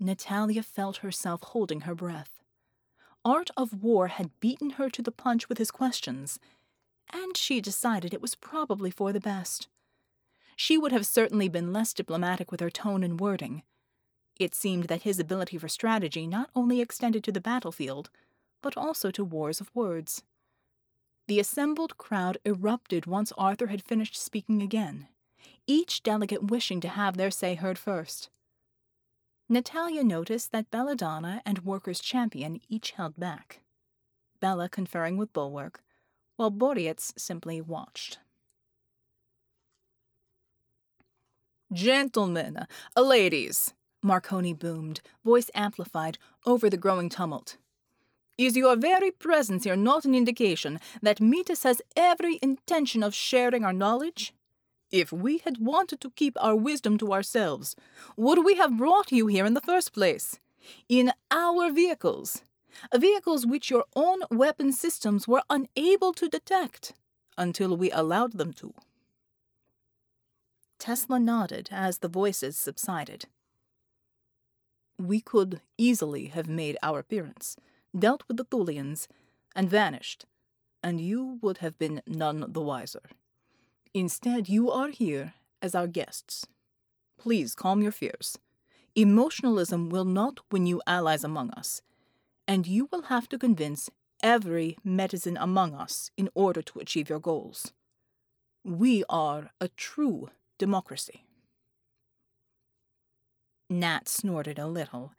Natalia 0.00 0.62
felt 0.62 0.98
herself 0.98 1.42
holding 1.42 1.82
her 1.82 1.94
breath. 1.94 2.40
Art 3.24 3.50
of 3.56 3.82
War 3.82 4.08
had 4.08 4.38
beaten 4.40 4.70
her 4.70 4.90
to 4.90 5.02
the 5.02 5.12
punch 5.12 5.48
with 5.48 5.58
his 5.58 5.70
questions, 5.70 6.38
and 7.12 7.36
she 7.36 7.60
decided 7.60 8.12
it 8.12 8.20
was 8.22 8.34
probably 8.34 8.90
for 8.90 9.12
the 9.12 9.20
best. 9.20 9.68
She 10.56 10.76
would 10.76 10.92
have 10.92 11.06
certainly 11.06 11.48
been 11.48 11.72
less 11.72 11.92
diplomatic 11.92 12.50
with 12.50 12.60
her 12.60 12.70
tone 12.70 13.02
and 13.02 13.18
wording. 13.18 13.62
It 14.38 14.54
seemed 14.54 14.84
that 14.84 15.02
his 15.02 15.18
ability 15.18 15.58
for 15.58 15.68
strategy 15.68 16.26
not 16.26 16.50
only 16.54 16.80
extended 16.80 17.24
to 17.24 17.32
the 17.32 17.40
battlefield, 17.40 18.10
but 18.62 18.76
also 18.76 19.10
to 19.10 19.24
wars 19.24 19.60
of 19.60 19.74
words. 19.74 20.22
The 21.26 21.40
assembled 21.40 21.96
crowd 21.96 22.38
erupted 22.44 23.06
once 23.06 23.32
Arthur 23.38 23.68
had 23.68 23.82
finished 23.82 24.16
speaking 24.16 24.60
again, 24.60 25.08
each 25.66 26.02
delegate 26.02 26.50
wishing 26.50 26.80
to 26.80 26.88
have 26.88 27.16
their 27.16 27.30
say 27.30 27.54
heard 27.54 27.78
first. 27.78 28.28
Natalia 29.48 30.02
noticed 30.02 30.52
that 30.52 30.70
Belladonna 30.70 31.42
and 31.44 31.64
Workers' 31.64 32.00
Champion 32.00 32.60
each 32.68 32.92
held 32.92 33.18
back, 33.18 33.60
Bella 34.40 34.68
conferring 34.68 35.18
with 35.18 35.32
Bulwark, 35.34 35.82
while 36.36 36.50
Boreas 36.50 37.12
simply 37.16 37.60
watched. 37.60 38.18
Gentlemen, 41.72 42.66
uh, 42.96 43.00
ladies, 43.00 43.74
Marconi 44.02 44.54
boomed, 44.54 45.00
voice 45.24 45.50
amplified 45.54 46.18
over 46.46 46.70
the 46.70 46.76
growing 46.76 47.08
tumult. 47.08 47.56
Is 48.38 48.56
your 48.56 48.76
very 48.76 49.10
presence 49.10 49.64
here 49.64 49.76
not 49.76 50.04
an 50.04 50.14
indication 50.14 50.80
that 51.02 51.20
Metis 51.20 51.64
has 51.64 51.82
every 51.96 52.38
intention 52.42 53.02
of 53.02 53.14
sharing 53.14 53.64
our 53.64 53.72
knowledge? 53.72 54.32
If 54.90 55.12
we 55.12 55.38
had 55.38 55.58
wanted 55.58 56.00
to 56.00 56.10
keep 56.10 56.36
our 56.40 56.54
wisdom 56.54 56.98
to 56.98 57.12
ourselves, 57.12 57.74
would 58.16 58.44
we 58.44 58.54
have 58.56 58.76
brought 58.76 59.12
you 59.12 59.26
here 59.26 59.46
in 59.46 59.54
the 59.54 59.60
first 59.60 59.92
place? 59.92 60.38
In 60.88 61.12
our 61.30 61.70
vehicles. 61.70 62.42
Vehicles 62.94 63.46
which 63.46 63.70
your 63.70 63.84
own 63.94 64.20
weapon 64.30 64.72
systems 64.72 65.28
were 65.28 65.42
unable 65.50 66.12
to 66.14 66.28
detect 66.28 66.94
until 67.36 67.76
we 67.76 67.90
allowed 67.90 68.32
them 68.32 68.52
to. 68.54 68.74
Tesla 70.78 71.18
nodded 71.18 71.68
as 71.72 71.98
the 71.98 72.08
voices 72.08 72.58
subsided. 72.58 73.26
We 74.98 75.20
could 75.20 75.60
easily 75.78 76.26
have 76.26 76.48
made 76.48 76.76
our 76.82 76.98
appearance, 76.98 77.56
dealt 77.98 78.22
with 78.28 78.36
the 78.36 78.44
Thulians, 78.44 79.08
and 79.56 79.68
vanished, 79.68 80.26
and 80.82 81.00
you 81.00 81.38
would 81.40 81.58
have 81.58 81.78
been 81.78 82.02
none 82.06 82.44
the 82.48 82.60
wiser. 82.60 83.02
Instead, 83.94 84.48
you 84.48 84.72
are 84.72 84.88
here 84.88 85.34
as 85.62 85.72
our 85.72 85.86
guests. 85.86 86.46
Please 87.16 87.54
calm 87.54 87.80
your 87.80 87.92
fears. 87.92 88.36
Emotionalism 88.96 89.88
will 89.88 90.04
not 90.04 90.40
win 90.50 90.66
you 90.66 90.82
allies 90.84 91.22
among 91.22 91.50
us, 91.52 91.80
and 92.46 92.66
you 92.66 92.88
will 92.90 93.02
have 93.02 93.28
to 93.28 93.38
convince 93.38 93.88
every 94.20 94.76
Metisian 94.84 95.36
among 95.38 95.74
us 95.74 96.10
in 96.16 96.28
order 96.34 96.60
to 96.62 96.80
achieve 96.80 97.08
your 97.08 97.20
goals. 97.20 97.72
We 98.64 99.04
are 99.08 99.52
a 99.60 99.68
true 99.68 100.28
democracy. 100.58 101.24
Nat 103.70 104.08
snorted 104.08 104.58
a 104.58 104.66
little. 104.66 105.12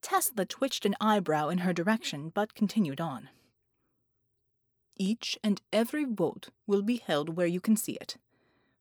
Tesla 0.00 0.46
twitched 0.46 0.86
an 0.86 0.94
eyebrow 1.00 1.48
in 1.48 1.58
her 1.58 1.72
direction, 1.72 2.30
but 2.34 2.54
continued 2.54 3.00
on. 3.00 3.28
Each 4.96 5.38
and 5.44 5.60
every 5.72 6.04
vote 6.04 6.48
will 6.66 6.82
be 6.82 6.96
held 6.96 7.36
where 7.36 7.46
you 7.46 7.60
can 7.60 7.76
see 7.76 7.92
it, 7.92 8.16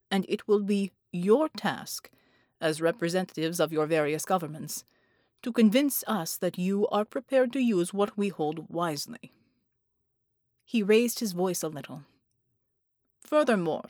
and 0.10 0.26
it 0.30 0.48
will 0.48 0.62
be 0.62 0.92
your 1.12 1.50
task, 1.50 2.10
as 2.62 2.82
representatives 2.82 3.60
of 3.60 3.74
your 3.74 3.86
various 3.86 4.24
governments, 4.24 4.86
to 5.44 5.52
convince 5.52 6.04
us 6.08 6.38
that 6.38 6.58
you 6.58 6.88
are 6.88 7.06
prepared 7.06 7.52
to 7.54 7.60
use 7.60 7.94
what 7.94 8.18
we 8.18 8.30
hold 8.30 8.70
wisely. 8.70 9.32
He 10.64 10.82
raised 10.82 11.20
his 11.20 11.34
voice 11.34 11.62
a 11.62 11.68
little. 11.68 12.04
Furthermore, 13.26 13.90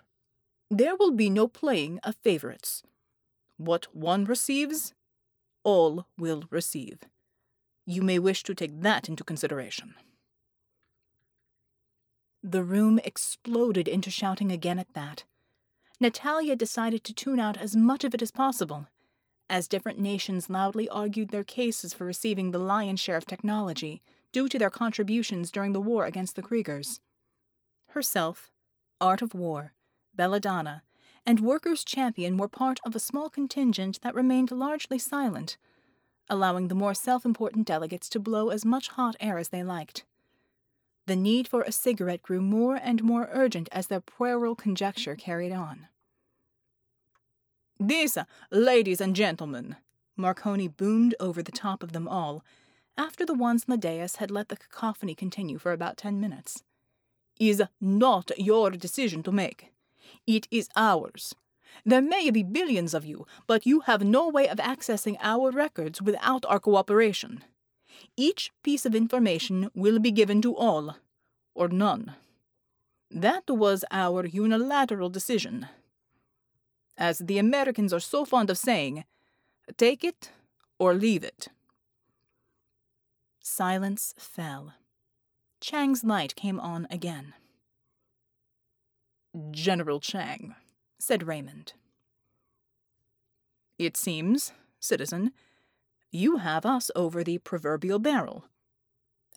there 0.69 0.95
will 0.95 1.11
be 1.11 1.29
no 1.29 1.47
playing 1.47 1.99
of 2.03 2.15
favorites. 2.17 2.83
What 3.57 3.95
one 3.95 4.25
receives, 4.25 4.93
all 5.63 6.07
will 6.17 6.43
receive. 6.49 6.99
You 7.85 8.01
may 8.01 8.19
wish 8.19 8.43
to 8.43 8.55
take 8.55 8.81
that 8.81 9.07
into 9.07 9.23
consideration. 9.23 9.93
The 12.47 12.63
room 12.63 12.99
exploded 13.03 13.87
into 13.87 14.11
shouting 14.11 14.51
again 14.51 14.77
at 14.77 14.93
that. 14.93 15.23
Natalia 15.99 16.55
decided 16.55 17.03
to 17.03 17.13
tune 17.13 17.39
out 17.39 17.57
as 17.57 17.75
much 17.75 18.03
of 18.03 18.13
it 18.13 18.21
as 18.21 18.29
possible, 18.29 18.85
as 19.49 19.67
different 19.67 19.97
nations 19.97 20.47
loudly 20.47 20.87
argued 20.87 21.29
their 21.29 21.43
cases 21.43 21.91
for 21.91 22.05
receiving 22.05 22.51
the 22.51 22.59
lion's 22.59 22.99
share 22.99 23.17
of 23.17 23.25
technology 23.25 24.03
due 24.31 24.47
to 24.47 24.59
their 24.59 24.69
contributions 24.69 25.49
during 25.49 25.73
the 25.73 25.81
war 25.81 26.05
against 26.05 26.35
the 26.35 26.43
Kriegers. 26.43 26.99
Herself, 27.87 28.51
Art 29.01 29.23
of 29.23 29.33
War, 29.33 29.73
Belladonna, 30.13 30.83
and 31.25 31.39
Workers' 31.39 31.83
Champion 31.83 32.37
were 32.37 32.47
part 32.47 32.79
of 32.85 32.95
a 32.95 32.99
small 32.99 33.27
contingent 33.27 34.01
that 34.03 34.13
remained 34.13 34.51
largely 34.51 34.99
silent, 34.99 35.57
allowing 36.29 36.67
the 36.67 36.75
more 36.75 36.93
self 36.93 37.25
important 37.25 37.65
delegates 37.65 38.07
to 38.09 38.19
blow 38.19 38.49
as 38.49 38.63
much 38.63 38.89
hot 38.89 39.15
air 39.19 39.39
as 39.39 39.49
they 39.49 39.63
liked. 39.63 40.05
The 41.07 41.15
need 41.15 41.47
for 41.47 41.61
a 41.61 41.71
cigarette 41.71 42.23
grew 42.23 42.41
more 42.41 42.75
and 42.75 43.03
more 43.03 43.29
urgent 43.31 43.69
as 43.71 43.87
their 43.87 43.99
puerile 44.01 44.55
conjecture 44.55 45.15
carried 45.15 45.51
on. 45.51 45.87
This, 47.79 48.17
ladies 48.51 49.01
and 49.01 49.15
gentlemen, 49.15 49.75
Marconi 50.17 50.67
boomed 50.67 51.13
over 51.19 51.43
the 51.43 51.51
top 51.51 51.83
of 51.83 51.91
them 51.91 52.07
all, 52.07 52.43
after 52.97 53.25
the 53.25 53.33
ones 53.33 53.65
on 53.67 53.73
the 53.73 53.77
dais 53.77 54.15
had 54.15 54.31
let 54.31 54.47
the 54.49 54.55
cacophony 54.55 55.13
continue 55.13 55.57
for 55.57 55.73
about 55.73 55.97
ten 55.97 56.19
minutes, 56.19 56.63
is 57.39 57.61
not 57.81 58.31
your 58.37 58.71
decision 58.71 59.21
to 59.23 59.31
make. 59.31 59.73
It 60.25 60.47
is 60.49 60.69
ours. 60.75 61.35
There 61.85 62.01
may 62.01 62.29
be 62.31 62.43
billions 62.43 62.93
of 62.93 63.03
you, 63.03 63.27
but 63.45 63.65
you 63.65 63.81
have 63.81 64.03
no 64.03 64.29
way 64.29 64.47
of 64.47 64.57
accessing 64.59 65.17
our 65.21 65.51
records 65.51 66.01
without 66.01 66.45
our 66.45 66.59
cooperation. 66.59 67.43
Each 68.17 68.51
piece 68.63 68.85
of 68.85 68.95
information 68.95 69.69
will 69.73 69.99
be 69.99 70.11
given 70.11 70.41
to 70.41 70.55
all, 70.55 70.95
or 71.53 71.67
none. 71.67 72.15
That 73.11 73.43
was 73.49 73.85
our 73.91 74.25
unilateral 74.25 75.09
decision. 75.09 75.67
As 76.97 77.19
the 77.19 77.37
Americans 77.37 77.93
are 77.93 77.99
so 77.99 78.25
fond 78.25 78.49
of 78.49 78.57
saying, 78.57 79.03
take 79.77 80.03
it 80.03 80.31
or 80.79 80.93
leave 80.93 81.23
it. 81.23 81.49
Silence 83.41 84.13
fell. 84.17 84.73
Chang's 85.61 86.03
light 86.03 86.35
came 86.35 86.59
on 86.59 86.87
again. 86.89 87.33
General 89.51 89.99
Chang, 89.99 90.55
said 90.99 91.27
Raymond. 91.27 91.73
It 93.77 93.97
seems, 93.97 94.53
citizen, 94.79 95.31
you 96.15 96.37
have 96.37 96.65
us 96.65 96.89
over 96.95 97.23
the 97.23 97.37
proverbial 97.39 97.99
barrel, 97.99 98.45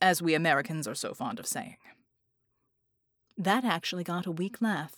as 0.00 0.22
we 0.22 0.34
Americans 0.34 0.86
are 0.86 0.94
so 0.94 1.12
fond 1.12 1.38
of 1.38 1.46
saying. 1.46 1.76
That 3.36 3.64
actually 3.64 4.04
got 4.04 4.26
a 4.26 4.32
weak 4.32 4.62
laugh. 4.62 4.96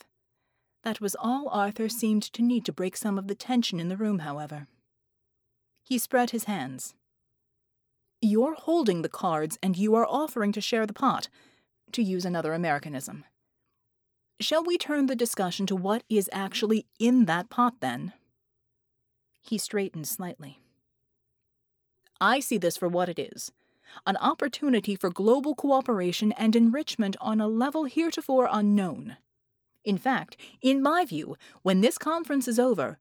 That 0.83 1.01
was 1.01 1.15
all 1.19 1.49
Arthur 1.49 1.89
seemed 1.89 2.23
to 2.33 2.41
need 2.41 2.65
to 2.65 2.73
break 2.73 2.95
some 2.95 3.17
of 3.17 3.27
the 3.27 3.35
tension 3.35 3.79
in 3.79 3.89
the 3.89 3.97
room, 3.97 4.19
however. 4.19 4.67
He 5.83 5.97
spread 5.97 6.29
his 6.29 6.45
hands. 6.45 6.95
You're 8.21 8.55
holding 8.55 9.01
the 9.01 9.09
cards, 9.09 9.57
and 9.61 9.75
you 9.75 9.95
are 9.95 10.07
offering 10.07 10.51
to 10.53 10.61
share 10.61 10.85
the 10.85 10.93
pot, 10.93 11.27
to 11.91 12.03
use 12.03 12.25
another 12.25 12.53
Americanism. 12.53 13.25
Shall 14.39 14.63
we 14.63 14.77
turn 14.77 15.07
the 15.07 15.15
discussion 15.15 15.65
to 15.67 15.75
what 15.75 16.03
is 16.09 16.29
actually 16.31 16.85
in 16.99 17.25
that 17.25 17.49
pot, 17.49 17.75
then? 17.79 18.13
He 19.41 19.57
straightened 19.57 20.07
slightly. 20.07 20.60
I 22.21 22.39
see 22.39 22.59
this 22.59 22.77
for 22.77 22.87
what 22.87 23.09
it 23.09 23.19
is 23.19 23.51
an 24.05 24.15
opportunity 24.17 24.95
for 24.95 25.09
global 25.09 25.53
cooperation 25.53 26.31
and 26.33 26.55
enrichment 26.55 27.17
on 27.19 27.41
a 27.41 27.47
level 27.49 27.83
heretofore 27.83 28.47
unknown. 28.49 29.17
In 29.83 29.97
fact, 29.97 30.37
in 30.61 30.81
my 30.81 31.03
view, 31.03 31.35
when 31.61 31.81
this 31.81 31.97
conference 31.97 32.47
is 32.47 32.57
over, 32.57 32.99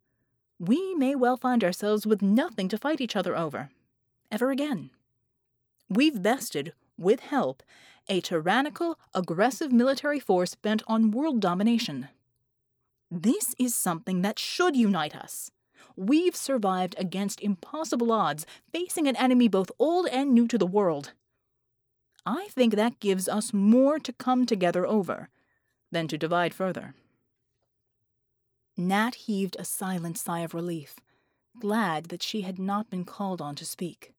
we 0.59 0.97
may 0.97 1.14
well 1.14 1.37
find 1.37 1.62
ourselves 1.62 2.09
with 2.09 2.23
nothing 2.23 2.68
to 2.71 2.79
fight 2.79 3.01
each 3.01 3.14
other 3.14 3.37
over. 3.37 3.71
Ever 4.33 4.51
again. 4.51 4.91
We've 5.89 6.21
bested, 6.21 6.73
with 6.99 7.21
help, 7.21 7.62
a 8.09 8.21
tyrannical, 8.21 8.99
aggressive 9.14 9.71
military 9.71 10.18
force 10.18 10.57
bent 10.57 10.83
on 10.89 11.12
world 11.12 11.41
domination. 11.41 12.09
This 13.12 13.55
is 13.61 13.77
something 13.77 14.23
that 14.23 14.41
should 14.41 14.75
unite 14.75 15.14
us. 15.14 15.53
We've 15.97 16.37
survived 16.37 16.95
against 16.99 17.41
impossible 17.41 18.12
odds, 18.12 18.47
facing 18.72 19.07
an 19.07 19.16
enemy 19.16 19.49
both 19.49 19.70
old 19.78 20.07
and 20.09 20.33
new 20.33 20.47
to 20.49 20.59
the 20.59 20.66
world. 20.66 21.12
I 22.26 22.49
think 22.51 22.74
that 22.74 23.01
gives 23.01 23.28
us 23.28 23.53
more 23.53 23.99
to 23.99 24.12
come 24.12 24.47
together 24.47 24.87
over 24.87 25.28
than 25.91 26.09
to 26.09 26.18
divide 26.18 26.55
further. 26.55 26.95
Nat 28.76 29.14
heaved 29.14 29.57
a 29.59 29.64
silent 29.64 30.16
sigh 30.18 30.41
of 30.41 30.55
relief, 30.55 30.97
glad 31.59 32.07
that 32.07 32.22
she 32.22 32.43
had 32.43 32.59
not 32.59 32.89
been 32.91 33.05
called 33.05 33.41
on 33.41 33.55
to 33.57 33.64
speak. 33.64 34.12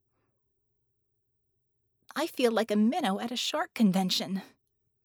I 2.15 2.27
feel 2.27 2.51
like 2.51 2.71
a 2.71 2.75
minnow 2.75 3.19
at 3.19 3.31
a 3.31 3.37
shark 3.37 3.73
convention, 3.73 4.41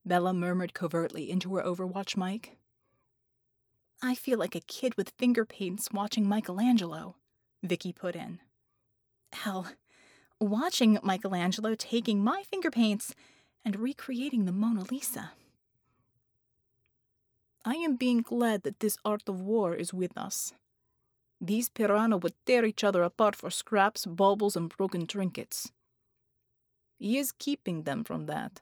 Bella 0.04 0.32
murmured 0.32 0.74
covertly 0.74 1.30
into 1.30 1.54
her 1.56 1.62
Overwatch 1.62 2.16
mic. 2.16 2.58
I 4.02 4.14
feel 4.14 4.38
like 4.38 4.54
a 4.54 4.60
kid 4.60 4.94
with 4.96 5.14
finger 5.18 5.44
paints 5.44 5.90
watching 5.92 6.28
Michelangelo, 6.28 7.16
Vicky 7.62 7.92
put 7.92 8.14
in. 8.14 8.40
Hell, 9.32 9.66
watching 10.40 10.98
Michelangelo 11.02 11.74
taking 11.74 12.22
my 12.22 12.42
finger 12.42 12.70
paints 12.70 13.14
and 13.64 13.76
recreating 13.76 14.44
the 14.44 14.52
Mona 14.52 14.84
Lisa. 14.90 15.32
I 17.64 17.74
am 17.74 17.96
being 17.96 18.20
glad 18.22 18.62
that 18.62 18.80
this 18.80 18.96
art 19.04 19.28
of 19.28 19.40
war 19.40 19.74
is 19.74 19.92
with 19.92 20.16
us. 20.16 20.52
These 21.40 21.68
piranha 21.68 22.16
would 22.18 22.34
tear 22.46 22.64
each 22.64 22.84
other 22.84 23.02
apart 23.02 23.34
for 23.34 23.50
scraps, 23.50 24.06
baubles, 24.06 24.56
and 24.56 24.68
broken 24.68 25.06
trinkets. 25.06 25.72
He 26.98 27.18
is 27.18 27.32
keeping 27.32 27.82
them 27.82 28.04
from 28.04 28.26
that, 28.26 28.60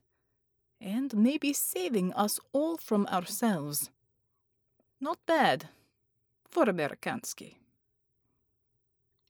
and 0.81 1.15
maybe 1.17 1.53
saving 1.53 2.13
us 2.15 2.41
all 2.53 2.77
from 2.77 3.07
ourselves. 3.07 3.91
Not 5.05 5.19
bad 5.27 5.69
for 6.49 6.65
Amerikansky. 6.65 7.57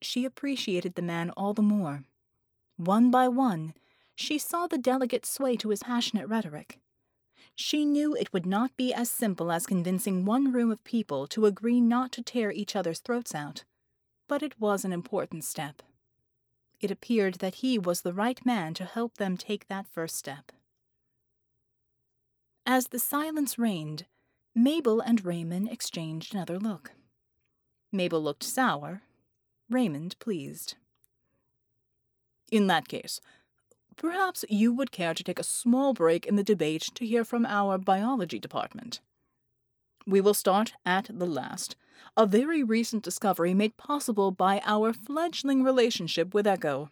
She 0.01 0.25
appreciated 0.25 0.95
the 0.95 1.03
man 1.03 1.31
all 1.31 1.53
the 1.53 1.62
more. 1.62 2.05
One 2.77 3.11
by 3.11 3.27
one, 3.27 3.75
she 4.14 4.39
saw 4.39 4.68
the 4.68 4.79
delegate 4.79 5.27
sway 5.27 5.57
to 5.57 5.70
his 5.70 5.83
passionate 5.83 6.29
rhetoric. 6.29 6.79
She 7.57 7.85
knew 7.85 8.14
it 8.14 8.33
would 8.33 8.47
not 8.47 8.77
be 8.77 8.95
as 8.95 9.11
simple 9.11 9.51
as 9.51 9.66
convincing 9.66 10.25
one 10.25 10.53
room 10.53 10.70
of 10.70 10.85
people 10.85 11.27
to 11.27 11.45
agree 11.45 11.81
not 11.81 12.12
to 12.12 12.22
tear 12.22 12.53
each 12.53 12.77
other's 12.77 13.01
throats 13.01 13.35
out, 13.35 13.64
but 14.29 14.45
it 14.45 14.61
was 14.61 14.85
an 14.85 14.93
important 14.93 15.43
step. 15.43 15.83
It 16.79 16.93
appeared 16.93 17.41
that 17.41 17.57
he 17.57 17.81
was 17.81 18.03
the 18.03 18.14
right 18.14 18.47
man 18.47 18.75
to 18.75 18.85
help 18.85 19.16
them 19.16 19.37
take 19.37 19.66
that 19.66 19.89
first 19.89 20.14
step. 20.14 20.53
As 22.64 22.87
the 22.89 23.01
silence 23.01 23.59
reigned, 23.59 24.07
Mabel 24.55 25.01
and 25.01 25.25
Raymond 25.25 25.69
exchanged 25.69 26.35
another 26.35 26.59
look. 26.59 26.93
Mabel 27.91 28.23
looked 28.23 28.43
sour, 28.43 29.03
Raymond 29.69 30.19
pleased. 30.19 30.75
In 32.53 32.67
that 32.69 32.89
case, 32.89 33.21
Perhaps 33.97 34.45
you 34.49 34.73
would 34.73 34.91
care 34.91 35.15
to 35.15 35.23
take 35.23 35.39
a 35.39 35.45
small 35.45 35.93
break 35.93 36.27
in 36.27 36.37
the 36.37 36.43
debate 36.43 36.91
to 36.95 37.07
hear 37.07 37.25
from 37.25 37.47
our 37.47 37.79
biology 37.79 38.39
department. 38.39 39.01
We 40.07 40.21
will 40.21 40.35
start 40.35 40.75
at 40.85 41.09
the 41.13 41.27
last, 41.27 41.77
a 42.17 42.27
very 42.27 42.63
recent 42.63 43.03
discovery 43.03 43.55
made 43.55 43.77
possible 43.77 44.31
by 44.31 44.61
our 44.65 44.93
fledgling 44.93 45.63
relationship 45.63 46.35
with 46.35 46.47
Echo. 46.47 46.91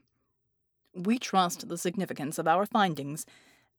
We 0.95 1.19
trust 1.19 1.69
the 1.69 1.79
significance 1.79 2.39
of 2.39 2.47
our 2.47 2.67
findings, 2.67 3.27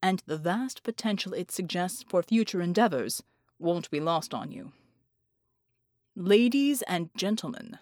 and 0.02 0.22
the 0.26 0.38
vast 0.38 0.84
potential 0.84 1.34
it 1.34 1.52
suggests 1.52 2.04
for 2.08 2.22
future 2.22 2.62
endeavors 2.62 3.24
won't 3.60 3.89
be 3.89 3.99
lost 3.99 4.34
on 4.34 4.51
you. 4.51 4.72
Ladies 6.16 6.82
and 6.84 7.10
gentlemen, 7.16 7.80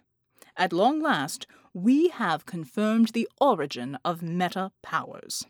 at 0.55 0.71
long 0.71 1.01
last, 1.01 1.47
we 1.73 2.09
have 2.09 2.45
confirmed 2.45 3.09
the 3.09 3.27
origin 3.39 3.97
of 4.03 4.21
meta 4.21 4.71
powers. 4.81 5.45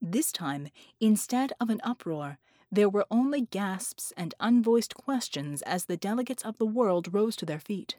This 0.00 0.32
time, 0.32 0.68
instead 1.00 1.52
of 1.60 1.70
an 1.70 1.80
uproar, 1.82 2.38
there 2.70 2.88
were 2.88 3.06
only 3.10 3.42
gasps 3.42 4.12
and 4.16 4.34
unvoiced 4.40 4.94
questions 4.94 5.62
as 5.62 5.84
the 5.84 5.96
delegates 5.96 6.44
of 6.44 6.58
the 6.58 6.66
world 6.66 7.14
rose 7.14 7.36
to 7.36 7.46
their 7.46 7.60
feet. 7.60 7.96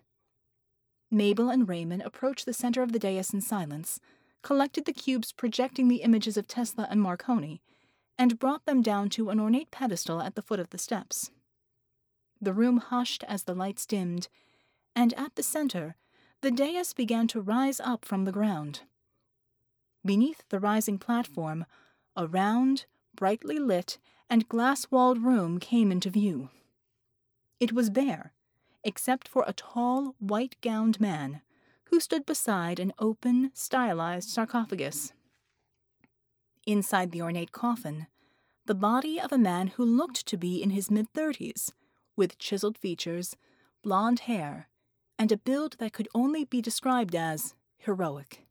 Mabel 1.09 1.49
and 1.49 1.67
Raymond 1.67 2.01
approached 2.01 2.45
the 2.45 2.53
center 2.53 2.81
of 2.81 2.91
the 2.91 2.99
dais 2.99 3.33
in 3.33 3.41
silence, 3.41 3.99
collected 4.41 4.85
the 4.85 4.93
cubes 4.93 5.31
projecting 5.31 5.87
the 5.87 6.03
images 6.03 6.37
of 6.37 6.47
Tesla 6.47 6.87
and 6.89 7.01
Marconi, 7.01 7.61
and 8.17 8.39
brought 8.39 8.65
them 8.65 8.81
down 8.81 9.09
to 9.09 9.29
an 9.29 9.39
ornate 9.39 9.71
pedestal 9.71 10.21
at 10.21 10.35
the 10.35 10.41
foot 10.41 10.59
of 10.59 10.69
the 10.69 10.77
steps. 10.77 11.31
The 12.41 12.53
room 12.53 12.77
hushed 12.77 13.23
as 13.27 13.43
the 13.43 13.55
lights 13.55 13.85
dimmed, 13.85 14.27
and 14.95 15.13
at 15.13 15.35
the 15.35 15.43
center, 15.43 15.95
the 16.41 16.51
dais 16.51 16.93
began 16.93 17.27
to 17.29 17.41
rise 17.41 17.79
up 17.79 18.05
from 18.05 18.25
the 18.25 18.31
ground. 18.31 18.81
Beneath 20.05 20.43
the 20.49 20.59
rising 20.59 20.97
platform, 20.97 21.65
a 22.15 22.27
round, 22.27 22.85
brightly 23.15 23.57
lit, 23.57 23.97
and 24.29 24.47
glass 24.47 24.87
walled 24.91 25.23
room 25.23 25.59
came 25.59 25.91
into 25.91 26.09
view. 26.09 26.49
It 27.59 27.73
was 27.73 27.89
bare, 27.89 28.33
except 28.83 29.27
for 29.27 29.43
a 29.47 29.53
tall, 29.53 30.15
white 30.19 30.55
gowned 30.61 30.99
man 30.99 31.41
who 31.85 31.99
stood 31.99 32.25
beside 32.25 32.79
an 32.79 32.93
open, 32.99 33.51
stylized 33.53 34.29
sarcophagus. 34.29 35.13
Inside 36.65 37.11
the 37.11 37.21
ornate 37.21 37.51
coffin, 37.51 38.07
the 38.65 38.73
body 38.73 39.19
of 39.21 39.31
a 39.31 39.37
man 39.37 39.67
who 39.67 39.85
looked 39.85 40.25
to 40.25 40.37
be 40.37 40.63
in 40.63 40.71
his 40.71 40.89
mid 40.89 41.13
thirties, 41.13 41.71
with 42.15 42.39
chiseled 42.39 42.77
features, 42.77 43.35
blond 43.83 44.21
hair, 44.21 44.67
and 45.19 45.31
a 45.31 45.37
build 45.37 45.77
that 45.77 45.93
could 45.93 46.07
only 46.15 46.43
be 46.43 46.61
described 46.61 47.15
as 47.15 47.53
heroic. 47.77 48.45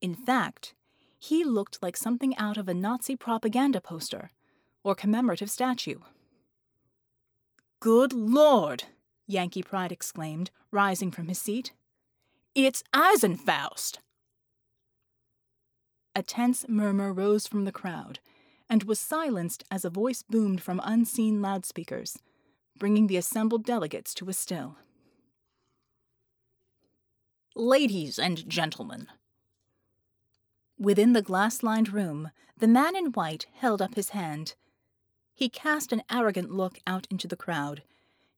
In 0.00 0.14
fact, 0.14 0.74
he 1.18 1.44
looked 1.44 1.82
like 1.82 1.96
something 1.96 2.36
out 2.36 2.56
of 2.56 2.68
a 2.68 2.74
Nazi 2.74 3.16
propaganda 3.16 3.80
poster 3.80 4.30
or 4.82 4.94
commemorative 4.94 5.50
statue. 5.50 5.98
Good 7.80 8.12
Lord! 8.12 8.84
Yankee 9.26 9.62
Pride 9.62 9.92
exclaimed, 9.92 10.50
rising 10.70 11.10
from 11.10 11.28
his 11.28 11.38
seat. 11.38 11.72
It's 12.54 12.82
Eisenfaust! 12.94 13.98
A 16.16 16.22
tense 16.22 16.66
murmur 16.66 17.12
rose 17.12 17.46
from 17.46 17.66
the 17.66 17.72
crowd 17.72 18.20
and 18.70 18.84
was 18.84 18.98
silenced 18.98 19.64
as 19.70 19.84
a 19.84 19.90
voice 19.90 20.22
boomed 20.22 20.62
from 20.62 20.80
unseen 20.82 21.42
loudspeakers, 21.42 22.16
bringing 22.78 23.06
the 23.06 23.18
assembled 23.18 23.66
delegates 23.66 24.14
to 24.14 24.30
a 24.30 24.32
still. 24.32 24.78
Ladies 27.54 28.18
and 28.18 28.48
gentlemen. 28.48 29.08
Within 30.78 31.12
the 31.12 31.20
glass 31.20 31.62
lined 31.62 31.92
room, 31.92 32.30
the 32.56 32.66
man 32.66 32.96
in 32.96 33.12
white 33.12 33.44
held 33.52 33.82
up 33.82 33.94
his 33.94 34.08
hand. 34.10 34.54
He 35.34 35.50
cast 35.50 35.92
an 35.92 36.02
arrogant 36.10 36.50
look 36.50 36.78
out 36.86 37.06
into 37.10 37.28
the 37.28 37.36
crowd, 37.36 37.82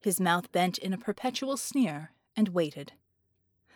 his 0.01 0.19
mouth 0.19 0.51
bent 0.51 0.79
in 0.79 0.93
a 0.93 0.99
perpetual 0.99 1.57
sneer, 1.57 2.11
and 2.35 2.49
waited. 2.49 2.95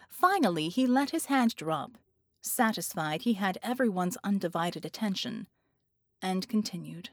Finally, 0.09 0.71
he 0.71 0.89
let 0.89 1.11
his 1.11 1.27
hand 1.27 1.55
drop, 1.55 1.93
satisfied 2.43 3.23
he 3.23 3.35
had 3.35 3.59
everyone's 3.63 4.19
undivided 4.23 4.85
attention, 4.85 5.47
and 6.21 6.49
continued. 6.49 7.11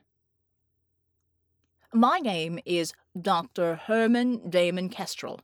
My 1.93 2.19
name 2.19 2.59
is 2.65 2.93
Dr. 3.19 3.75
Herman 3.75 4.49
Damon 4.49 4.89
Kestrel 4.89 5.39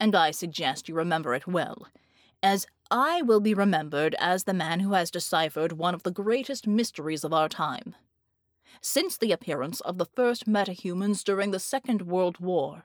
and 0.00 0.14
I 0.14 0.30
suggest 0.30 0.88
you 0.88 0.94
remember 0.94 1.34
it 1.34 1.46
well, 1.46 1.88
as 2.42 2.66
I 2.90 3.22
will 3.22 3.40
be 3.40 3.54
remembered 3.54 4.14
as 4.18 4.44
the 4.44 4.54
man 4.54 4.80
who 4.80 4.92
has 4.92 5.10
deciphered 5.10 5.72
one 5.72 5.94
of 5.94 6.04
the 6.04 6.10
greatest 6.10 6.66
mysteries 6.66 7.24
of 7.24 7.32
our 7.32 7.48
time. 7.48 7.94
Since 8.80 9.16
the 9.16 9.32
appearance 9.32 9.80
of 9.80 9.98
the 9.98 10.06
first 10.06 10.46
metahumans 10.46 11.24
during 11.24 11.50
the 11.50 11.58
Second 11.58 12.02
World 12.02 12.38
War, 12.38 12.84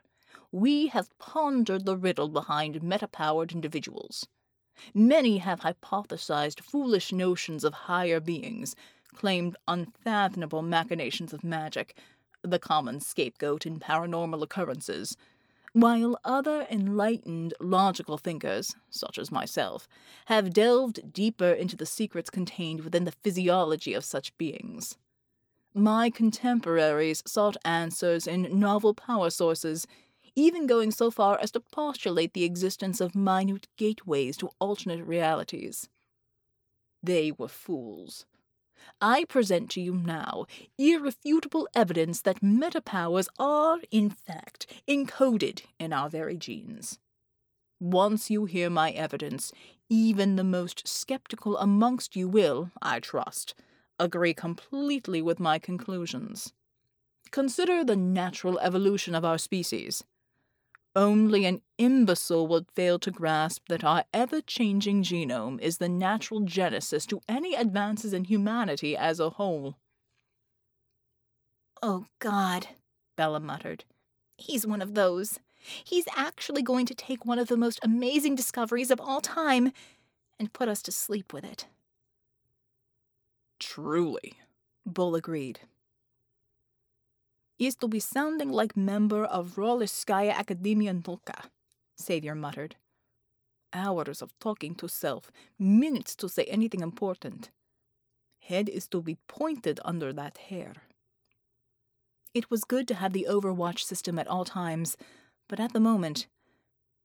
we 0.52 0.88
have 0.88 1.18
pondered 1.20 1.86
the 1.86 1.98
riddle 1.98 2.30
behind 2.30 2.82
meta-powered 2.82 3.52
individuals. 3.52 4.28
Many 4.94 5.38
have 5.40 5.62
hypothesized 5.62 6.62
foolish 6.62 7.12
notions 7.12 7.64
of 7.64 7.74
higher 7.74 8.20
beings, 8.20 8.76
claimed 9.16 9.56
unfathomable 9.68 10.62
machinations 10.62 11.34
of 11.34 11.44
magic, 11.44 11.98
the 12.42 12.60
common 12.60 13.00
scapegoat 13.00 13.66
in 13.66 13.80
paranormal 13.80 14.42
occurrences, 14.42 15.16
While 15.74 16.20
other 16.24 16.68
enlightened, 16.70 17.56
logical 17.60 18.20
thinkers, 18.20 18.76
such 18.92 19.18
as 19.18 19.32
myself, 19.32 19.88
have 20.26 20.54
delved 20.54 21.12
deeper 21.12 21.52
into 21.52 21.76
the 21.76 21.88
secrets 21.88 22.30
contained 22.30 22.82
within 22.82 23.06
the 23.06 23.12
physiology 23.12 23.96
of 23.96 24.06
such 24.06 24.38
beings. 24.38 24.98
My 25.74 26.12
contemporaries 26.12 27.24
sought 27.26 27.58
answers 27.66 28.28
in 28.28 28.60
novel 28.60 28.94
power 28.94 29.32
sources, 29.32 29.88
even 30.36 30.68
going 30.68 30.92
so 30.92 31.12
far 31.12 31.40
as 31.40 31.52
to 31.52 31.60
postulate 31.60 32.34
the 32.34 32.44
existence 32.44 33.00
of 33.00 33.16
minute 33.16 33.68
gateways 33.78 34.38
to 34.38 34.50
alternate 34.60 35.06
realities. 35.06 35.90
They 37.02 37.32
were 37.32 37.48
fools. 37.48 38.26
I 39.02 39.26
present 39.26 39.70
to 39.72 39.82
you 39.82 39.94
now 39.94 40.46
irrefutable 40.78 41.68
evidence 41.76 42.22
that 42.22 42.42
metapowers 42.42 43.28
are, 43.40 43.80
in 43.92 44.10
fact, 44.10 44.68
encoded 44.88 45.64
in 45.80 45.94
our 45.94 46.10
very 46.10 46.38
genes. 46.38 47.00
Once 47.80 48.30
you 48.30 48.46
hear 48.46 48.70
my 48.70 48.92
evidence, 48.92 49.52
even 49.90 50.36
the 50.36 50.44
most 50.44 50.88
skeptical 50.88 51.58
amongst 51.58 52.16
you 52.16 52.28
will, 52.28 52.72
I 52.82 53.00
trust, 53.00 53.56
agree 54.00 54.34
completely 54.34 55.22
with 55.22 55.40
my 55.40 55.60
conclusions. 55.60 56.54
Consider 57.32 57.84
the 57.84 57.96
natural 57.96 58.60
evolution 58.60 59.16
of 59.16 59.26
our 59.26 59.38
species. 59.38 60.04
Only 60.96 61.46
an 61.46 61.62
imbecile 61.80 62.46
would 62.48 62.70
fail 62.72 63.00
to 63.00 63.10
grasp 63.10 63.64
that 63.68 63.84
our 63.84 64.06
ever 64.14 64.42
changing 64.42 65.02
genome 65.04 65.60
is 65.60 65.78
the 65.78 65.90
natural 65.90 66.42
genesis 66.42 67.08
to 67.08 67.22
any 67.28 67.56
advances 67.56 68.14
in 68.14 68.26
humanity 68.26 68.96
as 68.96 69.20
a 69.20 69.32
whole. 69.32 69.78
Oh, 71.82 72.06
God, 72.20 72.68
Bella 73.18 73.40
muttered. 73.40 73.86
He's 74.38 74.68
one 74.68 74.82
of 74.82 74.94
those. 74.94 75.40
He's 75.84 76.08
actually 76.16 76.62
going 76.62 76.86
to 76.86 76.96
take 76.96 77.26
one 77.26 77.40
of 77.40 77.48
the 77.48 77.58
most 77.58 77.80
amazing 77.82 78.36
discoveries 78.36 78.92
of 78.92 79.02
all 79.02 79.22
time 79.22 79.72
and 80.40 80.54
put 80.54 80.68
us 80.68 80.82
to 80.84 80.92
sleep 80.92 81.34
with 81.34 81.44
it. 81.44 81.66
Truly, 83.60 84.34
Bull 84.86 85.16
agreed. 85.16 85.62
Is 87.60 87.76
to 87.76 87.88
be 87.88 88.00
sounding 88.00 88.50
like 88.50 88.76
member 88.76 89.24
of 89.24 89.56
Rossiyskaya 89.56 90.34
Academia 90.34 90.94
Nauk, 90.94 91.30
Savior 91.96 92.36
muttered. 92.36 92.76
Hours 93.72 94.22
of 94.22 94.38
talking 94.40 94.76
to 94.76 94.90
self, 94.90 95.32
minutes 95.58 96.16
to 96.18 96.28
say 96.28 96.44
anything 96.46 96.82
important. 96.82 97.52
Head 98.40 98.68
is 98.70 98.88
to 98.88 99.02
be 99.02 99.18
pointed 99.28 99.80
under 99.86 100.12
that 100.14 100.38
hair. 100.50 100.74
It 102.34 102.50
was 102.50 102.64
good 102.64 102.88
to 102.90 102.96
have 102.96 103.14
the 103.14 103.28
Overwatch 103.30 103.84
system 103.84 104.18
at 104.18 104.28
all 104.28 104.46
times, 104.46 104.98
but 105.48 105.60
at 105.60 105.74
the 105.74 105.80
moment, 105.80 106.28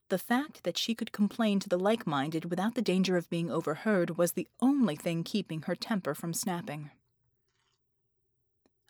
the 0.08 0.18
fact 0.18 0.64
that 0.64 0.78
she 0.78 0.94
could 0.94 1.12
complain 1.12 1.60
to 1.60 1.68
the 1.68 1.78
like 1.78 2.06
minded 2.06 2.46
without 2.46 2.74
the 2.74 2.82
danger 2.82 3.18
of 3.18 3.28
being 3.28 3.50
overheard 3.50 4.16
was 4.16 4.32
the 4.32 4.48
only 4.60 4.96
thing 4.96 5.22
keeping 5.22 5.62
her 5.62 5.76
temper 5.76 6.14
from 6.14 6.32
snapping. 6.32 6.90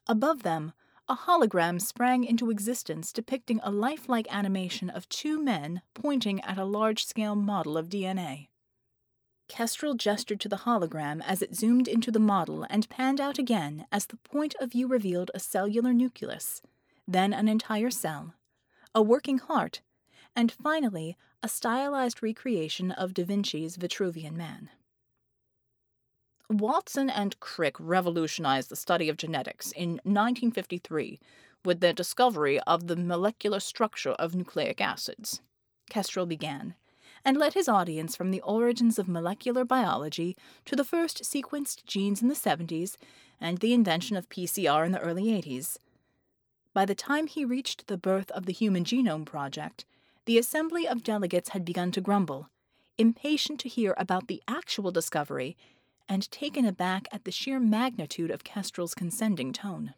Above 0.07 0.45
them, 0.45 0.73
a 1.09 1.17
hologram 1.17 1.81
sprang 1.81 2.23
into 2.23 2.51
existence 2.51 3.13
depicting 3.13 3.61
a 3.63 3.71
lifelike 3.71 4.27
animation 4.31 4.91
of 4.91 5.09
two 5.09 5.43
men 5.43 5.81
pointing 5.95 6.41
at 6.43 6.59
a 6.59 6.65
large 6.65 7.07
scale 7.07 7.35
model 7.35 7.79
of 7.79 7.89
DNA. 7.89 8.49
Kestrel 9.49 9.95
gestured 9.95 10.41
to 10.41 10.49
the 10.51 10.57
hologram 10.57 11.23
as 11.25 11.41
it 11.41 11.57
zoomed 11.57 11.89
into 11.89 12.11
the 12.11 12.19
model 12.19 12.67
and 12.69 12.91
panned 12.91 13.21
out 13.21 13.39
again 13.39 13.87
as 13.91 14.05
the 14.07 14.19
point 14.19 14.55
of 14.61 14.73
view 14.73 14.87
revealed 14.87 15.31
a 15.33 15.41
cellular 15.41 15.95
nucleus, 15.95 16.61
then 17.07 17.33
an 17.33 17.49
entire 17.49 17.91
cell, 17.91 18.35
a 18.95 19.01
working 19.01 19.39
heart, 19.39 19.81
and 20.37 20.53
finally 20.53 21.17
a 21.43 21.49
stylized 21.49 22.23
recreation 22.23 22.93
of 22.93 23.15
Da 23.15 23.25
Vinci's 23.25 23.79
Vitruvian 23.79 24.35
Man. 24.35 24.69
Watson 26.51 27.11
and 27.11 27.39
Crick 27.41 27.77
revolutionized 27.79 28.71
the 28.71 28.77
study 28.77 29.11
of 29.11 29.19
genetics 29.19 29.71
in 29.73 30.01
1953 30.05 31.21
with 31.63 31.81
their 31.81 31.93
discovery 31.93 32.59
of 32.61 32.87
the 32.87 32.97
molecular 32.97 33.61
structure 33.61 34.13
of 34.13 34.35
nucleic 34.35 34.81
acids. 34.81 35.43
Kestrel 35.91 36.25
began, 36.25 36.75
and 37.23 37.37
led 37.37 37.53
his 37.53 37.69
audience 37.69 38.17
from 38.17 38.31
the 38.31 38.41
origins 38.41 38.99
of 38.99 39.09
molecular 39.09 39.63
biology 39.63 40.37
to 40.65 40.75
the 40.75 40.85
first 40.85 41.23
sequenced 41.23 41.85
genes 41.85 42.23
in 42.23 42.29
the 42.29 42.35
70s 42.35 42.97
and 43.39 43.59
the 43.59 43.75
invention 43.75 44.17
of 44.17 44.31
PCR 44.31 44.87
in 44.87 44.93
the 44.93 45.01
early 45.01 45.25
80s. 45.25 45.77
By 46.73 46.87
the 46.87 46.95
time 46.95 47.27
he 47.27 47.45
reached 47.45 47.89
the 47.89 47.99
birth 47.99 48.31
of 48.31 48.47
the 48.47 48.53
Human 48.53 48.85
Genome 48.85 49.27
Project, 49.27 49.85
the 50.25 50.39
assembly 50.39 50.89
of 50.89 51.03
delegates 51.03 51.51
had 51.51 51.65
begun 51.65 51.91
to 51.93 52.01
grumble, 52.01 52.49
impatient 52.97 53.61
to 53.61 53.69
hear 53.69 53.95
about 53.99 54.29
the 54.29 54.43
actual 54.49 54.91
discovery 54.91 55.57
and 56.09 56.31
taken 56.31 56.65
aback 56.65 57.07
at 57.13 57.25
the 57.25 57.31
sheer 57.31 57.61
magnitude 57.61 58.31
of 58.31 58.45
Kestrel's 58.45 58.95
condescending 58.95 59.53
tone. 59.53 59.95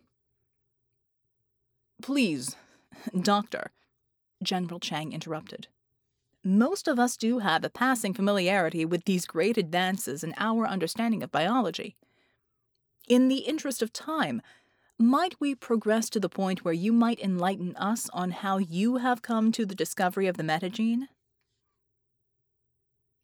Please, 2.03 2.57
Doctor, 3.21 3.71
General 4.43 4.81
Chang 4.81 5.13
interrupted. 5.13 5.69
Most 6.43 6.89
of 6.89 6.99
us 6.99 7.17
do 7.17 7.41
have 7.41 7.65
a 7.65 7.71
passing 7.71 8.15
familiarity 8.15 8.85
with 8.85 9.05
these 9.05 9.27
great 9.27 9.59
advances 9.59 10.25
in 10.25 10.35
our 10.39 10.67
understanding 10.67 11.23
of 11.23 11.31
biology. 11.31 11.97
In 13.09 13.29
the 13.29 13.41
interest 13.41 13.83
of 13.83 13.93
time, 13.93 14.41
might 14.99 15.35
we 15.41 15.55
progress 15.55 16.09
to 16.11 16.21
the 16.21 16.29
point 16.29 16.65
where 16.65 16.75
you 16.75 16.93
might 16.93 17.21
enlighten 17.21 17.77
us 17.77 18.09
on 18.13 18.31
how 18.31 18.59
you 18.59 18.97
have 18.97 19.23
come 19.23 19.53
to 19.53 19.67
the 19.67 19.75
discovery 19.75 20.27
of 20.27 20.37
the 20.37 20.43
metagene? 20.43 21.09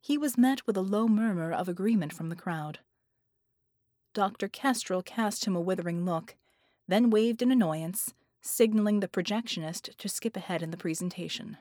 He 0.06 0.16
was 0.16 0.38
met 0.38 0.64
with 0.68 0.76
a 0.76 0.82
low 0.82 1.08
murmur 1.08 1.52
of 1.52 1.68
agreement 1.68 2.12
from 2.12 2.28
the 2.28 2.36
crowd. 2.36 2.78
Dr. 4.14 4.46
Kestrel 4.46 5.02
cast 5.02 5.46
him 5.46 5.56
a 5.56 5.60
withering 5.60 6.04
look, 6.04 6.36
then 6.86 7.10
waved 7.10 7.42
in 7.42 7.50
annoyance, 7.50 8.14
signaling 8.40 9.00
the 9.00 9.08
projectionist 9.08 9.96
to 9.96 10.08
skip 10.08 10.36
ahead 10.36 10.62
in 10.62 10.70
the 10.70 10.76
presentation. 10.76 11.56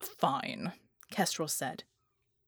Fine, 0.00 0.72
Kestrel 1.12 1.46
said. 1.46 1.84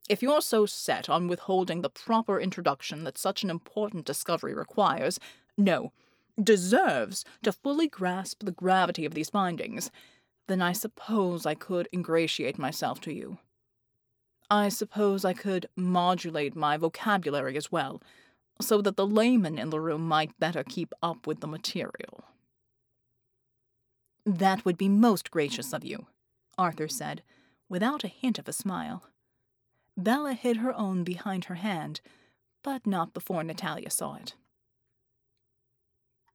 If 0.08 0.22
you're 0.22 0.42
so 0.42 0.66
set 0.66 1.08
on 1.08 1.28
withholding 1.28 1.82
the 1.82 1.88
proper 1.88 2.40
introduction 2.40 3.04
that 3.04 3.16
such 3.16 3.44
an 3.44 3.48
important 3.48 4.06
discovery 4.06 4.54
requires, 4.54 5.20
no, 5.56 5.92
deserves 6.42 7.24
to 7.44 7.52
fully 7.52 7.86
grasp 7.86 8.42
the 8.42 8.50
gravity 8.50 9.04
of 9.04 9.14
these 9.14 9.30
findings, 9.30 9.92
then 10.48 10.60
I 10.60 10.72
suppose 10.72 11.46
I 11.46 11.54
could 11.54 11.88
ingratiate 11.92 12.58
myself 12.58 13.00
to 13.02 13.14
you. 13.14 13.38
I 14.50 14.68
suppose 14.68 15.24
I 15.24 15.32
could 15.32 15.68
modulate 15.76 16.56
my 16.56 16.76
vocabulary 16.76 17.56
as 17.56 17.70
well, 17.70 18.02
so 18.60 18.82
that 18.82 18.96
the 18.96 19.06
layman 19.06 19.58
in 19.58 19.70
the 19.70 19.80
room 19.80 20.06
might 20.06 20.38
better 20.40 20.64
keep 20.64 20.92
up 21.02 21.26
with 21.26 21.40
the 21.40 21.46
material. 21.46 22.24
That 24.26 24.64
would 24.64 24.76
be 24.76 24.88
most 24.88 25.30
gracious 25.30 25.72
of 25.72 25.84
you, 25.84 26.06
Arthur 26.58 26.88
said, 26.88 27.22
without 27.68 28.04
a 28.04 28.08
hint 28.08 28.38
of 28.38 28.48
a 28.48 28.52
smile. 28.52 29.04
Bella 29.96 30.34
hid 30.34 30.58
her 30.58 30.76
own 30.76 31.04
behind 31.04 31.44
her 31.44 31.56
hand, 31.56 32.00
but 32.62 32.86
not 32.86 33.14
before 33.14 33.44
Natalia 33.44 33.90
saw 33.90 34.16
it. 34.16 34.34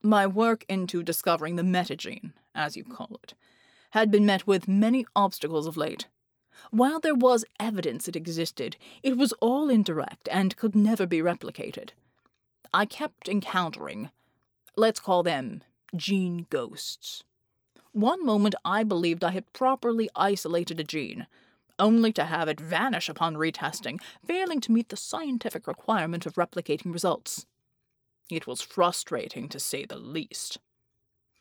My 0.02 0.26
work 0.26 0.66
into 0.70 1.04
discovering 1.04 1.56
the 1.56 1.64
metagene, 1.64 2.32
as 2.54 2.78
you 2.78 2.84
call 2.84 3.20
it, 3.24 3.34
had 3.92 4.10
been 4.10 4.26
met 4.26 4.48
with 4.48 4.68
many 4.68 5.06
obstacles 5.16 5.68
of 5.68 5.78
late. 5.78 6.08
While 6.72 7.00
there 7.00 7.16
was 7.16 7.46
evidence 7.60 8.08
it 8.08 8.16
existed, 8.16 8.78
it 9.04 9.18
was 9.18 9.34
all 9.34 9.70
indirect 9.70 10.28
and 10.32 10.56
could 10.56 10.76
never 10.76 11.06
be 11.06 11.20
replicated. 11.20 11.90
I 12.74 12.86
kept 12.86 13.30
encountering, 13.30 14.10
let's 14.76 15.00
call 15.00 15.24
them 15.24 15.64
gene 15.96 16.48
ghosts. 16.50 17.24
One 17.92 18.26
moment 18.26 18.56
I 18.66 18.84
believed 18.84 19.24
I 19.24 19.32
had 19.32 19.54
properly 19.54 20.10
isolated 20.16 20.80
a 20.80 20.84
gene, 20.84 21.28
only 21.80 22.12
to 22.14 22.26
have 22.26 22.50
it 22.50 22.60
vanish 22.60 23.08
upon 23.08 23.36
retesting, 23.36 24.02
failing 24.26 24.60
to 24.62 24.72
meet 24.72 24.90
the 24.90 24.98
scientific 24.98 25.68
requirement 25.68 26.26
of 26.26 26.36
replicating 26.36 26.92
results. 26.92 27.46
It 28.30 28.48
was 28.48 28.62
frustrating, 28.62 29.48
to 29.50 29.60
say 29.60 29.86
the 29.86 29.98
least. 29.98 30.58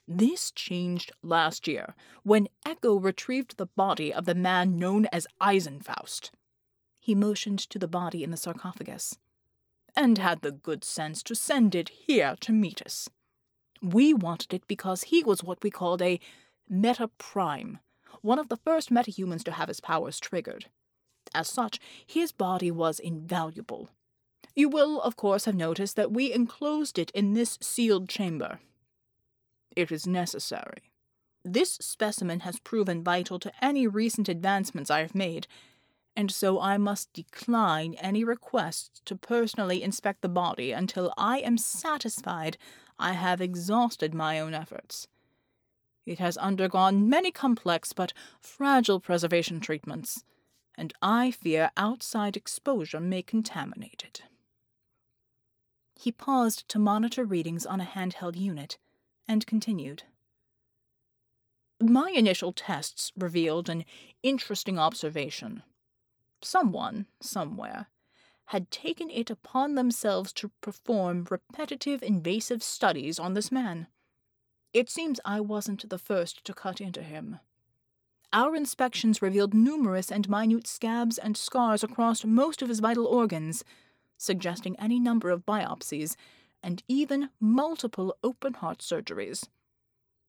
This 0.07 0.51
changed 0.51 1.13
last 1.23 1.67
year 1.67 1.95
when 2.23 2.49
Echo 2.67 2.97
retrieved 2.97 3.57
the 3.57 3.67
body 3.67 4.13
of 4.13 4.27
the 4.27 4.35
man 4.35 4.79
known 4.79 5.07
as 5.07 5.27
Eisenfaust. 5.41 6.31
He 7.01 7.15
motioned 7.15 7.59
to 7.59 7.79
the 7.79 7.89
body 7.89 8.23
in 8.23 8.31
the 8.31 8.37
sarcophagus. 8.37 9.19
And 9.97 10.19
had 10.19 10.43
the 10.43 10.53
good 10.53 10.85
sense 10.85 11.23
to 11.23 11.35
send 11.35 11.75
it 11.75 11.89
here 11.89 12.37
to 12.41 12.53
meet 12.53 12.83
us. 12.83 13.09
We 13.81 14.13
wanted 14.13 14.53
it 14.53 14.67
because 14.67 15.05
he 15.05 15.23
was 15.23 15.45
what 15.45 15.63
we 15.63 15.71
called 15.71 16.03
a 16.03 16.19
meta 16.69 17.09
prime, 17.17 17.79
one 18.21 18.39
of 18.39 18.49
the 18.49 18.57
first 18.57 18.91
metahumans 18.91 19.45
to 19.45 19.53
have 19.53 19.69
his 19.69 19.81
powers 19.81 20.19
triggered. 20.19 20.67
As 21.35 21.49
such, 21.49 21.79
his 22.07 22.33
body 22.33 22.71
was 22.71 22.99
invaluable. 22.99 23.89
You 24.55 24.69
will, 24.69 25.01
of 25.01 25.17
course, 25.17 25.45
have 25.45 25.55
noticed 25.55 25.97
that 25.97 26.13
we 26.13 26.33
enclosed 26.33 26.99
it 26.99 27.11
in 27.13 27.35
this 27.35 27.59
sealed 27.61 28.09
chamber, 28.09 28.61
it 29.77 29.93
is 29.93 30.07
necessary. 30.07 30.91
This 31.45 31.73
specimen 31.75 32.41
has 32.41 32.59
proven 32.59 33.05
vital 33.05 33.39
to 33.39 33.53
any 33.63 33.87
recent 33.87 34.29
advancements 34.29 34.91
I 34.91 35.01
have 35.01 35.15
made, 35.15 35.47
and 36.17 36.31
so 36.31 36.61
I 36.61 36.79
must 36.79 37.13
decline 37.13 37.95
any 37.95 38.25
requests 38.25 39.01
to 39.05 39.17
personally 39.17 39.83
inspect 39.83 40.23
the 40.23 40.29
body 40.29 40.73
until 40.73 41.13
I 41.19 41.39
am 41.39 41.59
satisfied 41.59 42.57
I 42.99 43.13
have 43.13 43.41
exhausted 43.41 44.15
my 44.15 44.41
own 44.41 44.55
efforts. 44.55 45.09
It 46.07 46.19
has 46.19 46.37
undergone 46.37 47.09
many 47.09 47.31
complex 47.31 47.93
but 47.93 48.13
fragile 48.41 49.01
preservation 49.01 49.61
treatments, 49.61 50.23
and 50.77 50.93
I 51.03 51.31
fear 51.31 51.71
outside 51.77 52.37
exposure 52.37 53.01
may 53.01 53.23
contaminate 53.23 54.03
it. 54.07 54.23
He 55.97 56.13
paused 56.13 56.69
to 56.69 56.79
monitor 56.79 57.25
readings 57.25 57.65
on 57.65 57.81
a 57.81 57.85
handheld 57.85 58.37
unit 58.37 58.79
and 59.29 59.47
continued. 59.47 60.05
My 61.81 62.13
initial 62.15 62.53
tests 62.53 63.13
revealed 63.17 63.69
an 63.69 63.85
interesting 64.23 64.79
observation. 64.79 65.63
Someone, 66.43 67.07
somewhere, 67.21 67.89
had 68.47 68.71
taken 68.71 69.11
it 69.11 69.31
upon 69.31 69.75
themselves 69.75 70.33
to 70.35 70.51
perform 70.61 71.27
repetitive 71.31 72.03
invasive 72.03 72.63
studies 72.63 73.19
on 73.19 73.35
this 73.35 73.51
man. 73.51 73.87
It 74.73 74.91
seems 74.91 75.21
I 75.25 75.41
wasn't 75.41 75.89
the 75.89 75.99
first 75.99 76.45
to 76.45 76.55
cut 76.55 76.81
into 76.81 77.03
him. 77.03 77.41
Our 78.33 78.57
inspections 78.57 79.23
revealed 79.23 79.55
numerous 79.55 80.11
and 80.11 80.29
minute 80.29 80.67
scabs 80.67 81.19
and 81.19 81.37
scars 81.37 81.85
across 81.85 82.25
most 82.25 82.63
of 82.63 82.69
his 82.69 82.81
vital 82.81 83.07
organs, 83.07 83.65
suggesting 84.19 84.79
any 84.79 84.99
number 84.99 85.31
of 85.31 85.47
biopsies 85.47 86.17
and 86.65 86.83
even 86.89 87.29
multiple 87.39 88.17
open 88.25 88.55
heart 88.55 88.79
surgeries. 88.79 89.49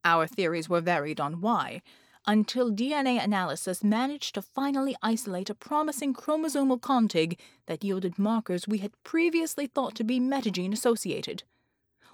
Our 0.03 0.27
theories 0.27 0.69
were 0.69 0.81
varied 0.81 1.19
on 1.19 1.41
why, 1.41 1.81
until 2.27 2.71
DNA 2.71 3.23
analysis 3.23 3.83
managed 3.83 4.35
to 4.35 4.41
finally 4.41 4.95
isolate 5.01 5.49
a 5.49 5.55
promising 5.55 6.13
chromosomal 6.13 6.79
contig 6.79 7.37
that 7.67 7.83
yielded 7.83 8.19
markers 8.19 8.67
we 8.67 8.79
had 8.79 8.91
previously 9.03 9.65
thought 9.65 9.95
to 9.95 10.03
be 10.03 10.19
metagene 10.19 10.73
associated. 10.73 11.43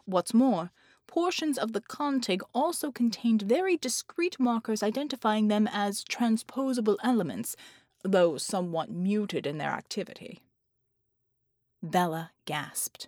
What's 0.06 0.34
more, 0.34 0.72
portions 1.08 1.58
of 1.58 1.74
the 1.74 1.82
contig 1.82 2.42
also 2.54 2.92
contained 2.92 3.42
very 3.42 3.76
discrete 3.76 4.40
markers 4.40 4.84
identifying 4.84 5.48
them 5.48 5.68
as 5.72 6.04
transposable 6.04 6.98
elements, 7.04 7.56
though 8.04 8.38
somewhat 8.38 8.90
muted 8.90 9.46
in 9.48 9.58
their 9.58 9.72
activity. 9.72 10.40
Bella 11.84 12.32
gasped. 12.46 13.08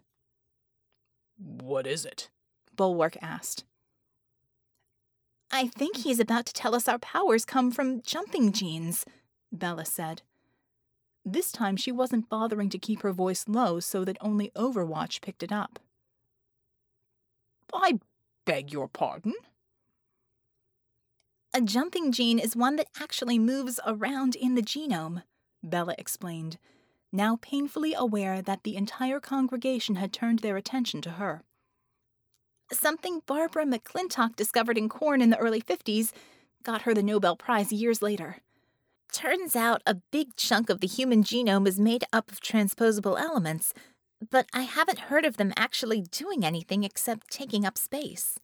What 1.38 1.88
is 1.88 2.06
it? 2.06 2.30
Bulwark 2.76 3.18
asked. 3.22 3.64
I 5.52 5.68
think 5.68 5.98
he's 5.98 6.20
about 6.20 6.46
to 6.48 6.54
tell 6.54 6.74
us 6.74 6.88
our 6.88 6.98
powers 6.98 7.46
come 7.46 7.72
from 7.72 8.02
jumping 8.02 8.52
genes, 8.52 9.06
Bella 9.52 9.86
said. 9.86 10.24
This 11.24 11.52
time 11.52 11.78
she 11.78 11.92
wasn't 11.92 12.30
bothering 12.30 12.70
to 12.70 12.80
keep 12.80 13.02
her 13.02 13.14
voice 13.14 13.46
low 13.48 13.80
so 13.80 14.04
that 14.04 14.18
only 14.20 14.52
Overwatch 14.56 15.22
picked 15.22 15.44
it 15.44 15.52
up. 15.52 15.80
I 17.74 18.00
beg 18.46 18.72
your 18.72 18.88
pardon? 18.88 19.34
A 21.54 21.62
jumping 21.62 22.12
gene 22.12 22.40
is 22.40 22.56
one 22.56 22.76
that 22.78 22.90
actually 23.00 23.40
moves 23.40 23.80
around 23.86 24.36
in 24.36 24.56
the 24.56 24.62
genome, 24.62 25.24
Bella 25.62 25.96
explained, 25.98 26.58
now 27.14 27.38
painfully 27.42 27.94
aware 27.94 28.42
that 28.42 28.64
the 28.64 28.76
entire 28.76 29.20
congregation 29.20 29.96
had 29.96 30.12
turned 30.12 30.40
their 30.40 30.58
attention 30.58 31.02
to 31.04 31.12
her. 31.12 31.44
Something 32.72 33.22
Barbara 33.26 33.66
McClintock 33.66 34.36
discovered 34.36 34.78
in 34.78 34.90
corn 34.90 35.22
in 35.22 35.30
the 35.30 35.38
early 35.38 35.62
50s 35.62 36.12
got 36.64 36.84
her 36.84 36.94
the 36.94 37.04
Nobel 37.04 37.36
Prize 37.36 37.72
years 37.72 38.02
later. 38.02 38.38
Turns 39.12 39.56
out 39.56 39.84
a 39.86 40.02
big 40.12 40.36
chunk 40.36 40.70
of 40.72 40.80
the 40.82 40.88
human 40.88 41.24
genome 41.24 41.68
is 41.68 41.80
made 41.80 42.04
up 42.12 42.32
of 42.32 42.42
transposable 42.42 43.18
elements, 43.18 43.74
but 44.32 44.48
I 44.54 44.62
haven't 44.62 45.02
heard 45.02 45.24
of 45.24 45.38
them 45.38 45.54
actually 45.56 46.02
doing 46.02 46.44
anything 46.44 46.84
except 46.84 47.30
taking 47.30 47.64
up 47.64 47.78
space. 47.78 48.40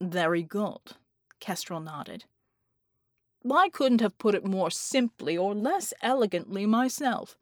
Very 0.00 0.42
good, 0.42 0.80
Kestrel 1.38 1.80
nodded. 1.80 2.24
I 3.50 3.68
couldn't 3.68 4.00
have 4.00 4.18
put 4.18 4.34
it 4.34 4.44
more 4.44 4.70
simply 4.70 5.36
or 5.36 5.54
less 5.54 5.94
elegantly 6.02 6.66
myself. 6.66 7.36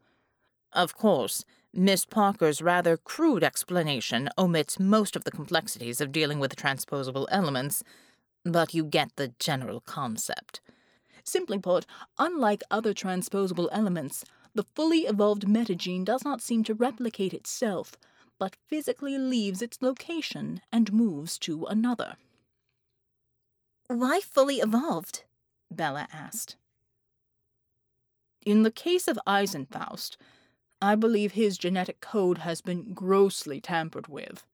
Of 0.71 0.95
course, 0.95 1.43
Miss 1.73 2.05
Parker's 2.05 2.61
rather 2.61 2.97
crude 2.97 3.43
explanation 3.43 4.29
omits 4.37 4.79
most 4.79 5.15
of 5.15 5.23
the 5.23 5.31
complexities 5.31 6.01
of 6.01 6.11
dealing 6.11 6.39
with 6.39 6.55
transposable 6.55 7.27
elements, 7.31 7.83
but 8.43 8.73
you 8.73 8.83
get 8.83 9.15
the 9.15 9.33
general 9.39 9.81
concept. 9.81 10.61
Simply 11.23 11.59
put, 11.59 11.85
unlike 12.17 12.63
other 12.71 12.93
transposable 12.93 13.69
elements, 13.71 14.23
the 14.53 14.63
fully 14.63 15.01
evolved 15.01 15.45
metagene 15.45 16.05
does 16.05 16.23
not 16.23 16.41
seem 16.41 16.63
to 16.63 16.73
replicate 16.73 17.33
itself, 17.33 17.97
but 18.39 18.55
physically 18.67 19.17
leaves 19.17 19.61
its 19.61 19.81
location 19.81 20.61
and 20.71 20.93
moves 20.93 21.37
to 21.39 21.65
another. 21.65 22.15
Why 23.87 24.19
fully 24.19 24.57
evolved? 24.57 25.23
Bella 25.71 26.07
asked. 26.11 26.55
In 28.45 28.63
the 28.63 28.71
case 28.71 29.07
of 29.07 29.19
Eisenfaust, 29.27 30.17
I 30.81 30.95
believe 30.95 31.33
his 31.33 31.57
genetic 31.57 32.01
code 32.01 32.39
has 32.39 32.61
been 32.61 32.93
grossly 32.93 33.59
tampered 33.59 34.07
with. 34.07 34.45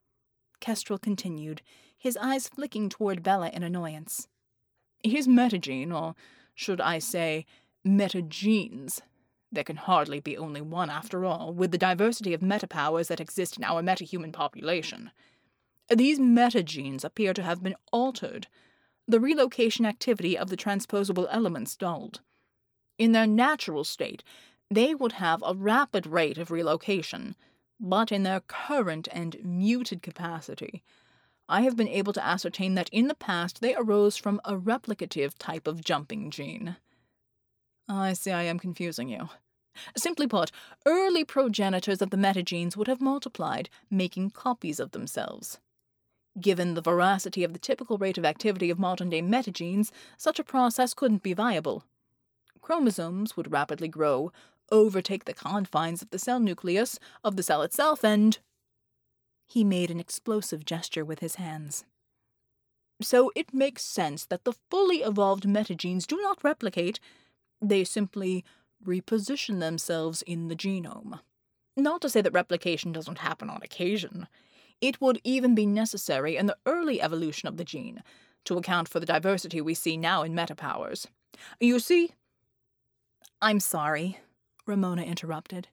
Kestrel 0.60 0.98
continued, 0.98 1.62
his 1.98 2.18
eyes 2.18 2.48
flicking 2.48 2.90
toward 2.90 3.24
Bella 3.24 3.50
in 3.50 3.64
annoyance. 3.64 4.28
His 5.04 5.28
metagene, 5.28 5.94
or 5.94 6.16
should 6.56 6.80
I 6.80 7.00
say, 7.00 7.46
metagenes, 7.86 9.02
there 9.52 9.64
can 9.64 9.76
hardly 9.76 10.20
be 10.20 10.38
only 10.38 10.62
one, 10.62 10.90
after 10.90 11.26
all, 11.26 11.54
with 11.54 11.72
the 11.72 11.78
diversity 11.78 12.34
of 12.34 12.42
metapowers 12.42 13.08
that 13.08 13.20
exist 13.20 13.58
in 13.58 13.64
our 13.64 13.84
metahuman 13.84 14.34
population. 14.34 15.12
These 15.94 16.20
metagenes 16.20 17.04
appear 17.04 17.34
to 17.34 17.44
have 17.44 17.62
been 17.62 17.76
altered, 17.92 18.48
the 19.08 19.20
relocation 19.20 19.86
activity 19.86 20.38
of 20.38 20.50
the 20.50 20.58
transposable 20.58 21.28
elements 21.30 21.76
dulled. 21.76 22.22
In 22.98 23.12
their 23.12 23.28
natural 23.28 23.84
state, 23.84 24.24
they 24.70 24.96
would 24.96 25.14
have 25.14 25.44
a 25.46 25.56
rapid 25.56 26.08
rate 26.08 26.38
of 26.38 26.52
relocation, 26.52 27.36
but 27.80 28.12
in 28.12 28.24
their 28.24 28.42
current 28.42 29.08
and 29.12 29.38
muted 29.44 30.02
capacity, 30.02 30.84
I 31.50 31.62
have 31.62 31.76
been 31.76 31.90
able 31.90 32.14
to 32.14 32.26
ascertain 32.26 32.76
that 32.76 32.90
in 32.90 33.08
the 33.08 33.16
past 33.16 33.62
they 33.62 33.76
arose 33.76 34.16
from 34.16 34.40
a 34.46 34.56
replicative 34.56 35.34
type 35.38 35.68
of 35.68 35.84
jumping 35.84 36.32
gene. 36.32 36.78
I 37.90 38.14
see 38.14 38.32
I 38.32 38.44
am 38.44 38.60
confusing 38.60 39.10
you. 39.10 39.30
Simply 39.98 40.28
put, 40.28 40.52
early 40.86 41.26
progenitors 41.26 42.02
of 42.02 42.12
the 42.12 42.18
metagenes 42.18 42.78
would 42.78 42.88
have 42.88 43.02
multiplied, 43.02 43.70
making 43.90 44.30
copies 44.30 44.80
of 44.80 44.92
themselves. 44.92 45.60
Given 46.40 46.74
the 46.74 46.82
veracity 46.82 47.44
of 47.44 47.54
the 47.54 47.60
typical 47.60 47.98
rate 47.98 48.18
of 48.18 48.26
activity 48.26 48.70
of 48.70 48.80
modern 48.80 49.10
day 49.10 49.22
metagenes, 49.22 49.92
such 50.18 50.40
a 50.40 50.44
process 50.44 50.94
couldn't 50.94 51.24
be 51.24 51.34
viable. 51.34 51.84
Chromosomes 52.62 53.38
would 53.38 53.52
rapidly 53.52 53.88
grow, 53.88 54.32
overtake 54.72 55.26
the 55.26 55.34
confines 55.34 56.02
of 56.02 56.10
the 56.10 56.18
cell 56.18 56.40
nucleus, 56.40 56.98
of 57.24 57.36
the 57.36 57.44
cell 57.44 57.62
itself, 57.62 58.04
and. 58.04 58.40
He 59.46 59.64
made 59.64 59.92
an 59.92 60.00
explosive 60.00 60.66
gesture 60.66 61.06
with 61.06 61.20
his 61.20 61.36
hands. 61.36 61.86
So 63.02 63.32
it 63.36 63.54
makes 63.54 63.84
sense 63.84 64.26
that 64.26 64.46
the 64.46 64.54
fully 64.72 64.98
evolved 64.98 65.44
metagenes 65.44 66.08
do 66.08 66.20
not 66.22 66.44
replicate, 66.44 67.00
they 67.62 67.84
simply 67.84 68.44
reposition 68.84 69.60
themselves 69.60 70.22
in 70.24 70.48
the 70.48 70.56
genome. 70.56 71.20
Not 71.76 72.02
to 72.02 72.10
say 72.10 72.22
that 72.22 72.34
replication 72.34 72.92
doesn't 72.92 73.20
happen 73.20 73.50
on 73.50 73.62
occasion. 73.62 74.28
It 74.84 75.00
would 75.00 75.22
even 75.24 75.56
be 75.56 75.66
necessary 75.66 76.36
in 76.36 76.46
the 76.46 76.58
early 76.66 77.02
evolution 77.02 77.48
of 77.48 77.56
the 77.56 77.64
gene 77.64 78.04
to 78.44 78.58
account 78.58 78.90
for 78.90 79.00
the 79.00 79.06
diversity 79.06 79.62
we 79.62 79.74
see 79.74 79.96
now 79.96 80.24
in 80.24 80.34
metapowers. 80.34 81.08
You 81.58 81.80
see? 81.80 82.12
I'm 83.42 83.62
sorry, 83.62 84.20
Ramona 84.68 85.04
interrupted. 85.04 85.70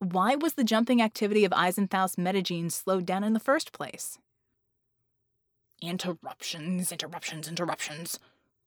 Why 0.00 0.34
was 0.34 0.52
the 0.52 0.64
jumping 0.64 1.00
activity 1.00 1.46
of 1.46 1.54
Eisenfaust's 1.54 2.16
metagenes 2.16 2.72
slowed 2.72 3.06
down 3.06 3.24
in 3.24 3.32
the 3.32 3.40
first 3.40 3.72
place? 3.72 4.18
Interruptions, 5.80 6.92
interruptions, 6.92 7.48
interruptions, 7.48 8.18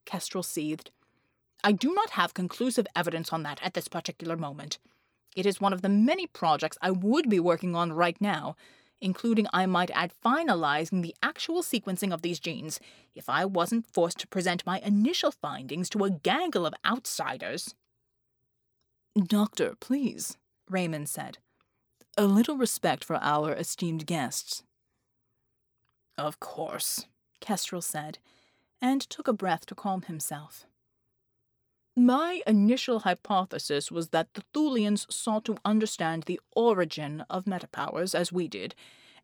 Kestrel 0.03 0.41
seethed. 0.41 0.89
I 1.63 1.73
do 1.73 1.93
not 1.93 2.09
have 2.11 2.33
conclusive 2.33 2.87
evidence 2.95 3.31
on 3.31 3.43
that 3.43 3.59
at 3.61 3.75
this 3.75 3.87
particular 3.87 4.35
moment. 4.35 4.79
It 5.35 5.45
is 5.45 5.61
one 5.61 5.73
of 5.73 5.83
the 5.83 5.89
many 5.89 6.25
projects 6.25 6.79
I 6.81 6.89
would 6.89 7.29
be 7.29 7.39
working 7.39 7.75
on 7.75 7.93
right 7.93 8.19
now, 8.19 8.55
including, 9.01 9.47
I 9.53 9.65
might 9.65 9.91
add, 9.91 10.11
finalizing 10.23 11.01
the 11.01 11.15
actual 11.23 11.61
sequencing 11.61 12.13
of 12.13 12.21
these 12.21 12.39
genes, 12.39 12.79
if 13.15 13.29
I 13.29 13.45
wasn't 13.45 13.85
forced 13.85 14.19
to 14.19 14.27
present 14.27 14.65
my 14.65 14.79
initial 14.79 15.31
findings 15.31 15.89
to 15.89 16.03
a 16.03 16.09
gaggle 16.09 16.65
of 16.65 16.73
outsiders. 16.85 17.75
Doctor, 19.21 19.75
please, 19.79 20.37
Raymond 20.69 21.09
said. 21.09 21.37
A 22.17 22.25
little 22.25 22.57
respect 22.57 23.03
for 23.03 23.17
our 23.17 23.53
esteemed 23.53 24.05
guests. 24.05 24.63
Of 26.17 26.39
course, 26.39 27.05
Kestrel 27.39 27.81
said, 27.81 28.19
and 28.81 29.01
took 29.01 29.27
a 29.27 29.33
breath 29.33 29.65
to 29.67 29.75
calm 29.75 30.03
himself. 30.03 30.65
My 31.95 32.41
initial 32.47 32.99
hypothesis 32.99 33.91
was 33.91 34.09
that 34.09 34.33
the 34.33 34.43
Thulians 34.53 35.05
sought 35.11 35.45
to 35.45 35.57
understand 35.65 36.23
the 36.23 36.39
origin 36.55 37.25
of 37.29 37.45
metapowers, 37.45 38.15
as 38.15 38.31
we 38.31 38.47
did, 38.47 38.73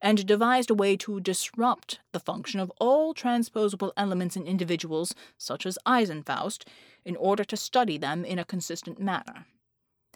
and 0.02 0.26
devised 0.26 0.70
a 0.70 0.76
way 0.76 0.98
to 0.98 1.20
disrupt 1.20 2.00
the 2.12 2.20
function 2.20 2.60
of 2.60 2.72
all 2.80 3.14
transposable 3.14 3.94
elements 3.96 4.36
in 4.36 4.46
individuals, 4.46 5.16
such 5.38 5.66
as 5.66 5.80
Eisenfaust, 5.86 6.68
in 7.06 7.16
order 7.16 7.44
to 7.46 7.56
study 7.56 7.98
them 7.98 8.26
in 8.26 8.40
a 8.40 8.46
consistent 8.46 9.00
manner. 9.00 9.46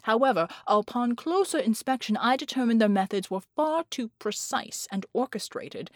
However, 0.02 0.48
upon 0.66 1.16
closer 1.16 1.58
inspection, 1.58 2.16
I 2.16 2.36
determined 2.36 2.80
their 2.80 2.88
methods 2.88 3.30
were 3.30 3.42
far 3.56 3.84
too 3.90 4.10
precise 4.18 4.86
and 4.90 5.06
orchestrated, 5.12 5.90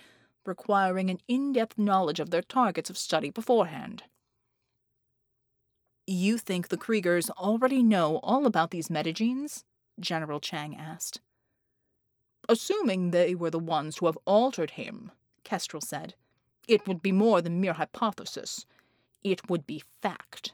requiring 0.47 1.11
an 1.11 1.21
in 1.29 1.53
depth 1.53 1.79
knowledge 1.79 2.21
of 2.21 2.31
their 2.31 2.43
targets 2.43 2.91
of 2.91 2.99
study 2.99 3.31
beforehand. 3.31 4.05
You 6.07 6.37
think 6.37 6.69
the 6.69 6.77
Kriegers 6.77 7.31
already 7.31 7.83
know 7.83 8.17
all 8.23 8.45
about 8.45 8.71
these 8.71 8.89
metagenes? 8.89 9.65
General 9.99 10.39
Chang 10.39 10.77
asked. 10.77 11.21
Assuming 12.49 13.11
they 13.11 13.35
were 13.35 13.51
the 13.51 13.59
ones 13.59 13.97
who 13.97 14.07
have 14.07 14.19
altered 14.27 14.73
him, 14.73 15.11
Kestrel 15.45 15.81
said, 15.81 16.15
it 16.69 16.87
would 16.87 17.03
be 17.03 17.13
more 17.13 17.41
than 17.41 17.61
mere 17.61 17.75
hypothesis. 17.75 18.67
It 19.23 19.49
would 19.49 19.67
be 19.67 19.83
fact. 20.03 20.53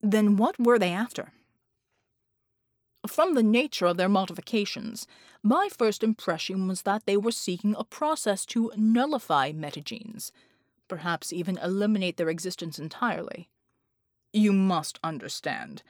Then 0.00 0.36
what 0.36 0.58
were 0.58 0.78
they 0.78 0.90
after? 0.90 1.32
From 3.06 3.34
the 3.34 3.42
nature 3.42 3.86
of 3.86 3.96
their 3.96 4.08
modifications, 4.08 5.06
my 5.42 5.68
first 5.76 6.04
impression 6.04 6.68
was 6.68 6.82
that 6.82 7.04
they 7.04 7.16
were 7.16 7.32
seeking 7.32 7.74
a 7.76 7.84
process 7.84 8.44
to 8.46 8.72
nullify 8.76 9.52
metagenes, 9.52 10.30
perhaps 10.88 11.32
even 11.32 11.58
eliminate 11.58 12.16
their 12.16 12.28
existence 12.28 12.78
entirely. 12.78 13.48
You 14.32 14.52
must 14.52 14.98
understand, 15.04 15.82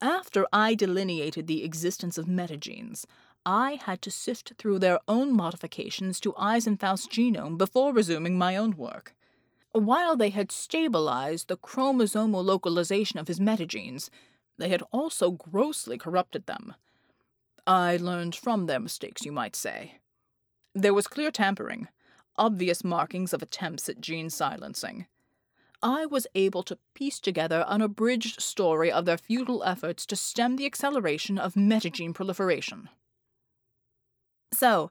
after 0.00 0.46
I 0.52 0.74
delineated 0.74 1.46
the 1.46 1.64
existence 1.64 2.16
of 2.16 2.26
metagenes, 2.26 3.04
I 3.44 3.80
had 3.82 4.02
to 4.02 4.10
sift 4.10 4.52
through 4.58 4.78
their 4.78 5.00
own 5.08 5.34
modifications 5.34 6.20
to 6.20 6.34
Eisenfaust's 6.36 7.08
genome 7.08 7.58
before 7.58 7.92
resuming 7.92 8.38
my 8.38 8.56
own 8.56 8.76
work. 8.76 9.14
While 9.72 10.16
they 10.16 10.30
had 10.30 10.52
stabilized 10.52 11.48
the 11.48 11.56
chromosomal 11.56 12.44
localization 12.44 13.18
of 13.18 13.28
his 13.28 13.40
metagenes, 13.40 14.10
they 14.58 14.68
had 14.68 14.82
also 14.92 15.32
grossly 15.32 15.98
corrupted 15.98 16.46
them. 16.46 16.74
I 17.66 17.96
learned 17.96 18.34
from 18.34 18.66
their 18.66 18.80
mistakes, 18.80 19.24
you 19.24 19.32
might 19.32 19.56
say. 19.56 19.98
There 20.74 20.94
was 20.94 21.06
clear 21.06 21.30
tampering, 21.30 21.88
obvious 22.36 22.84
markings 22.84 23.32
of 23.32 23.42
attempts 23.42 23.88
at 23.88 24.00
gene 24.00 24.30
silencing. 24.30 25.06
I 25.82 26.06
was 26.06 26.26
able 26.34 26.62
to 26.64 26.78
piece 26.94 27.20
together 27.20 27.64
an 27.68 27.82
abridged 27.82 28.40
story 28.40 28.90
of 28.90 29.04
their 29.04 29.18
futile 29.18 29.62
efforts 29.62 30.06
to 30.06 30.16
stem 30.16 30.56
the 30.56 30.66
acceleration 30.66 31.38
of 31.38 31.54
metagene 31.54 32.14
proliferation. 32.14 32.88
So, 34.52 34.90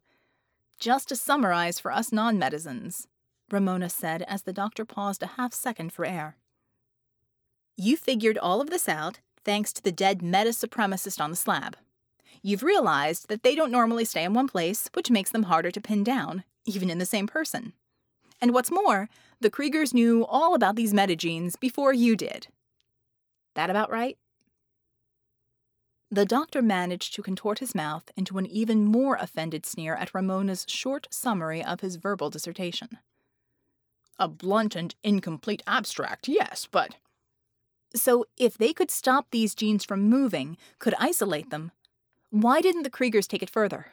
just 0.80 1.10
to 1.10 1.16
summarize 1.16 1.80
for 1.80 1.92
us 1.92 2.12
non 2.12 2.40
medicines, 2.40 3.08
Ramona 3.52 3.90
said 3.90 4.22
as 4.24 4.44
the 4.44 4.54
doctor 4.54 4.86
paused 4.86 5.24
a 5.24 5.28
half 5.28 5.54
second 5.54 5.92
for 5.92 6.06
air. 6.06 6.38
You 7.76 7.98
figured 7.98 8.38
all 8.38 8.62
of 8.62 8.70
this 8.70 8.88
out 8.88 9.20
thanks 9.44 9.74
to 9.74 9.84
the 9.84 9.92
dead 9.92 10.22
meta 10.22 10.50
supremacist 10.50 11.22
on 11.22 11.32
the 11.32 11.38
slab. 11.38 11.78
You've 12.42 12.64
realized 12.64 13.30
that 13.30 13.44
they 13.44 13.56
don't 13.56 13.72
normally 13.72 14.06
stay 14.06 14.24
in 14.24 14.34
one 14.34 14.48
place, 14.48 14.90
which 14.94 15.12
makes 15.12 15.32
them 15.32 15.44
harder 15.44 15.72
to 15.72 15.82
pin 15.82 16.04
down, 16.04 16.44
even 16.66 16.90
in 16.90 16.98
the 16.98 17.06
same 17.06 17.28
person. 17.28 17.74
And 18.42 18.54
what's 18.54 18.72
more, 18.72 19.10
the 19.40 19.50
Kriegers 19.50 19.94
knew 19.94 20.26
all 20.26 20.56
about 20.56 20.76
these 20.76 20.94
metagenes 20.94 21.60
before 21.60 21.94
you 21.94 22.16
did. 22.16 22.48
That 23.56 23.70
about 23.70 23.90
right? 23.90 24.18
The 26.10 26.26
doctor 26.26 26.62
managed 26.62 27.14
to 27.16 27.22
contort 27.22 27.60
his 27.60 27.76
mouth 27.76 28.12
into 28.16 28.38
an 28.38 28.46
even 28.46 28.86
more 28.86 29.16
offended 29.16 29.66
sneer 29.66 29.96
at 29.96 30.14
Ramona's 30.14 30.66
short 30.68 31.08
summary 31.12 31.64
of 31.64 31.82
his 31.82 31.98
verbal 31.98 32.30
dissertation. 32.30 33.00
A 34.18 34.28
blunt 34.28 34.76
and 34.76 34.96
incomplete 35.04 35.62
abstract, 35.68 36.28
yes, 36.28 36.68
but 36.72 36.96
so, 37.96 38.26
if 38.38 38.58
they 38.58 38.74
could 38.74 38.92
stop 38.92 39.28
these 39.32 39.56
genes 39.56 39.86
from 39.86 40.10
moving, 40.10 40.58
could 40.78 40.94
isolate 41.00 41.50
them, 41.50 41.72
why 42.30 42.62
didn't 42.62 42.84
the 42.84 42.90
Kriegers 42.90 43.28
take 43.28 43.42
it 43.42 43.50
further? 43.50 43.88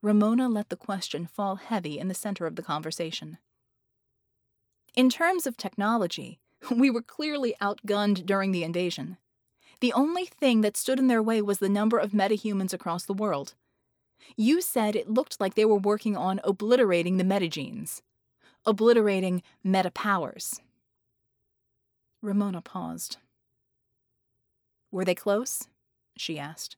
Ramona 0.00 0.48
let 0.48 0.68
the 0.68 0.76
question 0.76 1.26
fall 1.26 1.56
heavy 1.56 1.98
in 1.98 2.06
the 2.06 2.14
center 2.14 2.46
of 2.46 2.54
the 2.54 2.62
conversation. 2.62 3.38
In 4.94 5.10
terms 5.10 5.46
of 5.46 5.56
technology, 5.56 6.40
we 6.74 6.90
were 6.90 7.02
clearly 7.02 7.54
outgunned 7.60 8.26
during 8.26 8.52
the 8.52 8.64
invasion. 8.64 9.16
The 9.80 9.92
only 9.92 10.24
thing 10.24 10.62
that 10.62 10.76
stood 10.76 10.98
in 10.98 11.06
their 11.06 11.22
way 11.22 11.40
was 11.40 11.58
the 11.58 11.68
number 11.68 11.98
of 11.98 12.10
metahumans 12.10 12.72
across 12.72 13.04
the 13.04 13.14
world. 13.14 13.54
You 14.36 14.60
said 14.60 14.96
it 14.96 15.08
looked 15.08 15.40
like 15.40 15.54
they 15.54 15.64
were 15.64 15.76
working 15.76 16.16
on 16.16 16.40
obliterating 16.42 17.16
the 17.16 17.24
metagenes, 17.24 18.02
obliterating 18.66 19.42
metapowers. 19.64 20.60
Ramona 22.20 22.60
paused. 22.60 23.18
Were 24.90 25.04
they 25.04 25.14
close? 25.14 25.68
she 26.16 26.38
asked. 26.38 26.76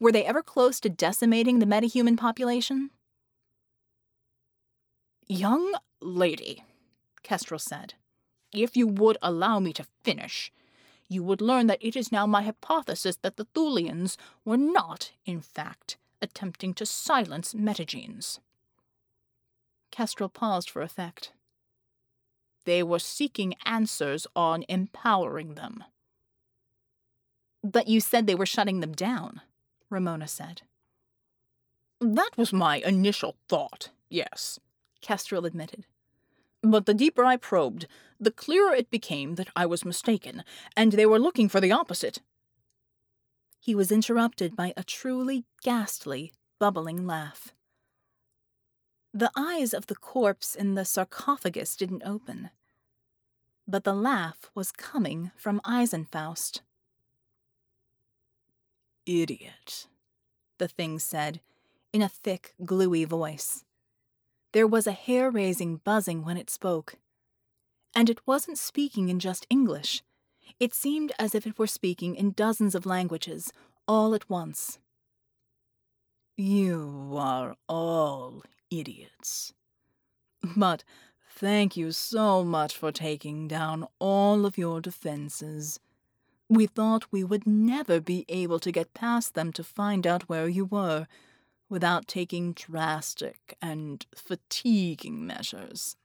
Were 0.00 0.12
they 0.12 0.24
ever 0.24 0.42
close 0.42 0.80
to 0.80 0.88
decimating 0.88 1.58
the 1.58 1.66
metahuman 1.66 2.16
population? 2.16 2.90
Young 5.28 5.74
lady, 6.00 6.64
Kestrel 7.22 7.58
said, 7.58 7.94
if 8.52 8.76
you 8.76 8.86
would 8.86 9.16
allow 9.22 9.58
me 9.58 9.72
to 9.72 9.86
finish, 10.02 10.52
you 11.08 11.22
would 11.22 11.40
learn 11.40 11.66
that 11.66 11.82
it 11.82 11.96
is 11.96 12.12
now 12.12 12.26
my 12.26 12.42
hypothesis 12.42 13.16
that 13.22 13.36
the 13.36 13.46
Thulians 13.46 14.16
were 14.44 14.56
not, 14.56 15.12
in 15.24 15.40
fact, 15.40 15.96
attempting 16.20 16.74
to 16.74 16.86
silence 16.86 17.54
metagenes. 17.54 18.38
Kestrel 19.90 20.28
paused 20.28 20.70
for 20.70 20.82
effect. 20.82 21.32
They 22.64 22.82
were 22.82 22.98
seeking 22.98 23.54
answers 23.64 24.26
on 24.36 24.64
empowering 24.68 25.54
them. 25.54 25.84
But 27.64 27.88
you 27.88 28.00
said 28.00 28.26
they 28.26 28.34
were 28.34 28.46
shutting 28.46 28.80
them 28.80 28.92
down, 28.92 29.40
Ramona 29.90 30.28
said. 30.28 30.62
That 32.00 32.30
was 32.36 32.52
my 32.52 32.76
initial 32.78 33.36
thought, 33.48 33.90
yes, 34.08 34.58
Kestrel 35.00 35.46
admitted. 35.46 35.84
But 36.62 36.86
the 36.86 36.94
deeper 36.94 37.24
I 37.24 37.36
probed, 37.36 37.86
the 38.20 38.30
clearer 38.30 38.72
it 38.72 38.90
became 38.90 39.34
that 39.34 39.50
I 39.56 39.66
was 39.66 39.84
mistaken, 39.84 40.44
and 40.76 40.92
they 40.92 41.06
were 41.06 41.18
looking 41.18 41.48
for 41.48 41.60
the 41.60 41.72
opposite. 41.72 42.20
He 43.60 43.74
was 43.74 43.92
interrupted 43.92 44.54
by 44.54 44.72
a 44.76 44.84
truly 44.84 45.44
ghastly, 45.62 46.32
bubbling 46.58 47.06
laugh. 47.06 47.52
The 49.12 49.30
eyes 49.36 49.74
of 49.74 49.88
the 49.88 49.96
corpse 49.96 50.54
in 50.54 50.74
the 50.74 50.84
sarcophagus 50.84 51.76
didn't 51.76 52.02
open, 52.04 52.50
but 53.66 53.84
the 53.84 53.94
laugh 53.94 54.50
was 54.54 54.72
coming 54.72 55.32
from 55.36 55.60
Eisenfaust. 55.64 56.62
Idiot, 59.04 59.88
the 60.58 60.68
thing 60.68 60.98
said, 60.98 61.40
in 61.92 62.02
a 62.02 62.08
thick, 62.08 62.54
gluey 62.64 63.04
voice. 63.04 63.64
There 64.52 64.66
was 64.66 64.86
a 64.86 64.92
hair 64.92 65.30
raising 65.30 65.76
buzzing 65.78 66.24
when 66.24 66.36
it 66.36 66.50
spoke. 66.50 66.96
And 67.94 68.10
it 68.10 68.26
wasn't 68.26 68.58
speaking 68.58 69.08
in 69.08 69.18
just 69.18 69.46
English. 69.48 70.02
It 70.60 70.74
seemed 70.74 71.12
as 71.18 71.34
if 71.34 71.46
it 71.46 71.58
were 71.58 71.66
speaking 71.66 72.14
in 72.14 72.32
dozens 72.32 72.74
of 72.74 72.86
languages, 72.86 73.52
all 73.88 74.14
at 74.14 74.28
once. 74.28 74.78
You 76.36 77.14
are 77.16 77.56
all 77.68 78.42
idiots. 78.70 79.52
But 80.56 80.84
thank 81.30 81.76
you 81.76 81.92
so 81.92 82.44
much 82.44 82.76
for 82.76 82.92
taking 82.92 83.48
down 83.48 83.86
all 83.98 84.44
of 84.44 84.58
your 84.58 84.80
defenses. 84.80 85.80
We 86.48 86.66
thought 86.66 87.10
we 87.10 87.24
would 87.24 87.46
never 87.46 88.00
be 88.00 88.26
able 88.28 88.58
to 88.60 88.72
get 88.72 88.92
past 88.92 89.34
them 89.34 89.52
to 89.52 89.64
find 89.64 90.06
out 90.06 90.28
where 90.28 90.48
you 90.48 90.66
were 90.66 91.06
without 91.72 92.06
taking 92.06 92.52
drastic 92.52 93.56
and 93.62 94.04
fatiguing 94.14 95.26
measures. 95.26 95.96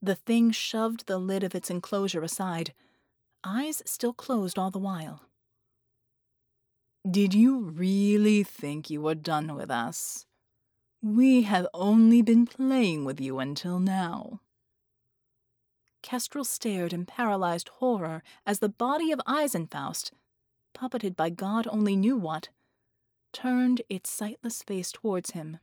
The 0.00 0.14
thing 0.14 0.52
shoved 0.52 1.06
the 1.06 1.18
lid 1.18 1.42
of 1.42 1.56
its 1.56 1.68
enclosure 1.68 2.22
aside, 2.22 2.72
eyes 3.42 3.82
still 3.84 4.12
closed 4.12 4.60
all 4.60 4.70
the 4.70 4.78
while. 4.78 5.22
Did 7.10 7.34
you 7.34 7.58
really 7.58 8.44
think 8.44 8.90
you 8.90 9.00
were 9.00 9.16
done 9.16 9.56
with 9.56 9.72
us? 9.72 10.24
We 11.02 11.42
have 11.42 11.66
only 11.74 12.22
been 12.22 12.46
playing 12.46 13.04
with 13.04 13.20
you 13.20 13.40
until 13.40 13.80
now. 13.80 14.40
Kestrel 16.00 16.44
stared 16.44 16.92
in 16.92 17.06
paralyzed 17.06 17.70
horror 17.80 18.22
as 18.46 18.60
the 18.60 18.68
body 18.68 19.10
of 19.10 19.20
Eisenfaust, 19.26 20.12
puppeted 20.76 21.16
by 21.16 21.30
God 21.30 21.66
only 21.68 21.96
knew 21.96 22.16
what, 22.16 22.50
turned 23.40 23.82
its 23.88 24.10
sightless 24.10 24.64
face 24.64 24.90
towards 24.90 25.30
him. 25.30 25.58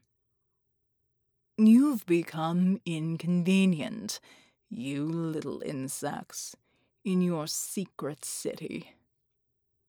You've 1.57 2.05
become 2.05 2.79
inconvenient, 2.85 4.21
you 4.69 5.03
little 5.05 5.61
insects, 5.61 6.55
in 7.03 7.21
your 7.21 7.47
secret 7.47 8.23
city. 8.23 8.93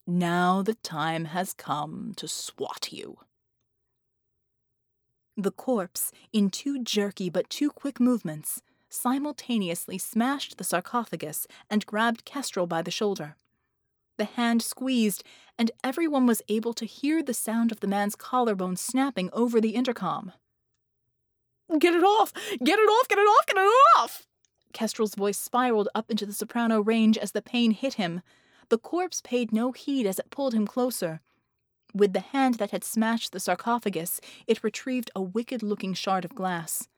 Now 0.05 0.63
the 0.63 0.75
time 0.75 1.27
has 1.27 1.53
come 1.53 2.13
to 2.17 2.27
swat 2.27 2.89
you. 2.91 3.19
The 5.37 5.53
corpse, 5.53 6.11
in 6.33 6.51
two 6.51 6.83
jerky 6.83 7.31
but 7.31 7.49
too 7.49 7.71
quick 7.71 8.01
movements, 8.01 8.63
simultaneously 8.89 9.99
smashed 9.99 10.59
the 10.59 10.65
sarcophagus 10.65 11.47
and 11.71 11.87
grabbed 11.87 12.25
Kestrel 12.25 12.67
by 12.67 12.83
the 12.83 12.91
shoulder. 12.91 13.37
The 14.19 14.25
hand 14.25 14.63
squeezed, 14.63 15.23
and 15.59 15.71
everyone 15.85 16.27
was 16.27 16.43
able 16.49 16.73
to 16.75 16.87
hear 16.87 17.23
the 17.23 17.35
sound 17.35 17.73
of 17.73 17.81
the 17.81 17.87
man's 17.87 18.15
collarbone 18.15 18.77
snapping 18.77 19.31
over 19.33 19.61
the 19.61 19.75
intercom. 19.75 20.33
Get 21.79 21.95
it 21.95 22.05
off! 22.05 22.33
Get 22.33 22.79
it 22.79 22.89
off! 22.89 23.09
Get 23.09 23.19
it 23.19 23.23
off! 23.23 23.47
Get 23.47 23.57
it 23.59 23.71
off! 23.99 24.27
Kestrel's 24.73 25.15
voice 25.15 25.39
spiraled 25.39 25.89
up 25.95 26.11
into 26.11 26.27
the 26.27 26.33
soprano 26.33 26.81
range 26.81 27.19
as 27.19 27.33
the 27.33 27.43
pain 27.43 27.73
hit 27.73 27.95
him. 27.95 28.23
The 28.69 28.79
corpse 28.79 29.21
paid 29.23 29.53
no 29.53 29.73
heed 29.73 30.07
as 30.07 30.19
it 30.19 30.31
pulled 30.31 30.55
him 30.55 30.67
closer. 30.67 31.21
With 31.95 32.13
the 32.13 32.21
hand 32.21 32.57
that 32.57 32.73
had 32.73 32.85
smashed 32.85 33.33
the 33.33 33.41
sarcophagus, 33.41 34.21
it 34.47 34.63
retrieved 34.63 35.11
a 35.17 35.23
wicked 35.23 35.63
looking 35.63 35.95
shard 35.95 36.25
of 36.25 36.35
glass. 36.35 36.89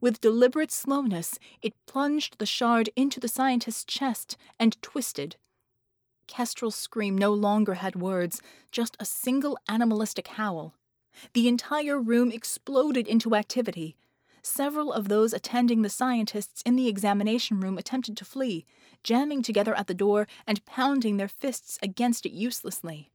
With 0.00 0.20
deliberate 0.20 0.70
slowness, 0.70 1.38
it 1.62 1.74
plunged 1.86 2.38
the 2.38 2.46
shard 2.46 2.90
into 2.96 3.18
the 3.18 3.28
scientist's 3.28 3.84
chest 3.84 4.36
and 4.58 4.80
twisted. 4.82 5.36
Kestrel's 6.26 6.76
scream 6.76 7.16
no 7.16 7.32
longer 7.32 7.74
had 7.74 7.96
words, 7.96 8.42
just 8.70 8.96
a 8.98 9.04
single 9.04 9.58
animalistic 9.68 10.28
howl. 10.28 10.74
The 11.32 11.48
entire 11.48 12.00
room 12.00 12.30
exploded 12.30 13.06
into 13.06 13.34
activity. 13.34 13.96
Several 14.42 14.92
of 14.92 15.08
those 15.08 15.32
attending 15.32 15.82
the 15.82 15.88
scientists 15.88 16.62
in 16.62 16.76
the 16.76 16.88
examination 16.88 17.58
room 17.58 17.78
attempted 17.78 18.16
to 18.18 18.24
flee, 18.24 18.64
jamming 19.02 19.42
together 19.42 19.74
at 19.74 19.86
the 19.86 19.94
door 19.94 20.28
and 20.46 20.64
pounding 20.64 21.16
their 21.16 21.28
fists 21.28 21.78
against 21.82 22.26
it 22.26 22.32
uselessly. 22.32 23.10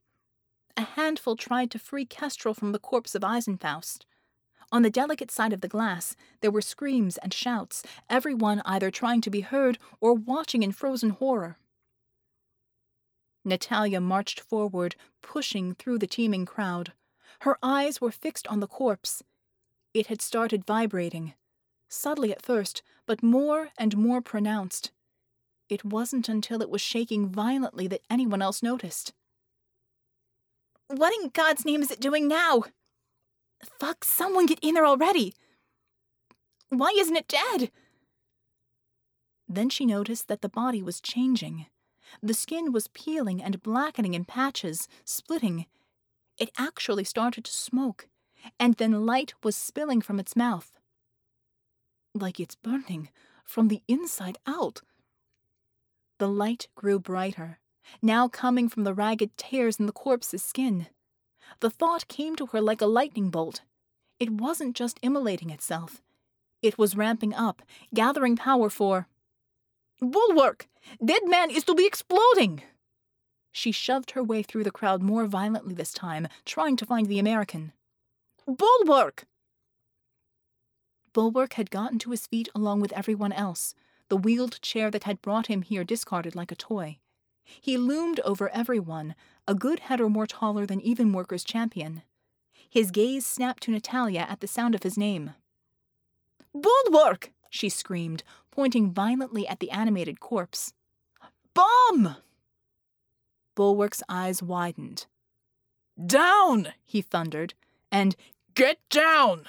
A 0.76 0.82
handful 0.82 1.36
tried 1.36 1.70
to 1.70 1.78
free 1.78 2.04
Kestrel 2.04 2.54
from 2.54 2.72
the 2.72 2.78
corpse 2.78 3.14
of 3.14 3.24
Eisenfaust. 3.24 4.04
On 4.70 4.82
the 4.82 4.90
delicate 4.90 5.30
side 5.30 5.52
of 5.52 5.60
the 5.60 5.68
glass, 5.68 6.16
there 6.40 6.50
were 6.50 6.62
screams 6.62 7.18
and 7.18 7.32
shouts, 7.32 7.82
everyone 8.08 8.62
either 8.64 8.90
trying 8.90 9.20
to 9.20 9.30
be 9.30 9.42
heard 9.42 9.78
or 10.00 10.14
watching 10.14 10.62
in 10.62 10.72
frozen 10.72 11.10
horror. 11.10 11.58
Natalia 13.44 14.00
marched 14.00 14.40
forward, 14.40 14.96
pushing 15.20 15.74
through 15.74 15.98
the 15.98 16.06
teeming 16.06 16.46
crowd. 16.46 16.92
Her 17.40 17.58
eyes 17.62 18.00
were 18.00 18.12
fixed 18.12 18.46
on 18.46 18.60
the 18.60 18.68
corpse, 18.68 19.22
it 19.94 20.06
had 20.06 20.22
started 20.22 20.64
vibrating, 20.64 21.34
subtly 21.88 22.32
at 22.32 22.42
first, 22.42 22.82
but 23.04 23.22
more 23.22 23.70
and 23.76 23.96
more 23.96 24.22
pronounced. 24.22 24.90
It 25.68 25.84
wasn't 25.84 26.28
until 26.28 26.62
it 26.62 26.70
was 26.70 26.80
shaking 26.80 27.28
violently 27.28 27.86
that 27.88 28.02
anyone 28.08 28.40
else 28.40 28.62
noticed. 28.62 29.12
What 30.88 31.14
in 31.22 31.30
God's 31.30 31.64
name 31.64 31.82
is 31.82 31.90
it 31.90 32.00
doing 32.00 32.26
now? 32.26 32.64
Fuck, 33.78 34.04
someone 34.04 34.46
get 34.46 34.58
in 34.62 34.74
there 34.74 34.86
already! 34.86 35.34
Why 36.70 36.94
isn't 36.96 37.16
it 37.16 37.28
dead? 37.28 37.70
Then 39.46 39.68
she 39.68 39.84
noticed 39.84 40.28
that 40.28 40.40
the 40.40 40.48
body 40.48 40.82
was 40.82 41.02
changing. 41.02 41.66
The 42.22 42.34
skin 42.34 42.72
was 42.72 42.88
peeling 42.88 43.42
and 43.42 43.62
blackening 43.62 44.14
in 44.14 44.24
patches, 44.24 44.88
splitting. 45.04 45.66
It 46.38 46.50
actually 46.58 47.04
started 47.04 47.44
to 47.44 47.52
smoke 47.52 48.08
and 48.58 48.74
then 48.74 49.06
light 49.06 49.34
was 49.42 49.56
spilling 49.56 50.00
from 50.00 50.18
its 50.18 50.36
mouth. 50.36 50.72
Like 52.14 52.40
it's 52.40 52.54
burning 52.54 53.08
from 53.44 53.68
the 53.68 53.82
inside 53.88 54.38
out. 54.46 54.82
The 56.18 56.28
light 56.28 56.68
grew 56.74 56.98
brighter, 56.98 57.58
now 58.00 58.28
coming 58.28 58.68
from 58.68 58.84
the 58.84 58.94
ragged 58.94 59.36
tears 59.36 59.78
in 59.78 59.86
the 59.86 59.92
corpse's 59.92 60.42
skin. 60.42 60.86
The 61.60 61.70
thought 61.70 62.08
came 62.08 62.36
to 62.36 62.46
her 62.46 62.60
like 62.60 62.80
a 62.80 62.86
lightning 62.86 63.30
bolt. 63.30 63.62
It 64.20 64.30
wasn't 64.30 64.76
just 64.76 64.98
immolating 65.02 65.50
itself. 65.50 66.00
It 66.62 66.78
was 66.78 66.96
ramping 66.96 67.34
up, 67.34 67.62
gathering 67.92 68.36
power 68.36 68.70
for. 68.70 69.08
Bulwark! 70.02 70.68
Dead 71.04 71.22
man 71.26 71.48
is 71.48 71.62
to 71.64 71.74
be 71.74 71.86
exploding! 71.86 72.62
She 73.52 73.70
shoved 73.70 74.12
her 74.12 74.22
way 74.22 74.42
through 74.42 74.64
the 74.64 74.72
crowd 74.72 75.00
more 75.00 75.26
violently 75.26 75.74
this 75.74 75.92
time, 75.92 76.26
trying 76.44 76.74
to 76.76 76.86
find 76.86 77.06
the 77.06 77.20
American. 77.20 77.72
Bulwark! 78.46 79.26
Bulwark 81.12 81.52
had 81.52 81.70
gotten 81.70 82.00
to 82.00 82.10
his 82.10 82.26
feet 82.26 82.48
along 82.52 82.80
with 82.80 82.92
everyone 82.94 83.32
else, 83.32 83.74
the 84.08 84.16
wheeled 84.16 84.60
chair 84.60 84.90
that 84.90 85.04
had 85.04 85.22
brought 85.22 85.46
him 85.46 85.62
here 85.62 85.84
discarded 85.84 86.34
like 86.34 86.50
a 86.50 86.56
toy. 86.56 86.98
He 87.44 87.76
loomed 87.76 88.18
over 88.20 88.48
everyone, 88.48 89.14
a 89.46 89.54
good 89.54 89.80
head 89.80 90.00
or 90.00 90.08
more 90.08 90.26
taller 90.26 90.66
than 90.66 90.80
even 90.80 91.12
Worker's 91.12 91.44
champion. 91.44 92.02
His 92.68 92.90
gaze 92.90 93.24
snapped 93.24 93.62
to 93.64 93.70
Natalia 93.70 94.26
at 94.28 94.40
the 94.40 94.48
sound 94.48 94.74
of 94.74 94.82
his 94.82 94.98
name. 94.98 95.34
Bulwark! 96.52 97.30
She 97.52 97.68
screamed, 97.68 98.24
pointing 98.50 98.90
violently 98.90 99.46
at 99.46 99.60
the 99.60 99.70
animated 99.70 100.20
corpse. 100.20 100.72
Bomb! 101.52 102.16
Bulwark's 103.54 104.02
eyes 104.08 104.42
widened. 104.42 105.04
Down! 106.04 106.68
he 106.82 107.02
thundered, 107.02 107.52
and 107.90 108.16
Get 108.54 108.78
down! 108.88 109.44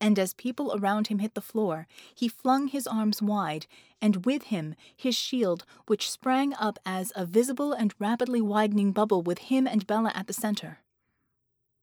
And 0.00 0.16
as 0.16 0.32
people 0.32 0.72
around 0.76 1.08
him 1.08 1.18
hit 1.18 1.34
the 1.34 1.40
floor, 1.40 1.88
he 2.14 2.28
flung 2.28 2.68
his 2.68 2.86
arms 2.86 3.20
wide, 3.20 3.66
and 4.00 4.24
with 4.24 4.44
him 4.44 4.76
his 4.96 5.16
shield, 5.16 5.64
which 5.86 6.08
sprang 6.08 6.54
up 6.54 6.78
as 6.86 7.12
a 7.16 7.26
visible 7.26 7.72
and 7.72 7.94
rapidly 7.98 8.40
widening 8.40 8.92
bubble 8.92 9.22
with 9.22 9.38
him 9.38 9.66
and 9.66 9.88
Bella 9.88 10.12
at 10.14 10.28
the 10.28 10.32
center. 10.32 10.78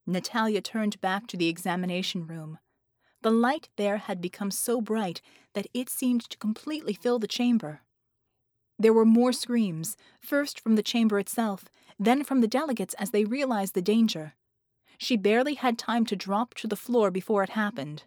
Natalia 0.07 0.61
turned 0.61 1.01
back 1.01 1.27
to 1.27 1.36
the 1.36 1.49
examination 1.49 2.25
room. 2.25 2.57
The 3.26 3.32
light 3.32 3.69
there 3.76 3.97
had 3.97 4.21
become 4.21 4.51
so 4.51 4.80
bright 4.80 5.19
that 5.55 5.65
it 5.73 5.89
seemed 5.89 6.30
to 6.30 6.38
completely 6.38 6.93
fill 6.93 7.17
the 7.17 7.28
chamber. 7.28 7.82
There 8.78 8.93
were 8.93 9.03
more 9.03 9.34
screams, 9.34 9.97
first 10.19 10.59
from 10.59 10.76
the 10.76 10.84
chamber 10.84 11.17
itself, 11.17 11.65
then 11.97 12.23
from 12.23 12.41
the 12.41 12.47
delegates 12.47 12.93
as 12.99 13.09
they 13.09 13.26
realized 13.26 13.73
the 13.73 13.82
danger. 13.82 14.36
She 14.99 15.17
barely 15.17 15.55
had 15.55 15.80
time 15.80 16.05
to 16.05 16.15
drop 16.15 16.53
to 16.53 16.67
the 16.67 16.76
floor 16.76 17.09
before 17.09 17.41
it 17.41 17.49
happened. 17.49 18.03